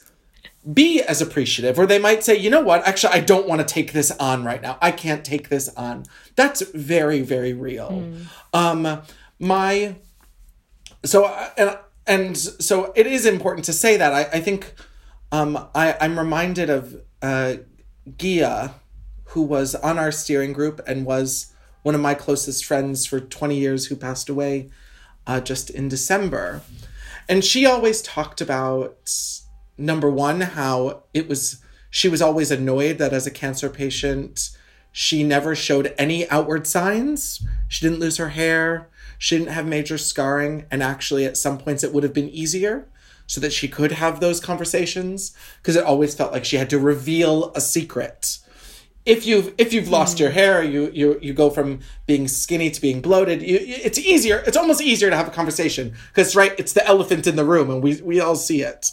be 0.75 1.01
as 1.03 1.23
appreciative 1.23 1.79
or 1.79 1.87
they 1.87 1.99
might 1.99 2.23
say 2.23 2.37
you 2.37 2.51
know 2.51 2.61
what? 2.61 2.87
Actually 2.87 3.15
i 3.15 3.21
don't 3.21 3.49
want 3.49 3.61
to 3.61 3.67
take 3.67 3.93
this 3.93 4.11
on 4.13 4.45
right 4.45 4.61
now. 4.61 4.79
I 4.81 4.91
can't 4.91 5.25
take 5.25 5.49
this 5.49 5.69
on. 5.71 6.05
That's 6.37 6.61
very 6.61 7.23
very 7.23 7.53
real. 7.53 7.91
Mm. 7.91 8.27
um 8.53 9.03
my 9.39 9.97
so 11.05 11.25
uh, 11.25 11.51
and 11.57 11.79
and 12.07 12.37
so 12.37 12.93
it 12.95 13.07
is 13.07 13.25
important 13.25 13.65
to 13.67 13.73
say 13.73 13.97
that. 13.97 14.13
I 14.13 14.23
i 14.37 14.41
think 14.41 14.75
um 15.33 15.69
i 15.75 15.97
i'm 16.01 16.19
reminded 16.19 16.69
of 16.69 17.01
uh 17.23 17.55
gia 18.17 18.75
who 19.27 19.43
was 19.43 19.75
on 19.77 19.99
our 19.99 20.13
steering 20.13 20.53
group 20.53 20.81
and 20.87 21.07
was 21.07 21.53
one 21.83 21.95
of 21.95 22.01
my 22.01 22.15
closest 22.15 22.65
friends 22.65 23.07
for 23.07 23.21
20 23.21 23.57
years 23.57 23.87
who 23.87 23.97
passed 23.97 24.29
away 24.29 24.69
uh, 25.27 25.41
just 25.41 25.71
in 25.71 25.89
december. 25.89 26.63
And 27.29 27.45
she 27.45 27.65
always 27.65 28.03
talked 28.03 28.41
about 28.41 28.99
number 29.81 30.11
one, 30.11 30.41
how 30.41 31.05
it 31.15 31.29
was 31.29 31.63
she 31.91 32.09
was 32.09 32.23
always 32.23 32.51
annoyed 32.51 32.99
that 32.99 33.13
as 33.13 33.27
a 33.27 33.33
cancer 33.33 33.69
patient, 33.69 34.51
she 34.93 35.25
never 35.25 35.55
showed 35.57 35.95
any 35.99 36.29
outward 36.31 36.67
signs. 36.67 37.45
She 37.69 37.85
didn't 37.85 38.01
lose 38.01 38.17
her 38.17 38.31
hair. 38.31 38.89
She 39.19 39.37
didn't 39.37 39.53
have 39.53 39.67
major 39.67 39.99
scarring. 39.99 40.67
And 40.71 40.83
actually, 40.83 41.25
at 41.25 41.37
some 41.37 41.59
points, 41.59 41.83
it 41.83 41.93
would 41.93 42.05
have 42.05 42.15
been 42.15 42.29
easier 42.29 42.89
so 43.27 43.41
that 43.41 43.53
she 43.53 43.69
could 43.69 43.93
have 43.93 44.19
those 44.19 44.41
conversations 44.41 45.37
because 45.63 45.77
it 45.77 45.85
always 45.85 46.15
felt 46.15 46.33
like 46.33 46.45
she 46.45 46.57
had 46.57 46.71
to 46.71 46.79
reveal 46.79 47.53
a 47.55 47.61
secret. 47.61 48.39
If 49.07 49.27
you've 49.27 49.55
if 49.57 49.73
you've 49.73 49.89
lost 49.89 50.17
mm. 50.17 50.21
your 50.21 50.31
hair, 50.31 50.63
you 50.63 50.91
you 50.93 51.19
you 51.23 51.33
go 51.33 51.49
from 51.49 51.81
being 52.07 52.29
skinny 52.29 52.71
to 52.71 52.81
being 52.81 53.01
bloated. 53.01 53.41
You, 53.43 53.59
it's 53.61 53.99
easier. 53.99 54.43
It's 54.47 54.57
almost 54.57 54.83
easier 54.83 55.11
to 55.11 55.17
have 55.17 55.29
a 55.29 55.31
conversation 55.31 55.95
because 56.09 56.37
right, 56.37 56.53
it's 56.59 56.73
the 56.73 56.87
elephant 56.87 57.27
in 57.27 57.37
the 57.37 57.45
room, 57.45 57.71
and 57.71 57.83
we 57.83 58.01
we 58.03 58.21
all 58.21 58.37
see 58.37 58.63
it. 58.63 58.91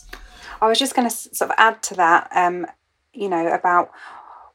I 0.61 0.67
was 0.67 0.79
just 0.79 0.95
going 0.95 1.09
to 1.09 1.15
sort 1.15 1.51
of 1.51 1.55
add 1.57 1.83
to 1.83 1.95
that, 1.95 2.29
um, 2.33 2.65
you 3.13 3.29
know, 3.29 3.47
about 3.47 3.91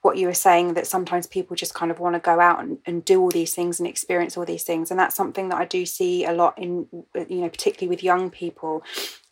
what 0.03 0.17
you 0.17 0.27
were 0.27 0.35
saying 0.35 0.75
that 0.75 0.87
sometimes 0.87 1.29
people 1.29 1.55
just 1.55 1.75
kind 1.75 1.91
of 1.91 2.01
want 2.01 2.15
to 2.15 2.21
go 2.21 2.41
out 2.41 2.61
and, 2.61 2.79
and 2.85 3.05
do 3.05 3.21
all 3.21 3.31
these 3.31 3.55
things 3.55 3.79
and 3.79 3.89
experience 3.89 4.37
all 4.37 4.45
these 4.45 4.65
things 4.65 4.91
and 4.91 4.99
that's 4.99 5.15
something 5.15 5.49
that 5.49 5.59
i 5.59 5.65
do 5.65 5.87
see 5.87 6.25
a 6.25 6.33
lot 6.33 6.59
in 6.59 6.89
you 7.15 7.41
know 7.41 7.49
particularly 7.49 7.89
with 7.89 8.03
young 8.03 8.29
people 8.29 8.83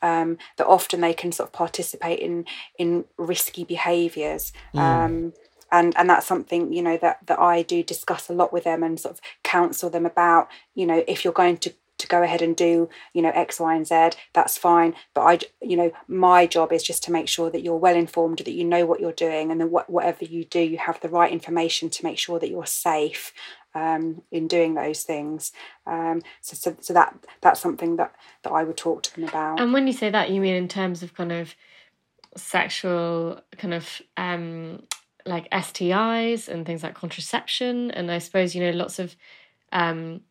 um, 0.02 0.38
that 0.56 0.66
often 0.66 1.00
they 1.00 1.12
can 1.12 1.32
sort 1.32 1.48
of 1.48 1.52
participate 1.52 2.20
in 2.20 2.46
in 2.78 3.04
risky 3.18 3.64
behaviors 3.64 4.52
mm. 4.72 4.78
um, 4.78 5.32
and 5.72 5.96
and 5.96 6.08
that's 6.08 6.26
something 6.26 6.72
you 6.72 6.82
know 6.82 6.96
that 6.96 7.18
that 7.26 7.38
I 7.38 7.62
do 7.62 7.82
discuss 7.82 8.28
a 8.28 8.32
lot 8.32 8.52
with 8.52 8.64
them 8.64 8.82
and 8.82 8.98
sort 8.98 9.14
of 9.14 9.20
counsel 9.42 9.90
them 9.90 10.06
about 10.06 10.48
you 10.74 10.86
know 10.86 11.04
if 11.06 11.24
you're 11.24 11.32
going 11.32 11.58
to 11.58 11.74
to 12.00 12.06
go 12.06 12.22
ahead 12.22 12.42
and 12.42 12.56
do 12.56 12.88
you 13.14 13.22
know 13.22 13.30
x 13.30 13.60
y 13.60 13.74
and 13.74 13.86
z 13.86 14.10
that's 14.32 14.58
fine. 14.58 14.94
But 15.14 15.20
i 15.22 15.38
you 15.60 15.76
know 15.76 15.92
my 16.08 16.46
job 16.46 16.72
is 16.72 16.82
just 16.82 17.02
to 17.04 17.12
make 17.12 17.28
sure 17.28 17.50
that 17.50 17.62
you're 17.62 17.76
well 17.76 17.96
informed 17.96 18.38
that 18.38 18.52
you 18.52 18.64
know 18.64 18.86
what 18.86 19.00
you're 19.00 19.12
doing 19.12 19.50
and 19.50 19.60
then 19.60 19.70
what, 19.70 19.88
whatever 19.88 20.24
you 20.24 20.44
do 20.44 20.60
you 20.60 20.78
have 20.78 21.00
the 21.00 21.08
right 21.08 21.32
information 21.32 21.90
to 21.90 22.04
make 22.04 22.18
sure 22.18 22.38
that 22.38 22.50
you're 22.50 22.66
safe 22.66 23.32
um, 23.74 24.22
in 24.32 24.48
doing 24.48 24.74
those 24.74 25.04
things. 25.04 25.52
Um, 25.86 26.22
so, 26.40 26.56
so 26.56 26.76
so 26.80 26.92
that 26.94 27.14
that's 27.40 27.60
something 27.60 27.96
that 27.96 28.14
that 28.42 28.50
i 28.50 28.64
would 28.64 28.76
talk 28.76 29.02
to 29.04 29.14
them 29.14 29.28
about. 29.28 29.60
And 29.60 29.72
when 29.72 29.86
you 29.86 29.92
say 29.92 30.10
that 30.10 30.30
you 30.30 30.40
mean 30.40 30.54
in 30.54 30.68
terms 30.68 31.02
of 31.02 31.14
kind 31.14 31.32
of 31.32 31.54
sexual 32.36 33.40
kind 33.56 33.74
of 33.74 34.00
um 34.16 34.82
like 35.26 35.50
STIs 35.50 36.48
and 36.48 36.64
things 36.64 36.82
like 36.82 36.94
contraception? 36.94 37.90
And 37.90 38.10
I 38.10 38.18
suppose 38.18 38.54
you 38.54 38.62
know 38.62 38.76
lots 38.76 38.98
of 38.98 39.14
um 39.72 40.22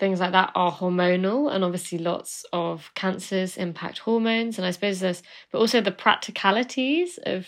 things 0.00 0.18
like 0.18 0.32
that 0.32 0.50
are 0.54 0.72
hormonal 0.72 1.54
and 1.54 1.62
obviously 1.62 1.98
lots 1.98 2.44
of 2.54 2.90
cancers 2.94 3.58
impact 3.58 3.98
hormones 3.98 4.56
and 4.56 4.66
i 4.66 4.70
suppose 4.70 4.98
there's 4.98 5.22
but 5.52 5.58
also 5.58 5.80
the 5.80 5.92
practicalities 5.92 7.18
of 7.24 7.46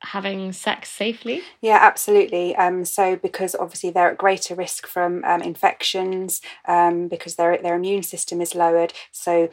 having 0.00 0.52
sex 0.52 0.90
safely. 0.90 1.42
Yeah 1.60 1.78
absolutely. 1.80 2.54
Um, 2.54 2.84
so 2.84 3.16
because 3.16 3.54
obviously 3.54 3.90
they're 3.90 4.12
at 4.12 4.18
greater 4.18 4.54
risk 4.54 4.86
from 4.86 5.24
um, 5.24 5.42
infections 5.42 6.40
um, 6.66 7.08
because 7.08 7.34
their 7.34 7.58
their 7.58 7.74
immune 7.74 8.04
system 8.04 8.40
is 8.40 8.54
lowered 8.54 8.92
so 9.10 9.50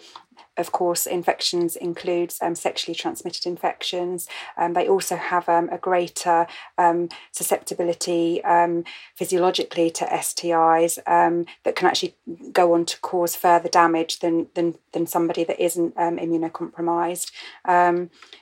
of 0.57 0.71
course, 0.71 1.05
infections 1.05 1.75
includes 1.75 2.39
um, 2.41 2.55
sexually 2.55 2.95
transmitted 2.95 3.45
infections. 3.45 4.27
Um, 4.57 4.73
they 4.73 4.87
also 4.87 5.17
have 5.17 5.49
um, 5.49 5.69
a 5.69 5.77
greater 5.77 6.47
um, 6.77 7.09
susceptibility 7.31 8.43
um, 8.43 8.85
physiologically 9.15 9.89
to 9.91 10.05
STIs 10.05 10.97
um, 11.07 11.45
that 11.63 11.75
can 11.75 11.87
actually 11.87 12.15
go 12.53 12.73
on 12.73 12.85
to 12.85 12.99
cause 12.99 13.35
further 13.35 13.67
damage 13.67 14.19
than 14.19 14.47
than, 14.53 14.75
than 14.93 15.05
somebody 15.07 15.43
that 15.43 15.61
isn't 15.61 15.95
immunocompromised. 15.95 17.31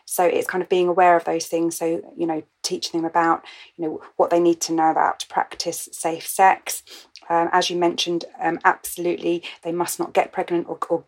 so 0.06 0.24
it's 0.24 0.48
kind 0.48 0.62
of 0.62 0.70
being 0.70 0.88
aware 0.88 1.18
of 1.18 1.26
those 1.26 1.48
things. 1.48 1.78
So 1.78 2.14
you 2.16 2.28
know, 2.28 2.44
teaching 2.62 3.02
them 3.02 3.10
about 3.10 3.44
you 3.76 3.86
know 3.86 4.02
what 4.18 4.30
they 4.30 4.40
need 4.40 4.62
to 4.62 4.74
know 4.74 4.92
about 4.92 5.20
to 5.22 5.28
practice 5.28 5.90
safe 5.92 6.28
sex. 6.28 6.84
as 7.30 7.72
you 7.72 7.78
mentioned, 7.78 8.26
absolutely, 8.40 9.42
they 9.64 9.72
must 9.72 10.00
not 10.00 10.14
get 10.14 10.32
pregnant 10.32 10.68
or, 10.70 10.78
or 10.90 11.06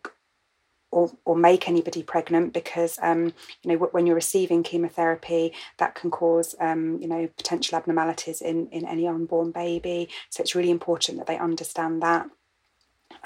or, 0.96 1.12
or 1.26 1.36
make 1.36 1.68
anybody 1.68 2.02
pregnant 2.02 2.54
because 2.54 2.98
um, 3.02 3.26
you 3.62 3.70
know 3.70 3.76
when 3.92 4.06
you're 4.06 4.14
receiving 4.14 4.62
chemotherapy 4.62 5.52
that 5.76 5.94
can 5.94 6.10
cause 6.10 6.54
um, 6.58 6.98
you 7.02 7.06
know 7.06 7.28
potential 7.36 7.76
abnormalities 7.76 8.40
in 8.40 8.66
in 8.68 8.86
any 8.86 9.06
unborn 9.06 9.50
baby. 9.50 10.08
So 10.30 10.40
it's 10.40 10.54
really 10.54 10.70
important 10.70 11.18
that 11.18 11.26
they 11.26 11.36
understand 11.36 12.02
that. 12.02 12.30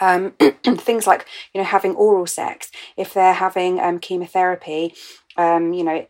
Um, 0.01 0.33
things 0.65 1.07
like 1.07 1.27
you 1.55 1.61
know 1.61 1.65
having 1.65 1.95
oral 1.95 2.27
sex 2.27 2.73
if 2.97 3.15
they're 3.15 3.35
having 3.35 3.79
um, 3.81 4.01
chemotherapy 4.01 4.95
um, 5.37 5.73
you 5.73 5.85
know 5.85 6.07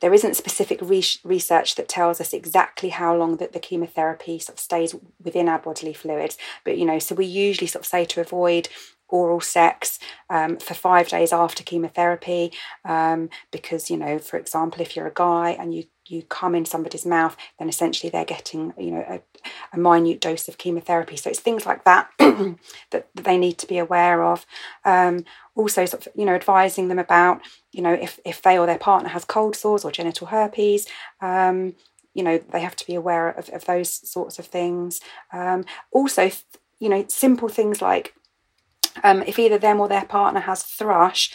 there 0.00 0.14
isn't 0.14 0.36
specific 0.36 0.78
re- 0.82 1.04
research 1.24 1.74
that 1.76 1.88
tells 1.88 2.20
us 2.20 2.32
exactly 2.32 2.90
how 2.90 3.16
long 3.16 3.36
that 3.36 3.52
the 3.52 3.60
chemotherapy 3.60 4.38
sort 4.38 4.58
of 4.58 4.60
stays 4.60 4.94
within 5.22 5.48
our 5.48 5.58
bodily 5.58 5.94
fluids. 5.94 6.36
But 6.64 6.78
you 6.78 6.84
know 6.84 6.98
so 6.98 7.14
we 7.14 7.26
usually 7.26 7.66
sort 7.66 7.84
of 7.84 7.86
say 7.86 8.04
to 8.06 8.20
avoid 8.20 8.68
oral 9.08 9.40
sex 9.40 9.98
um, 10.30 10.56
for 10.56 10.74
five 10.74 11.08
days 11.08 11.32
after 11.32 11.62
chemotherapy 11.62 12.52
um, 12.84 13.28
because 13.50 13.90
you 13.90 13.96
know 13.96 14.18
for 14.18 14.36
example 14.36 14.80
if 14.80 14.96
you're 14.96 15.06
a 15.06 15.14
guy 15.14 15.50
and 15.50 15.74
you 15.74 15.84
you 16.08 16.22
come 16.22 16.54
in 16.54 16.64
somebody's 16.64 17.06
mouth 17.06 17.36
then 17.58 17.68
essentially 17.68 18.10
they're 18.10 18.24
getting 18.24 18.72
you 18.78 18.90
know 18.90 19.04
a, 19.08 19.20
a 19.72 19.78
minute 19.78 20.20
dose 20.20 20.48
of 20.48 20.58
chemotherapy. 20.58 21.16
So 21.16 21.30
it's 21.30 21.40
things 21.40 21.66
like 21.66 21.84
that 21.84 22.10
that 22.90 23.08
they 23.14 23.38
need 23.38 23.58
to 23.58 23.66
be 23.66 23.78
aware 23.78 24.24
of. 24.24 24.46
Um, 24.84 25.24
also 25.54 25.86
sort 25.86 26.06
of 26.06 26.12
you 26.14 26.24
know 26.24 26.34
advising 26.34 26.88
them 26.88 26.98
about 26.98 27.40
you 27.72 27.82
know 27.82 27.92
if, 27.92 28.20
if 28.24 28.42
they 28.42 28.58
or 28.58 28.66
their 28.66 28.78
partner 28.78 29.08
has 29.08 29.24
cold 29.24 29.56
sores 29.56 29.84
or 29.84 29.90
genital 29.90 30.28
herpes 30.28 30.86
um, 31.20 31.74
you 32.14 32.22
know 32.22 32.38
they 32.50 32.60
have 32.60 32.76
to 32.76 32.86
be 32.86 32.94
aware 32.94 33.30
of, 33.30 33.48
of 33.50 33.64
those 33.66 33.90
sorts 33.90 34.38
of 34.38 34.46
things. 34.46 35.00
Um, 35.32 35.64
also 35.90 36.30
you 36.78 36.88
know 36.88 37.04
simple 37.08 37.48
things 37.48 37.80
like 37.80 38.14
um, 39.04 39.22
if 39.22 39.38
either 39.38 39.58
them 39.58 39.80
or 39.80 39.88
their 39.88 40.04
partner 40.04 40.40
has 40.40 40.62
thrush, 40.62 41.32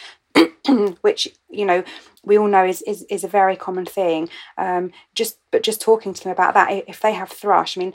which 1.00 1.28
you 1.50 1.64
know 1.64 1.84
we 2.24 2.38
all 2.38 2.48
know 2.48 2.64
is 2.64 2.82
is, 2.82 3.04
is 3.10 3.24
a 3.24 3.28
very 3.28 3.56
common 3.56 3.86
thing. 3.86 4.28
Um, 4.58 4.92
just 5.14 5.38
but 5.50 5.62
just 5.62 5.80
talking 5.80 6.14
to 6.14 6.22
them 6.22 6.32
about 6.32 6.54
that, 6.54 6.84
if 6.88 7.00
they 7.00 7.12
have 7.12 7.30
thrush, 7.30 7.76
I 7.76 7.80
mean, 7.80 7.92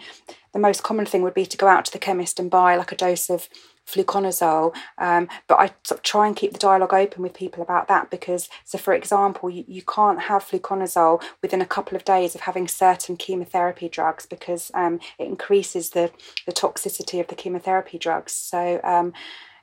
the 0.54 0.60
most 0.60 0.84
common 0.84 1.06
thing 1.06 1.22
would 1.22 1.34
be 1.34 1.46
to 1.46 1.58
go 1.58 1.68
out 1.68 1.86
to 1.86 1.92
the 1.92 2.00
chemist 2.00 2.40
and 2.40 2.50
buy 2.50 2.76
like 2.76 2.92
a 2.92 2.96
dose 2.96 3.30
of 3.30 3.50
fluconazole. 3.88 4.76
Um, 4.98 5.28
but 5.48 5.60
I 5.60 5.68
sort 5.84 6.00
of 6.00 6.04
try 6.04 6.28
and 6.28 6.36
keep 6.36 6.52
the 6.52 6.60
dialogue 6.60 6.94
open 6.94 7.24
with 7.24 7.34
people 7.34 7.64
about 7.64 7.88
that 7.88 8.10
because, 8.10 8.50
so 8.66 8.78
for 8.78 8.94
example, 8.94 9.50
you, 9.50 9.64
you 9.68 9.82
can't 9.82 10.22
have 10.24 10.44
fluconazole 10.44 11.24
within 11.42 11.62
a 11.62 11.66
couple 11.66 11.96
of 11.96 12.04
days 12.04 12.36
of 12.36 12.42
having 12.42 12.68
certain 12.68 13.16
chemotherapy 13.16 13.88
drugs 13.88 14.26
because 14.26 14.72
um, 14.74 15.00
it 15.18 15.28
increases 15.28 15.92
the, 15.92 16.12
the 16.46 16.52
toxicity 16.52 17.20
of 17.20 17.28
the 17.28 17.36
chemotherapy 17.36 17.98
drugs. 17.98 18.34
So, 18.34 18.82
um, 18.84 19.14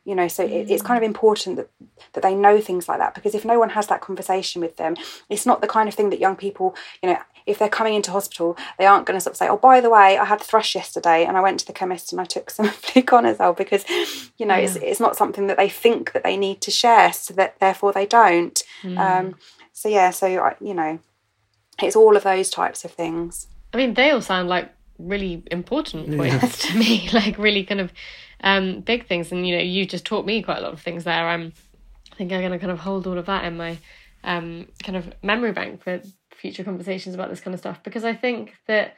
you 0.05 0.15
know 0.15 0.29
so 0.29 0.45
it, 0.45 0.71
it's 0.71 0.83
kind 0.83 0.99
of 0.99 1.03
mm. 1.03 1.13
important 1.13 1.57
that 1.57 1.69
that 2.13 2.23
they 2.23 2.35
know 2.35 2.61
things 2.61 2.89
like 2.89 2.99
that 2.99 3.15
because 3.15 3.35
if 3.35 3.45
no 3.45 3.59
one 3.59 3.71
has 3.71 3.87
that 3.87 4.01
conversation 4.01 4.61
with 4.61 4.77
them 4.77 4.97
it's 5.29 5.47
not 5.47 5.61
the 5.61 5.67
kind 5.67 5.89
of 5.89 5.95
thing 5.95 6.11
that 6.11 6.19
young 6.19 6.37
people 6.37 6.75
you 7.03 7.09
know 7.09 7.19
if 7.47 7.59
they're 7.59 7.69
coming 7.69 7.95
into 7.95 8.11
hospital 8.11 8.57
they 8.79 8.87
aren't 8.87 9.07
going 9.07 9.17
to 9.17 9.21
sort 9.21 9.33
of 9.33 9.37
say 9.37 9.49
oh 9.49 9.57
by 9.57 9.81
the 9.81 9.91
way 9.91 10.19
i 10.19 10.25
had 10.25 10.41
thrush 10.41 10.75
yesterday 10.75 11.25
and 11.25 11.37
i 11.37 11.41
went 11.41 11.59
to 11.59 11.67
the 11.67 11.73
chemist 11.73 12.13
and 12.13 12.21
i 12.21 12.25
took 12.25 12.51
some 12.51 12.67
fluconazole 12.69 13.57
because 13.57 13.85
you 14.37 14.47
know 14.47 14.57
yeah. 14.57 14.65
it's, 14.65 14.77
it's 14.77 15.01
not 15.01 15.17
something 15.17 15.47
that 15.47 15.57
they 15.57 15.69
think 15.69 16.13
that 16.13 16.23
they 16.23 16.37
need 16.37 16.61
to 16.61 16.71
share 16.71 17.13
so 17.13 17.35
that 17.35 17.59
therefore 17.61 17.93
they 17.93 18.07
don't 18.07 18.63
mm. 18.83 18.99
um, 18.99 19.35
so 19.73 19.89
yeah 19.89 20.11
so 20.11 20.27
you 20.61 20.75
know 20.75 20.99
it's 21.83 21.97
all 21.97 22.17
of 22.17 22.23
those 22.23 22.51
types 22.51 22.85
of 22.85 22.91
things 22.91 23.47
i 23.73 23.77
mean 23.77 23.95
they 23.95 24.11
all 24.11 24.21
sound 24.21 24.49
like 24.49 24.71
really 24.99 25.43
important 25.51 26.07
points 26.17 26.65
yeah. 26.65 26.71
to 26.71 26.79
me 26.79 27.09
like 27.13 27.37
really 27.37 27.65
kind 27.65 27.81
of 27.81 27.93
um, 28.45 28.81
big 28.81 29.09
things. 29.09 29.33
And 29.33 29.47
you 29.49 29.57
know, 29.57 29.63
you 29.63 29.85
just 29.85 30.05
taught 30.05 30.25
me 30.25 30.43
quite 30.43 30.59
a 30.59 30.61
lot 30.61 30.73
of 30.73 30.81
things 30.81 31.03
there. 31.03 31.29
I'm, 31.29 31.53
I 32.13 32.15
think 32.15 32.31
I'm 32.31 32.41
going 32.41 32.53
to 32.53 32.59
kind 32.61 32.71
of 32.71 32.79
hold 32.79 33.09
all 33.09 33.19
of 33.19 33.27
that 33.27 33.45
in 33.45 33.57
my 33.57 33.79
um, 34.23 34.69
kind 34.83 34.97
of 34.97 35.13
memory 35.23 35.53
bank 35.53 35.83
for 35.83 36.01
future 36.31 36.63
conversations 36.63 37.15
about 37.15 37.31
this 37.31 37.41
kind 37.41 37.55
of 37.55 37.61
stuff 37.61 37.83
because 37.83 38.05
I 38.05 38.15
think 38.15 38.55
that 38.69 38.95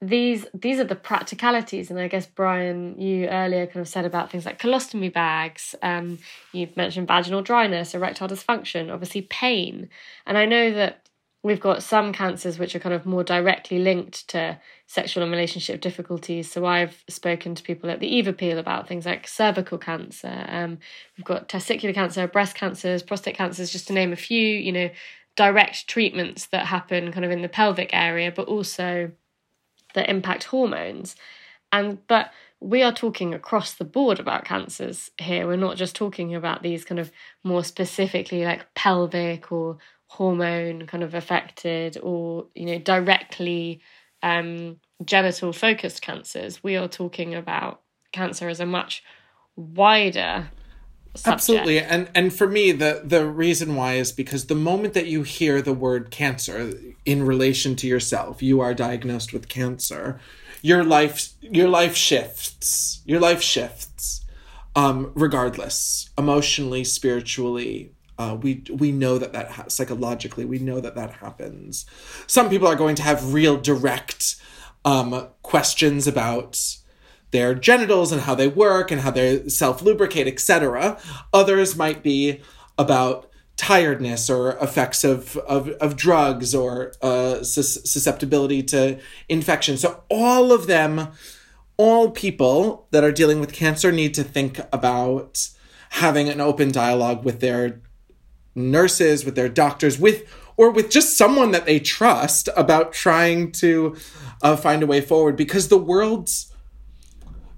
these 0.00 0.46
these 0.52 0.78
are 0.78 0.84
the 0.84 0.94
practicalities 0.94 1.90
and 1.90 1.98
i 1.98 2.06
guess 2.06 2.26
brian 2.26 3.00
you 3.00 3.26
earlier 3.28 3.66
kind 3.66 3.80
of 3.80 3.88
said 3.88 4.04
about 4.04 4.30
things 4.30 4.44
like 4.44 4.60
colostomy 4.60 5.10
bags 5.10 5.74
um, 5.82 6.18
you've 6.52 6.76
mentioned 6.76 7.08
vaginal 7.08 7.40
dryness 7.40 7.94
erectile 7.94 8.28
dysfunction 8.28 8.92
obviously 8.92 9.22
pain 9.22 9.88
and 10.26 10.36
i 10.36 10.44
know 10.44 10.70
that 10.70 11.05
we've 11.46 11.60
got 11.60 11.80
some 11.80 12.12
cancers 12.12 12.58
which 12.58 12.74
are 12.74 12.80
kind 12.80 12.92
of 12.92 13.06
more 13.06 13.22
directly 13.22 13.78
linked 13.78 14.26
to 14.26 14.58
sexual 14.88 15.22
and 15.22 15.30
relationship 15.30 15.80
difficulties. 15.80 16.50
So 16.50 16.66
I've 16.66 17.04
spoken 17.08 17.54
to 17.54 17.62
people 17.62 17.88
at 17.88 18.00
the 18.00 18.12
Eve 18.12 18.26
Appeal 18.26 18.58
about 18.58 18.88
things 18.88 19.06
like 19.06 19.28
cervical 19.28 19.78
cancer. 19.78 20.44
Um, 20.48 20.78
we've 21.16 21.24
got 21.24 21.48
testicular 21.48 21.94
cancer, 21.94 22.26
breast 22.26 22.56
cancers, 22.56 23.04
prostate 23.04 23.36
cancers, 23.36 23.70
just 23.70 23.86
to 23.86 23.92
name 23.92 24.12
a 24.12 24.16
few. 24.16 24.44
You 24.44 24.72
know, 24.72 24.90
direct 25.36 25.86
treatments 25.86 26.46
that 26.46 26.66
happen 26.66 27.12
kind 27.12 27.24
of 27.24 27.30
in 27.30 27.42
the 27.42 27.48
pelvic 27.48 27.90
area, 27.92 28.32
but 28.32 28.48
also 28.48 29.12
that 29.94 30.10
impact 30.10 30.44
hormones. 30.44 31.14
And 31.70 32.04
but 32.08 32.32
we 32.58 32.82
are 32.82 32.92
talking 32.92 33.34
across 33.34 33.74
the 33.74 33.84
board 33.84 34.18
about 34.18 34.46
cancers 34.46 35.12
here. 35.16 35.46
We're 35.46 35.54
not 35.54 35.76
just 35.76 35.94
talking 35.94 36.34
about 36.34 36.64
these 36.64 36.84
kind 36.84 36.98
of 36.98 37.12
more 37.44 37.62
specifically 37.62 38.44
like 38.44 38.74
pelvic 38.74 39.52
or 39.52 39.78
hormone 40.08 40.86
kind 40.86 41.02
of 41.02 41.14
affected 41.14 41.98
or 42.02 42.46
you 42.54 42.66
know 42.66 42.78
directly 42.78 43.80
um, 44.22 44.78
genital 45.04 45.52
focused 45.52 46.02
cancers. 46.02 46.62
We 46.62 46.76
are 46.76 46.88
talking 46.88 47.34
about 47.34 47.82
cancer 48.12 48.48
as 48.48 48.60
a 48.60 48.66
much 48.66 49.02
wider 49.56 50.50
subject. 51.14 51.34
Absolutely. 51.34 51.80
And 51.80 52.10
and 52.14 52.32
for 52.32 52.46
me 52.46 52.72
the 52.72 53.02
the 53.04 53.26
reason 53.26 53.74
why 53.74 53.94
is 53.94 54.12
because 54.12 54.46
the 54.46 54.54
moment 54.54 54.94
that 54.94 55.06
you 55.06 55.22
hear 55.22 55.60
the 55.62 55.72
word 55.72 56.10
cancer 56.10 56.72
in 57.04 57.24
relation 57.24 57.76
to 57.76 57.86
yourself, 57.86 58.42
you 58.42 58.60
are 58.60 58.74
diagnosed 58.74 59.32
with 59.32 59.48
cancer, 59.48 60.20
your 60.62 60.84
life 60.84 61.30
your 61.40 61.68
life 61.68 61.96
shifts. 61.96 63.02
Your 63.04 63.20
life 63.20 63.42
shifts. 63.42 64.24
Um 64.74 65.12
regardless, 65.14 66.10
emotionally, 66.18 66.84
spiritually, 66.84 67.92
uh, 68.18 68.36
we 68.40 68.62
we 68.70 68.92
know 68.92 69.18
that 69.18 69.32
that 69.32 69.50
ha- 69.50 69.68
psychologically 69.68 70.44
we 70.44 70.58
know 70.58 70.80
that 70.80 70.94
that 70.94 71.12
happens. 71.14 71.86
Some 72.26 72.48
people 72.48 72.68
are 72.68 72.76
going 72.76 72.96
to 72.96 73.02
have 73.02 73.34
real 73.34 73.56
direct 73.56 74.36
um, 74.84 75.28
questions 75.42 76.06
about 76.06 76.76
their 77.32 77.54
genitals 77.54 78.12
and 78.12 78.22
how 78.22 78.34
they 78.34 78.48
work 78.48 78.90
and 78.90 79.02
how 79.02 79.10
they 79.10 79.48
self 79.48 79.82
lubricate, 79.82 80.26
etc. 80.26 80.98
Others 81.32 81.76
might 81.76 82.02
be 82.02 82.40
about 82.78 83.30
tiredness 83.56 84.28
or 84.28 84.56
effects 84.58 85.02
of, 85.02 85.36
of, 85.38 85.70
of 85.80 85.96
drugs 85.96 86.54
or 86.54 86.92
uh, 87.02 87.42
sus- 87.42 87.82
susceptibility 87.90 88.62
to 88.62 88.98
infection. 89.28 89.76
So, 89.76 90.02
all 90.10 90.52
of 90.52 90.66
them, 90.66 91.08
all 91.76 92.10
people 92.10 92.86
that 92.90 93.04
are 93.04 93.12
dealing 93.12 93.40
with 93.40 93.52
cancer 93.52 93.90
need 93.90 94.14
to 94.14 94.22
think 94.22 94.60
about 94.72 95.48
having 95.90 96.28
an 96.28 96.40
open 96.40 96.70
dialogue 96.70 97.24
with 97.24 97.40
their 97.40 97.80
nurses, 98.56 99.24
with 99.24 99.36
their 99.36 99.48
doctors, 99.48 99.98
with 99.98 100.24
or 100.56 100.70
with 100.70 100.90
just 100.90 101.16
someone 101.16 101.50
that 101.50 101.66
they 101.66 101.78
trust 101.78 102.48
about 102.56 102.92
trying 102.92 103.52
to 103.52 103.94
uh, 104.42 104.56
find 104.56 104.82
a 104.82 104.86
way 104.86 105.00
forward 105.00 105.36
because 105.36 105.68
the 105.68 105.78
world's 105.78 106.52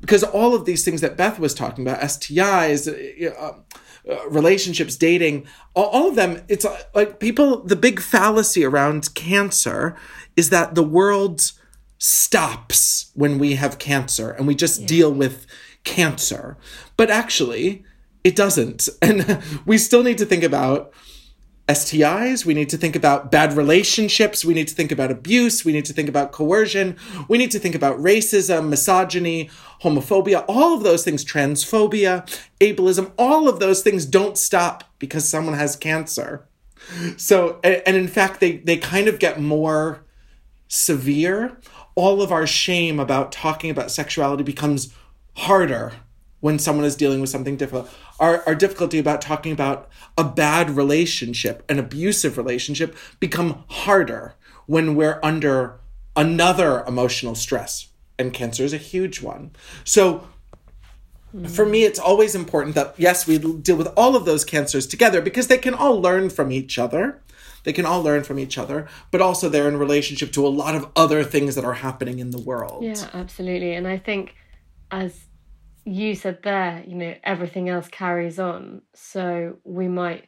because 0.00 0.22
all 0.22 0.54
of 0.54 0.64
these 0.64 0.84
things 0.84 1.00
that 1.00 1.16
Beth 1.16 1.38
was 1.38 1.54
talking 1.54 1.86
about, 1.86 2.00
STIs, 2.00 2.86
uh, 3.26 3.52
uh, 4.08 4.28
relationships, 4.28 4.96
dating, 4.96 5.46
all, 5.74 5.86
all, 5.86 6.08
of 6.08 6.14
them, 6.14 6.42
it's 6.48 6.64
uh, 6.64 6.80
like 6.94 7.18
people, 7.18 7.62
the 7.64 7.76
big 7.76 8.00
fallacy 8.00 8.64
around 8.64 9.12
cancer 9.14 9.96
is 10.36 10.50
that 10.50 10.74
the 10.74 10.82
world 10.82 11.52
stops 11.98 13.10
when 13.14 13.38
we 13.38 13.56
have 13.56 13.78
cancer 13.78 14.30
and 14.30 14.46
we 14.46 14.54
just 14.54 14.82
yeah. 14.82 14.86
deal 14.86 15.12
with 15.12 15.46
cancer. 15.84 16.56
But 16.96 17.10
actually, 17.10 17.84
it 18.24 18.36
doesn't. 18.36 18.88
And 19.02 19.42
we 19.64 19.78
still 19.78 20.02
need 20.02 20.18
to 20.18 20.26
think 20.26 20.42
about 20.42 20.92
STIs. 21.68 22.46
We 22.46 22.54
need 22.54 22.70
to 22.70 22.78
think 22.78 22.96
about 22.96 23.30
bad 23.30 23.52
relationships. 23.52 24.44
We 24.44 24.54
need 24.54 24.68
to 24.68 24.74
think 24.74 24.90
about 24.90 25.10
abuse. 25.10 25.64
We 25.64 25.72
need 25.72 25.84
to 25.84 25.92
think 25.92 26.08
about 26.08 26.32
coercion. 26.32 26.96
We 27.28 27.36
need 27.36 27.50
to 27.50 27.58
think 27.58 27.74
about 27.74 27.98
racism, 27.98 28.68
misogyny, 28.68 29.50
homophobia, 29.82 30.44
all 30.48 30.74
of 30.74 30.82
those 30.82 31.04
things, 31.04 31.24
transphobia, 31.24 32.26
ableism, 32.60 33.12
all 33.18 33.48
of 33.48 33.60
those 33.60 33.82
things 33.82 34.06
don't 34.06 34.38
stop 34.38 34.84
because 34.98 35.28
someone 35.28 35.54
has 35.54 35.76
cancer. 35.76 36.46
So, 37.18 37.60
and 37.62 37.96
in 37.96 38.08
fact, 38.08 38.40
they, 38.40 38.58
they 38.58 38.78
kind 38.78 39.06
of 39.06 39.18
get 39.18 39.38
more 39.38 40.04
severe. 40.68 41.58
All 41.94 42.22
of 42.22 42.32
our 42.32 42.46
shame 42.46 42.98
about 42.98 43.30
talking 43.30 43.70
about 43.70 43.90
sexuality 43.90 44.42
becomes 44.42 44.94
harder 45.36 45.92
when 46.40 46.58
someone 46.58 46.84
is 46.84 46.96
dealing 46.96 47.20
with 47.20 47.30
something 47.30 47.56
difficult. 47.56 47.90
Our, 48.20 48.42
our 48.46 48.54
difficulty 48.54 48.98
about 48.98 49.20
talking 49.20 49.52
about 49.52 49.88
a 50.16 50.24
bad 50.24 50.70
relationship, 50.70 51.64
an 51.68 51.78
abusive 51.78 52.36
relationship, 52.36 52.96
become 53.20 53.64
harder 53.68 54.34
when 54.66 54.94
we're 54.94 55.18
under 55.22 55.80
another 56.16 56.84
emotional 56.86 57.34
stress. 57.34 57.88
And 58.18 58.32
cancer 58.32 58.64
is 58.64 58.72
a 58.72 58.78
huge 58.78 59.22
one. 59.22 59.52
So 59.84 60.26
for 61.48 61.66
me, 61.66 61.84
it's 61.84 61.98
always 61.98 62.34
important 62.34 62.74
that, 62.74 62.94
yes, 62.96 63.26
we 63.26 63.38
deal 63.38 63.76
with 63.76 63.88
all 63.96 64.16
of 64.16 64.24
those 64.24 64.44
cancers 64.44 64.86
together 64.86 65.20
because 65.20 65.48
they 65.48 65.58
can 65.58 65.74
all 65.74 66.00
learn 66.00 66.30
from 66.30 66.50
each 66.50 66.78
other. 66.78 67.22
They 67.64 67.72
can 67.72 67.84
all 67.84 68.02
learn 68.02 68.24
from 68.24 68.38
each 68.38 68.56
other, 68.56 68.88
but 69.10 69.20
also 69.20 69.48
they're 69.48 69.68
in 69.68 69.76
relationship 69.76 70.32
to 70.32 70.46
a 70.46 70.48
lot 70.48 70.74
of 70.74 70.90
other 70.96 71.22
things 71.22 71.54
that 71.54 71.64
are 71.64 71.74
happening 71.74 72.18
in 72.18 72.30
the 72.30 72.40
world. 72.40 72.82
Yeah, 72.82 73.08
absolutely. 73.12 73.74
And 73.74 73.86
I 73.86 73.98
think 73.98 74.34
as 74.90 75.26
you 75.88 76.14
said 76.14 76.42
there, 76.42 76.84
you 76.86 76.94
know, 76.94 77.14
everything 77.24 77.68
else 77.68 77.88
carries 77.88 78.38
on. 78.38 78.82
So 78.94 79.56
we 79.64 79.88
might 79.88 80.26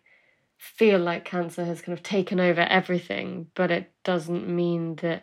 feel 0.56 0.98
like 0.98 1.24
cancer 1.24 1.64
has 1.64 1.82
kind 1.82 1.96
of 1.96 2.02
taken 2.02 2.40
over 2.40 2.62
everything, 2.62 3.48
but 3.54 3.70
it 3.70 3.92
doesn't 4.02 4.48
mean 4.48 4.96
that 4.96 5.22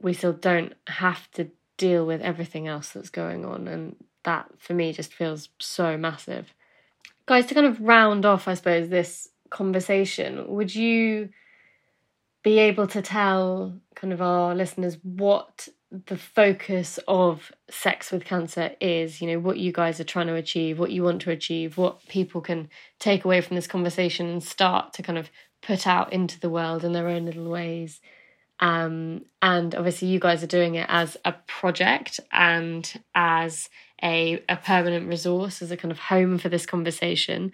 we 0.00 0.12
still 0.12 0.32
don't 0.32 0.74
have 0.86 1.30
to 1.32 1.50
deal 1.76 2.06
with 2.06 2.20
everything 2.22 2.68
else 2.68 2.90
that's 2.90 3.10
going 3.10 3.44
on. 3.44 3.66
And 3.66 3.96
that 4.24 4.46
for 4.58 4.74
me 4.74 4.92
just 4.92 5.12
feels 5.12 5.48
so 5.58 5.96
massive. 5.96 6.54
Guys, 7.26 7.46
to 7.46 7.54
kind 7.54 7.66
of 7.66 7.80
round 7.80 8.24
off, 8.24 8.46
I 8.46 8.54
suppose, 8.54 8.88
this 8.88 9.28
conversation, 9.50 10.48
would 10.48 10.74
you 10.74 11.30
be 12.44 12.60
able 12.60 12.86
to 12.86 13.02
tell 13.02 13.76
kind 13.96 14.12
of 14.12 14.22
our 14.22 14.54
listeners 14.54 14.98
what 15.02 15.68
the 16.06 16.16
focus 16.16 16.98
of 17.08 17.52
sex 17.70 18.10
with 18.10 18.24
cancer 18.24 18.72
is 18.80 19.20
you 19.20 19.26
know 19.26 19.38
what 19.38 19.58
you 19.58 19.72
guys 19.72 19.98
are 20.00 20.04
trying 20.04 20.26
to 20.26 20.34
achieve 20.34 20.78
what 20.78 20.90
you 20.90 21.02
want 21.02 21.22
to 21.22 21.30
achieve 21.30 21.76
what 21.78 22.06
people 22.08 22.40
can 22.40 22.68
take 22.98 23.24
away 23.24 23.40
from 23.40 23.56
this 23.56 23.66
conversation 23.66 24.26
and 24.26 24.42
start 24.42 24.92
to 24.92 25.02
kind 25.02 25.18
of 25.18 25.30
put 25.66 25.86
out 25.86 26.12
into 26.12 26.38
the 26.38 26.50
world 26.50 26.84
in 26.84 26.92
their 26.92 27.08
own 27.08 27.24
little 27.24 27.48
ways. 27.48 28.00
Um, 28.60 29.26
and 29.42 29.74
obviously 29.74 30.08
you 30.08 30.18
guys 30.18 30.42
are 30.42 30.48
doing 30.48 30.76
it 30.76 30.86
as 30.88 31.16
a 31.24 31.32
project 31.46 32.20
and 32.32 32.90
as 33.14 33.68
a, 34.02 34.42
a 34.48 34.56
permanent 34.56 35.08
resource 35.08 35.60
as 35.60 35.70
a 35.70 35.76
kind 35.76 35.92
of 35.92 35.98
home 35.98 36.38
for 36.38 36.48
this 36.48 36.66
conversation. 36.66 37.52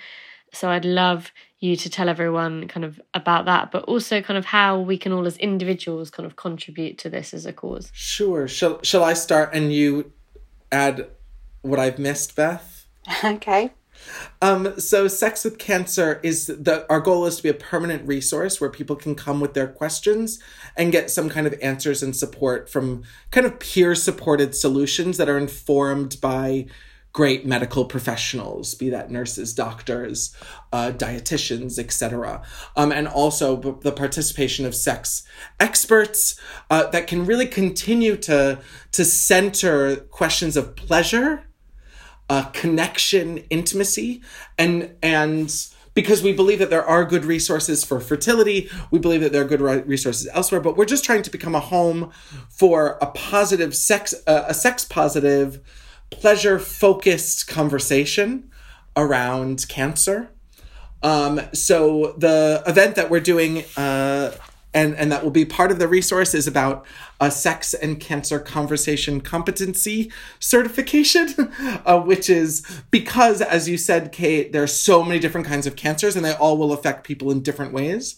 So 0.52 0.68
I'd 0.68 0.84
love 0.84 1.32
you 1.62 1.76
to 1.76 1.88
tell 1.88 2.08
everyone 2.08 2.66
kind 2.66 2.84
of 2.84 3.00
about 3.14 3.44
that, 3.44 3.70
but 3.70 3.84
also 3.84 4.20
kind 4.20 4.36
of 4.36 4.44
how 4.44 4.80
we 4.80 4.98
can 4.98 5.12
all 5.12 5.26
as 5.26 5.36
individuals 5.36 6.10
kind 6.10 6.26
of 6.26 6.34
contribute 6.34 6.98
to 6.98 7.08
this 7.08 7.32
as 7.32 7.46
a 7.46 7.52
cause. 7.52 7.90
Sure. 7.94 8.48
Shall 8.48 8.82
shall 8.82 9.04
I 9.04 9.12
start 9.12 9.54
and 9.54 9.72
you 9.72 10.12
add 10.72 11.06
what 11.62 11.78
I've 11.78 11.98
missed, 11.98 12.36
Beth? 12.36 12.86
Okay. 13.24 13.72
Um, 14.40 14.80
so 14.80 15.06
sex 15.06 15.44
with 15.44 15.58
cancer 15.58 16.18
is 16.24 16.46
the 16.46 16.84
our 16.90 17.00
goal 17.00 17.26
is 17.26 17.36
to 17.36 17.42
be 17.44 17.48
a 17.48 17.54
permanent 17.54 18.06
resource 18.08 18.60
where 18.60 18.70
people 18.70 18.96
can 18.96 19.14
come 19.14 19.38
with 19.38 19.54
their 19.54 19.68
questions 19.68 20.40
and 20.76 20.90
get 20.90 21.10
some 21.10 21.28
kind 21.28 21.46
of 21.46 21.54
answers 21.62 22.02
and 22.02 22.16
support 22.16 22.68
from 22.68 23.04
kind 23.30 23.46
of 23.46 23.60
peer 23.60 23.94
supported 23.94 24.56
solutions 24.56 25.18
that 25.18 25.28
are 25.28 25.38
informed 25.38 26.20
by 26.20 26.66
great 27.12 27.44
medical 27.44 27.84
professionals, 27.84 28.74
be 28.74 28.88
that 28.88 29.10
nurses, 29.10 29.52
doctors, 29.52 30.34
uh, 30.72 30.90
dietitians, 30.94 31.78
etc., 31.78 32.42
um, 32.76 32.90
and 32.90 33.06
also 33.06 33.56
b- 33.56 33.74
the 33.82 33.92
participation 33.92 34.64
of 34.64 34.74
sex 34.74 35.22
experts 35.60 36.40
uh, 36.70 36.86
that 36.90 37.06
can 37.06 37.26
really 37.26 37.46
continue 37.46 38.16
to 38.16 38.58
to 38.92 39.04
center 39.04 39.96
questions 39.96 40.56
of 40.56 40.74
pleasure, 40.74 41.44
uh, 42.30 42.44
connection, 42.52 43.38
intimacy, 43.50 44.22
and 44.58 44.94
and 45.02 45.68
because 45.94 46.22
we 46.22 46.32
believe 46.32 46.58
that 46.58 46.70
there 46.70 46.84
are 46.84 47.04
good 47.04 47.26
resources 47.26 47.84
for 47.84 48.00
fertility. 48.00 48.70
We 48.90 48.98
believe 48.98 49.20
that 49.20 49.32
there 49.32 49.42
are 49.42 49.46
good 49.46 49.60
resources 49.86 50.26
elsewhere, 50.32 50.62
but 50.62 50.76
we're 50.76 50.86
just 50.86 51.04
trying 51.04 51.22
to 51.22 51.30
become 51.30 51.54
a 51.54 51.60
home 51.60 52.10
for 52.48 52.96
a 53.02 53.06
positive 53.08 53.76
sex, 53.76 54.14
uh, 54.26 54.44
a 54.48 54.54
sex 54.54 54.86
positive 54.86 55.60
pleasure 56.12 56.58
focused 56.58 57.48
conversation 57.48 58.50
around 58.96 59.66
cancer. 59.68 60.30
Um, 61.02 61.40
so 61.52 62.14
the 62.18 62.62
event 62.66 62.94
that 62.96 63.10
we're 63.10 63.20
doing, 63.20 63.64
uh, 63.76 64.32
and 64.74 64.94
and 64.94 65.10
that 65.10 65.24
will 65.24 65.30
be 65.30 65.44
part 65.44 65.72
of 65.72 65.78
the 65.78 65.88
resource, 65.88 66.34
is 66.34 66.46
about 66.46 66.86
a 67.20 67.30
sex 67.30 67.74
and 67.74 67.98
cancer 67.98 68.38
conversation 68.38 69.20
competency 69.20 70.12
certification, 70.38 71.28
uh, 71.84 72.00
which 72.00 72.30
is 72.30 72.64
because, 72.90 73.40
as 73.40 73.68
you 73.68 73.76
said, 73.76 74.12
Kate, 74.12 74.52
there 74.52 74.62
are 74.62 74.68
so 74.68 75.02
many 75.02 75.18
different 75.18 75.46
kinds 75.46 75.66
of 75.66 75.74
cancers, 75.74 76.14
and 76.14 76.24
they 76.24 76.34
all 76.34 76.56
will 76.56 76.72
affect 76.72 77.04
people 77.04 77.30
in 77.30 77.42
different 77.42 77.72
ways 77.72 78.16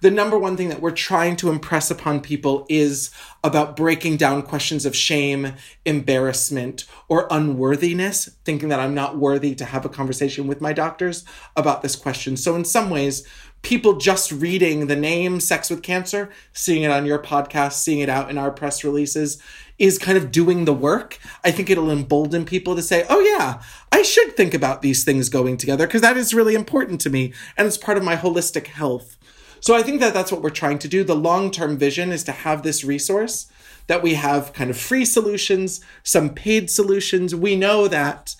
the 0.00 0.10
number 0.10 0.38
one 0.38 0.56
thing 0.56 0.68
that 0.68 0.80
we're 0.80 0.90
trying 0.90 1.36
to 1.36 1.50
impress 1.50 1.90
upon 1.90 2.20
people 2.20 2.66
is 2.68 3.10
about 3.44 3.76
breaking 3.76 4.16
down 4.16 4.42
questions 4.42 4.84
of 4.84 4.96
shame, 4.96 5.54
embarrassment, 5.84 6.84
or 7.08 7.26
unworthiness, 7.30 8.30
thinking 8.44 8.68
that 8.68 8.80
I'm 8.80 8.94
not 8.94 9.18
worthy 9.18 9.54
to 9.54 9.64
have 9.64 9.84
a 9.84 9.90
conversation 9.90 10.46
with 10.46 10.60
my 10.60 10.72
doctors 10.72 11.24
about 11.56 11.82
this 11.82 11.96
question. 11.96 12.36
So, 12.36 12.54
in 12.54 12.64
some 12.64 12.90
ways, 12.90 13.26
people 13.62 13.94
just 13.94 14.30
reading 14.30 14.86
the 14.86 14.96
name 14.96 15.40
Sex 15.40 15.70
with 15.70 15.82
Cancer, 15.82 16.30
seeing 16.52 16.82
it 16.82 16.90
on 16.90 17.06
your 17.06 17.18
podcast, 17.18 17.72
seeing 17.72 18.00
it 18.00 18.08
out 18.08 18.30
in 18.30 18.38
our 18.38 18.50
press 18.50 18.84
releases, 18.84 19.42
is 19.78 19.98
kind 19.98 20.16
of 20.16 20.30
doing 20.30 20.64
the 20.64 20.72
work. 20.72 21.18
I 21.44 21.50
think 21.50 21.68
it'll 21.68 21.90
embolden 21.90 22.44
people 22.44 22.76
to 22.76 22.82
say, 22.82 23.04
oh, 23.08 23.20
yeah, 23.20 23.60
I 23.92 24.02
should 24.02 24.36
think 24.36 24.54
about 24.54 24.82
these 24.82 25.04
things 25.04 25.28
going 25.28 25.56
together 25.56 25.86
because 25.86 26.02
that 26.02 26.16
is 26.16 26.32
really 26.32 26.54
important 26.54 27.00
to 27.02 27.10
me 27.10 27.32
and 27.56 27.66
it's 27.66 27.76
part 27.76 27.98
of 27.98 28.04
my 28.04 28.16
holistic 28.16 28.68
health. 28.68 29.16
So 29.60 29.74
I 29.74 29.82
think 29.82 30.00
that 30.00 30.14
that's 30.14 30.30
what 30.30 30.42
we're 30.42 30.50
trying 30.50 30.78
to 30.80 30.88
do. 30.88 31.04
The 31.04 31.16
long 31.16 31.50
term 31.50 31.76
vision 31.76 32.12
is 32.12 32.24
to 32.24 32.32
have 32.32 32.62
this 32.62 32.84
resource 32.84 33.50
that 33.86 34.02
we 34.02 34.14
have 34.14 34.52
kind 34.52 34.70
of 34.70 34.76
free 34.76 35.04
solutions, 35.04 35.80
some 36.02 36.30
paid 36.30 36.70
solutions. 36.70 37.34
We 37.34 37.56
know 37.56 37.88
that 37.88 38.34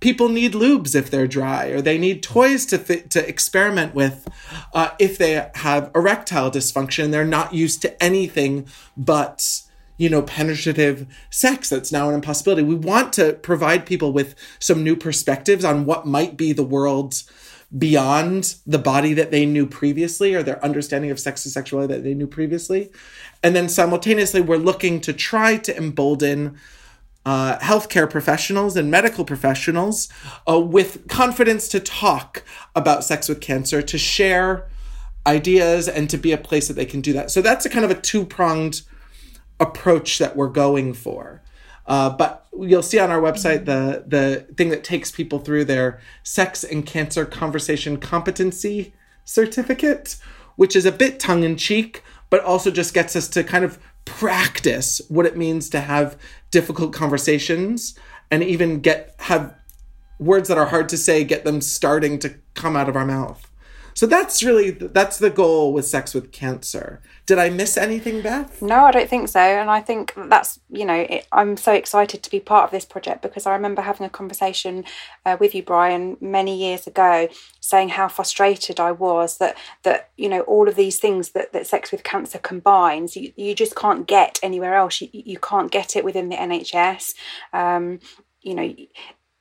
people 0.00 0.28
need 0.28 0.52
lubes 0.52 0.94
if 0.94 1.10
they're 1.10 1.26
dry, 1.26 1.66
or 1.66 1.80
they 1.80 1.98
need 1.98 2.22
toys 2.22 2.66
to 2.66 2.78
fit, 2.78 3.10
to 3.10 3.26
experiment 3.26 3.94
with 3.94 4.28
uh, 4.74 4.90
if 4.98 5.18
they 5.18 5.48
have 5.54 5.90
erectile 5.94 6.50
dysfunction. 6.50 7.10
They're 7.10 7.24
not 7.24 7.54
used 7.54 7.82
to 7.82 8.02
anything 8.02 8.66
but 8.96 9.62
you 9.96 10.10
know 10.10 10.22
penetrative 10.22 11.06
sex. 11.30 11.68
That's 11.68 11.92
now 11.92 12.08
an 12.08 12.14
impossibility. 12.14 12.62
We 12.62 12.74
want 12.74 13.12
to 13.14 13.34
provide 13.34 13.86
people 13.86 14.12
with 14.12 14.34
some 14.58 14.84
new 14.84 14.96
perspectives 14.96 15.64
on 15.64 15.86
what 15.86 16.06
might 16.06 16.36
be 16.36 16.52
the 16.52 16.64
world's 16.64 17.30
beyond 17.76 18.56
the 18.66 18.78
body 18.78 19.14
that 19.14 19.30
they 19.30 19.46
knew 19.46 19.66
previously 19.66 20.34
or 20.34 20.42
their 20.42 20.62
understanding 20.64 21.10
of 21.10 21.18
sex 21.18 21.44
and 21.44 21.52
sexuality 21.52 21.94
that 21.94 22.02
they 22.02 22.14
knew 22.14 22.26
previously. 22.26 22.90
And 23.42 23.56
then 23.56 23.68
simultaneously, 23.68 24.40
we're 24.40 24.56
looking 24.56 25.00
to 25.02 25.12
try 25.12 25.56
to 25.56 25.76
embolden 25.76 26.58
uh, 27.24 27.58
healthcare 27.58 28.10
professionals 28.10 28.76
and 28.76 28.90
medical 28.90 29.24
professionals 29.24 30.08
uh, 30.48 30.58
with 30.58 31.06
confidence 31.08 31.68
to 31.68 31.80
talk 31.80 32.42
about 32.74 33.04
sex 33.04 33.28
with 33.28 33.40
cancer, 33.40 33.80
to 33.80 33.96
share 33.96 34.68
ideas, 35.26 35.88
and 35.88 36.10
to 36.10 36.18
be 36.18 36.32
a 36.32 36.38
place 36.38 36.68
that 36.68 36.74
they 36.74 36.86
can 36.86 37.00
do 37.00 37.12
that. 37.12 37.30
So 37.30 37.40
that's 37.40 37.64
a 37.64 37.70
kind 37.70 37.84
of 37.84 37.90
a 37.90 38.00
two 38.00 38.24
pronged 38.24 38.82
approach 39.60 40.18
that 40.18 40.36
we're 40.36 40.48
going 40.48 40.92
for. 40.92 41.41
Uh, 41.86 42.10
but 42.10 42.46
you'll 42.60 42.82
see 42.82 42.98
on 42.98 43.10
our 43.10 43.20
website 43.20 43.64
the 43.64 44.04
the 44.06 44.46
thing 44.54 44.68
that 44.68 44.84
takes 44.84 45.10
people 45.10 45.38
through 45.38 45.64
their 45.64 46.00
sex 46.22 46.62
and 46.62 46.86
cancer 46.86 47.24
conversation 47.24 47.96
competency 47.96 48.92
certificate, 49.24 50.16
which 50.56 50.76
is 50.76 50.86
a 50.86 50.92
bit 50.92 51.18
tongue 51.18 51.42
in 51.42 51.56
cheek, 51.56 52.02
but 52.30 52.42
also 52.42 52.70
just 52.70 52.94
gets 52.94 53.16
us 53.16 53.28
to 53.28 53.42
kind 53.42 53.64
of 53.64 53.78
practice 54.04 55.00
what 55.08 55.26
it 55.26 55.36
means 55.36 55.68
to 55.70 55.80
have 55.80 56.18
difficult 56.50 56.92
conversations 56.92 57.98
and 58.30 58.42
even 58.42 58.80
get 58.80 59.14
have 59.20 59.54
words 60.18 60.48
that 60.48 60.58
are 60.58 60.66
hard 60.66 60.88
to 60.88 60.96
say 60.96 61.24
get 61.24 61.44
them 61.44 61.60
starting 61.60 62.18
to 62.18 62.34
come 62.54 62.76
out 62.76 62.88
of 62.88 62.96
our 62.96 63.04
mouth 63.04 63.51
so 63.94 64.06
that's 64.06 64.42
really 64.42 64.70
that's 64.70 65.18
the 65.18 65.30
goal 65.30 65.72
with 65.72 65.86
sex 65.86 66.14
with 66.14 66.32
cancer. 66.32 67.00
Did 67.26 67.38
i 67.38 67.50
miss 67.50 67.76
anything 67.76 68.22
beth? 68.22 68.60
No 68.62 68.84
i 68.84 68.90
don't 68.90 69.08
think 69.08 69.28
so. 69.28 69.40
And 69.40 69.70
i 69.70 69.80
think 69.80 70.12
that's 70.16 70.60
you 70.70 70.84
know 70.84 71.06
it, 71.08 71.26
i'm 71.32 71.56
so 71.56 71.72
excited 71.72 72.22
to 72.22 72.30
be 72.30 72.40
part 72.40 72.64
of 72.64 72.70
this 72.70 72.84
project 72.84 73.22
because 73.22 73.46
i 73.46 73.52
remember 73.52 73.82
having 73.82 74.06
a 74.06 74.10
conversation 74.10 74.84
uh, 75.26 75.36
with 75.38 75.54
you 75.54 75.62
brian 75.62 76.16
many 76.20 76.56
years 76.56 76.86
ago 76.86 77.28
saying 77.60 77.90
how 77.90 78.08
frustrated 78.08 78.80
i 78.80 78.90
was 78.90 79.38
that 79.38 79.56
that 79.82 80.10
you 80.16 80.28
know 80.28 80.40
all 80.42 80.68
of 80.68 80.76
these 80.76 80.98
things 80.98 81.30
that, 81.30 81.52
that 81.52 81.66
sex 81.66 81.92
with 81.92 82.02
cancer 82.02 82.38
combines 82.38 83.16
you, 83.16 83.32
you 83.36 83.54
just 83.54 83.74
can't 83.76 84.06
get 84.06 84.38
anywhere 84.42 84.74
else. 84.74 85.00
You, 85.00 85.08
you 85.12 85.38
can't 85.38 85.70
get 85.70 85.96
it 85.96 86.04
within 86.04 86.28
the 86.28 86.36
nhs 86.36 87.12
um, 87.52 88.00
you 88.42 88.54
know 88.54 88.74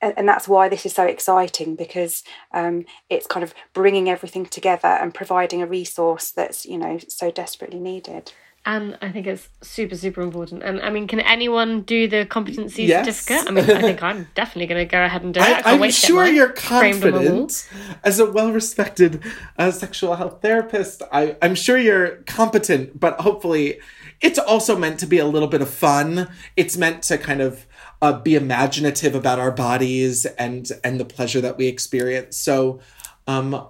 and, 0.01 0.27
that's 0.27 0.47
why 0.47 0.67
this 0.67 0.85
is 0.85 0.93
so 0.93 1.05
exciting 1.05 1.75
because 1.75 2.23
um, 2.53 2.85
it's 3.09 3.27
kind 3.27 3.43
of 3.43 3.53
bringing 3.73 4.09
everything 4.09 4.45
together 4.45 4.87
and 4.87 5.13
providing 5.13 5.61
a 5.61 5.65
resource 5.65 6.31
that's 6.31 6.65
you 6.65 6.77
know 6.77 6.99
so 7.07 7.31
desperately 7.31 7.79
needed 7.79 8.31
and 8.63 8.95
I 9.01 9.11
think 9.11 9.25
it's 9.25 9.49
super, 9.61 9.95
super 9.95 10.21
important. 10.21 10.61
And 10.61 10.79
I 10.81 10.91
mean, 10.91 11.07
can 11.07 11.19
anyone 11.19 11.81
do 11.81 12.07
the 12.07 12.27
competency 12.27 12.83
yes. 12.83 13.05
certificate? 13.05 13.49
I 13.49 13.51
mean, 13.51 13.63
I 13.63 13.81
think 13.81 14.03
I'm 14.03 14.27
definitely 14.35 14.67
going 14.67 14.87
to 14.87 14.91
go 14.91 15.03
ahead 15.03 15.23
and 15.23 15.33
do 15.33 15.39
it. 15.39 15.65
I, 15.65 15.73
am 15.73 15.89
sure 15.89 16.27
you're 16.27 16.49
confident 16.49 17.67
as 18.03 18.19
a 18.19 18.31
well-respected 18.31 19.23
uh, 19.57 19.71
sexual 19.71 20.15
health 20.15 20.43
therapist. 20.43 21.01
I, 21.11 21.37
I'm 21.41 21.55
sure 21.55 21.75
you're 21.79 22.17
competent, 22.27 22.99
but 22.99 23.21
hopefully, 23.21 23.79
it's 24.21 24.37
also 24.37 24.77
meant 24.77 24.99
to 24.99 25.07
be 25.07 25.17
a 25.17 25.25
little 25.25 25.47
bit 25.47 25.63
of 25.63 25.69
fun. 25.69 26.29
It's 26.55 26.77
meant 26.77 27.01
to 27.03 27.17
kind 27.17 27.41
of 27.41 27.65
uh, 28.01 28.19
be 28.19 28.35
imaginative 28.35 29.15
about 29.15 29.39
our 29.39 29.51
bodies 29.51 30.25
and 30.25 30.69
and 30.83 30.99
the 30.99 31.05
pleasure 31.05 31.41
that 31.41 31.57
we 31.57 31.67
experience. 31.67 32.37
So, 32.37 32.79
um, 33.27 33.67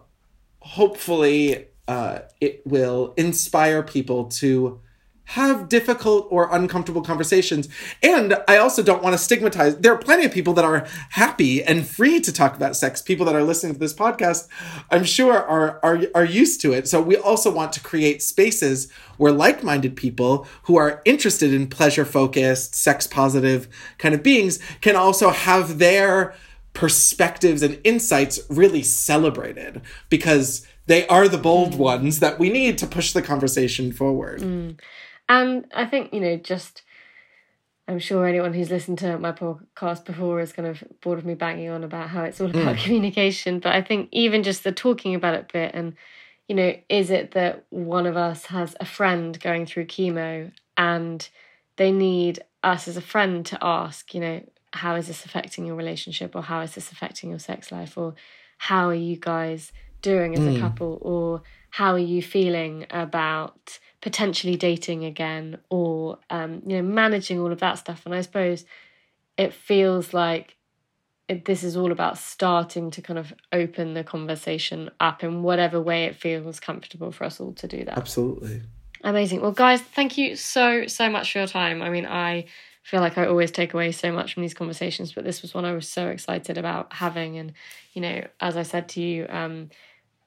hopefully, 0.60 1.68
uh, 1.88 2.20
it 2.40 2.62
will 2.66 3.14
inspire 3.18 3.84
people 3.84 4.26
to 4.26 4.80
have 5.32 5.70
difficult 5.70 6.28
or 6.30 6.54
uncomfortable 6.54 7.02
conversations. 7.02 7.70
And 8.04 8.36
I 8.50 8.58
also 8.58 8.84
don't 8.84 9.02
want 9.02 9.14
to 9.14 9.18
stigmatize. 9.18 9.78
There 9.78 9.94
are 9.94 9.98
plenty 9.98 10.26
of 10.26 10.34
people 10.34 10.54
that 10.56 10.66
are 10.66 10.86
happy 11.12 11.64
and 11.64 11.88
free 11.88 12.20
to 12.20 12.34
talk 12.34 12.54
about 12.56 12.76
sex. 12.76 13.02
People 13.02 13.26
that 13.28 13.36
are 13.36 13.44
listening 13.44 13.74
to 13.74 13.80
this 13.80 13.94
podcast, 13.94 14.50
I'm 14.90 15.06
sure 15.06 15.38
are 15.38 15.80
are 15.84 16.02
are 16.14 16.26
used 16.26 16.60
to 16.62 16.74
it. 16.74 16.90
So 16.90 17.02
we 17.02 17.16
also 17.16 17.50
want 17.50 17.72
to 17.74 17.80
create 17.80 18.22
spaces 18.22 18.92
where 19.16 19.32
like-minded 19.32 19.96
people 19.96 20.48
who 20.64 20.76
are 20.76 21.02
interested 21.06 21.54
in 21.54 21.68
pleasure-focused, 21.68 22.76
sex-positive 22.76 23.70
kind 24.00 24.14
of 24.14 24.24
beings 24.24 24.60
can 24.82 24.98
also 24.98 25.30
have 25.30 25.78
their 25.78 26.36
perspectives 26.74 27.62
and 27.62 27.80
insights 27.86 28.40
really 28.50 28.84
celebrated 28.84 29.82
because 30.10 30.68
they 30.88 31.08
are 31.08 31.30
the 31.30 31.38
bold 31.38 31.76
ones 31.76 32.20
that 32.20 32.38
we 32.38 32.50
need 32.50 32.78
to 32.80 32.88
push 32.88 33.14
the 33.14 33.22
conversation 33.22 33.94
forward. 33.94 34.42
Mm. 34.42 34.80
And 35.32 35.66
I 35.74 35.86
think, 35.86 36.14
you 36.14 36.20
know, 36.20 36.36
just 36.36 36.82
I'm 37.88 38.00
sure 38.00 38.28
anyone 38.28 38.54
who's 38.54 38.70
listened 38.70 38.98
to 39.00 39.18
my 39.18 39.32
podcast 39.32 40.04
before 40.04 40.42
is 40.42 40.52
kind 40.52 40.68
of 40.68 40.84
bored 41.02 41.20
of 41.20 41.26
me 41.26 41.36
banging 41.36 41.70
on 41.70 41.86
about 41.86 42.10
how 42.10 42.24
it's 42.24 42.42
all 42.42 42.50
about 42.50 42.76
mm. 42.76 42.84
communication. 42.84 43.60
But 43.60 43.74
I 43.74 43.82
think 43.82 44.10
even 44.12 44.44
just 44.44 44.66
the 44.66 44.74
talking 44.74 45.16
about 45.16 45.36
it 45.36 45.50
bit 45.54 45.74
and, 45.74 45.96
you 46.50 46.56
know, 46.56 46.76
is 46.90 47.12
it 47.12 47.32
that 47.32 47.64
one 47.70 48.08
of 48.08 48.18
us 48.18 48.48
has 48.48 48.76
a 48.82 48.86
friend 48.86 49.40
going 49.40 49.66
through 49.66 49.86
chemo 49.86 50.52
and 50.76 51.30
they 51.78 51.94
need 51.94 52.44
us 52.62 52.90
as 52.90 52.98
a 52.98 53.02
friend 53.02 53.46
to 53.46 53.58
ask, 53.62 54.14
you 54.14 54.20
know, 54.20 54.44
how 54.74 54.96
is 54.96 55.08
this 55.08 55.24
affecting 55.24 55.66
your 55.66 55.78
relationship 55.78 56.36
or 56.36 56.42
how 56.42 56.60
is 56.60 56.76
this 56.76 56.92
affecting 56.92 57.30
your 57.30 57.40
sex 57.40 57.72
life 57.72 57.98
or 57.98 58.16
how 58.58 58.90
are 58.90 58.94
you 58.94 59.16
guys 59.16 59.72
doing 60.02 60.34
as 60.34 60.42
mm. 60.42 60.58
a 60.58 60.60
couple 60.60 60.98
or 61.02 61.42
how 61.72 61.94
are 61.94 62.00
you 62.00 62.22
feeling 62.22 62.86
about 62.90 63.80
potentially 64.02 64.56
dating 64.56 65.06
again 65.06 65.58
or 65.70 66.20
um, 66.30 66.62
you 66.68 66.76
know 66.78 66.82
managing 66.84 67.40
all 67.40 67.52
of 67.52 67.60
that 67.60 67.78
stuff? 67.80 68.06
And 68.06 68.14
i 68.14 68.22
suppose 68.22 68.66
it 69.38 69.54
feels 69.54 70.14
like 70.14 70.58
it, 71.28 71.46
this 71.46 71.64
is 71.64 71.78
all 71.78 71.92
about 71.92 72.18
starting 72.18 72.92
to 72.92 73.02
kind 73.02 73.18
of 73.18 73.34
open 73.54 73.94
the 73.94 74.04
conversation 74.04 74.92
up 75.00 75.24
in 75.24 75.44
whatever 75.44 75.82
way 75.82 76.06
it 76.06 76.16
feels 76.16 76.60
comfortable 76.60 77.12
for 77.12 77.24
us 77.24 77.40
all 77.40 77.54
to 77.54 77.68
do 77.68 77.86
that. 77.86 77.98
Absolutely. 77.98 78.62
Amazing. 79.04 79.42
Well 79.42 79.54
guys 79.54 79.82
thank 79.82 80.18
you 80.18 80.36
so 80.36 80.88
so 80.88 81.10
much 81.10 81.32
for 81.32 81.40
your 81.40 81.48
time. 81.48 81.82
I 81.82 81.90
mean 81.90 82.06
i 82.06 82.46
feel 82.84 83.00
like 83.00 83.18
i 83.18 83.28
always 83.28 83.52
take 83.52 83.74
away 83.76 83.92
so 83.92 84.12
much 84.12 84.34
from 84.34 84.42
these 84.42 84.56
conversations 84.56 85.14
but 85.14 85.24
this 85.24 85.44
was 85.44 85.54
one 85.54 85.66
i 85.66 85.72
was 85.72 85.88
so 85.88 86.08
excited 86.08 86.58
about 86.58 86.92
having. 86.92 87.38
And 87.38 87.54
you 87.94 88.02
know 88.02 88.28
as 88.42 88.58
i 88.58 88.64
said 88.64 88.90
to 88.90 89.02
you 89.02 89.26
um, 89.30 89.70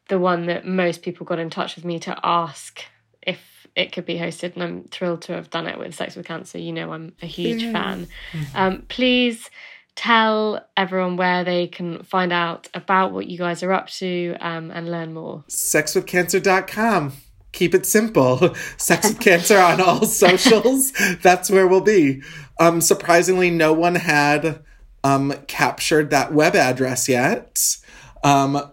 the 0.08 0.18
one 0.18 0.46
that 0.46 0.66
most 0.66 1.02
people 1.02 1.26
got 1.26 1.38
in 1.38 1.50
touch 1.50 1.76
with 1.76 1.84
me 1.84 1.98
to 2.00 2.18
ask 2.22 2.84
if 3.22 3.66
it 3.74 3.92
could 3.92 4.06
be 4.06 4.16
hosted, 4.16 4.54
and 4.54 4.62
I'm 4.62 4.84
thrilled 4.84 5.22
to 5.22 5.32
have 5.32 5.50
done 5.50 5.66
it 5.66 5.78
with 5.78 5.94
Sex 5.94 6.16
with 6.16 6.26
Cancer. 6.26 6.58
You 6.58 6.72
know, 6.72 6.92
I'm 6.92 7.14
a 7.22 7.26
huge 7.26 7.62
yeah. 7.62 7.72
fan. 7.72 8.08
Mm-hmm. 8.32 8.56
Um, 8.56 8.82
please 8.88 9.50
tell 9.96 10.66
everyone 10.76 11.16
where 11.16 11.44
they 11.44 11.66
can 11.68 12.02
find 12.02 12.32
out 12.32 12.68
about 12.74 13.12
what 13.12 13.26
you 13.26 13.38
guys 13.38 13.62
are 13.62 13.72
up 13.72 13.88
to 13.88 14.36
um, 14.40 14.70
and 14.70 14.90
learn 14.90 15.14
more. 15.14 15.44
Sexwithcancer.com. 15.48 17.12
Keep 17.52 17.74
it 17.74 17.86
simple. 17.86 18.54
Sex 18.76 19.08
with 19.08 19.20
Cancer 19.20 19.58
on 19.58 19.80
all 19.80 20.04
socials. 20.06 20.92
That's 21.22 21.50
where 21.50 21.68
we'll 21.68 21.80
be. 21.80 22.22
Um, 22.58 22.80
surprisingly, 22.80 23.50
no 23.50 23.72
one 23.72 23.94
had 23.94 24.62
um, 25.04 25.32
captured 25.46 26.10
that 26.10 26.32
web 26.32 26.56
address 26.56 27.08
yet. 27.08 27.76
Um, 28.24 28.72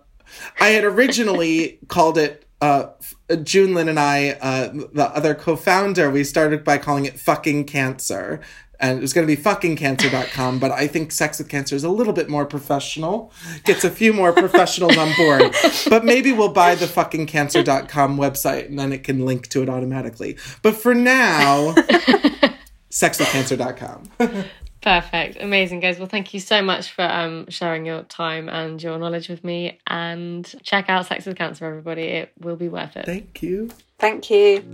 I 0.60 0.70
had 0.70 0.84
originally 0.84 1.80
called 1.88 2.18
it 2.18 2.45
uh, 2.62 2.89
Junlin 3.30 3.89
and 3.89 3.99
I, 3.99 4.32
uh, 4.41 4.72
the 4.93 5.12
other 5.16 5.34
co-founder, 5.34 6.10
we 6.10 6.24
started 6.24 6.64
by 6.64 6.78
calling 6.78 7.06
it 7.06 7.20
fucking 7.20 7.66
cancer. 7.66 8.39
And 8.80 8.97
it 8.97 9.02
was 9.02 9.14
going 9.14 9.28
to 9.28 9.36
be 9.36 9.39
fuckingcancer.com, 9.39 10.58
but 10.58 10.72
I 10.72 10.88
think 10.88 11.12
Sex 11.12 11.38
with 11.38 11.49
Cancer 11.49 11.76
is 11.76 11.84
a 11.84 11.89
little 11.89 12.14
bit 12.14 12.30
more 12.30 12.47
professional. 12.47 13.32
Gets 13.64 13.84
a 13.84 13.91
few 13.91 14.12
more 14.12 14.34
professionals 14.34 14.97
on 14.97 15.16
board. 15.16 15.56
But 15.88 16.04
maybe 16.04 16.32
we'll 16.32 16.52
buy 16.52 16.74
the 16.74 16.88
fuckingcancer.com 16.88 18.18
website 18.18 18.66
and 18.66 18.80
then 18.80 18.91
it 18.91 19.04
can 19.04 19.24
link 19.24 19.49
to 19.49 19.62
it 19.62 19.70
automatically. 19.70 20.36
But 20.64 20.76
for 20.76 20.95
now, 20.95 21.74
sexwithcancer.com. 22.89 24.45
Perfect. 24.82 25.38
Amazing, 25.40 25.80
guys. 25.80 26.00
Well, 26.00 26.08
thank 26.08 26.34
you 26.34 26.40
so 26.40 26.62
much 26.62 26.92
for 26.92 27.04
um, 27.04 27.48
sharing 27.50 27.86
your 27.86 28.02
time 28.04 28.50
and 28.50 28.82
your 28.82 28.98
knowledge 28.98 29.30
with 29.30 29.44
me. 29.44 29.80
And 29.86 30.52
check 30.64 30.90
out 30.90 31.06
Sex 31.06 31.26
with 31.26 31.38
Cancer, 31.38 31.66
everybody. 31.66 32.04
It 32.04 32.32
will 32.40 32.56
be 32.56 32.68
worth 32.68 32.98
it. 32.98 33.06
Thank 33.06 33.44
you. 33.44 33.70
Thank 34.00 34.32
you. 34.32 34.66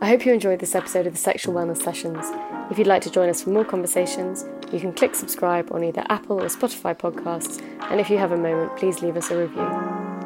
I 0.00 0.08
hope 0.08 0.24
you 0.24 0.32
enjoyed 0.32 0.60
this 0.60 0.74
episode 0.74 1.06
of 1.06 1.12
the 1.12 1.18
Sexual 1.18 1.54
Wellness 1.54 1.82
Sessions. 1.82 2.24
If 2.70 2.78
you'd 2.78 2.86
like 2.86 3.02
to 3.02 3.10
join 3.10 3.28
us 3.28 3.42
for 3.42 3.50
more 3.50 3.64
conversations, 3.64 4.44
you 4.72 4.80
can 4.80 4.92
click 4.92 5.14
subscribe 5.14 5.72
on 5.72 5.84
either 5.84 6.04
Apple 6.08 6.40
or 6.40 6.46
Spotify 6.46 6.96
podcasts. 6.96 7.60
And 7.90 8.00
if 8.00 8.08
you 8.10 8.18
have 8.18 8.32
a 8.32 8.36
moment, 8.36 8.76
please 8.76 9.02
leave 9.02 9.16
us 9.16 9.30
a 9.30 9.36
review. 9.36 10.21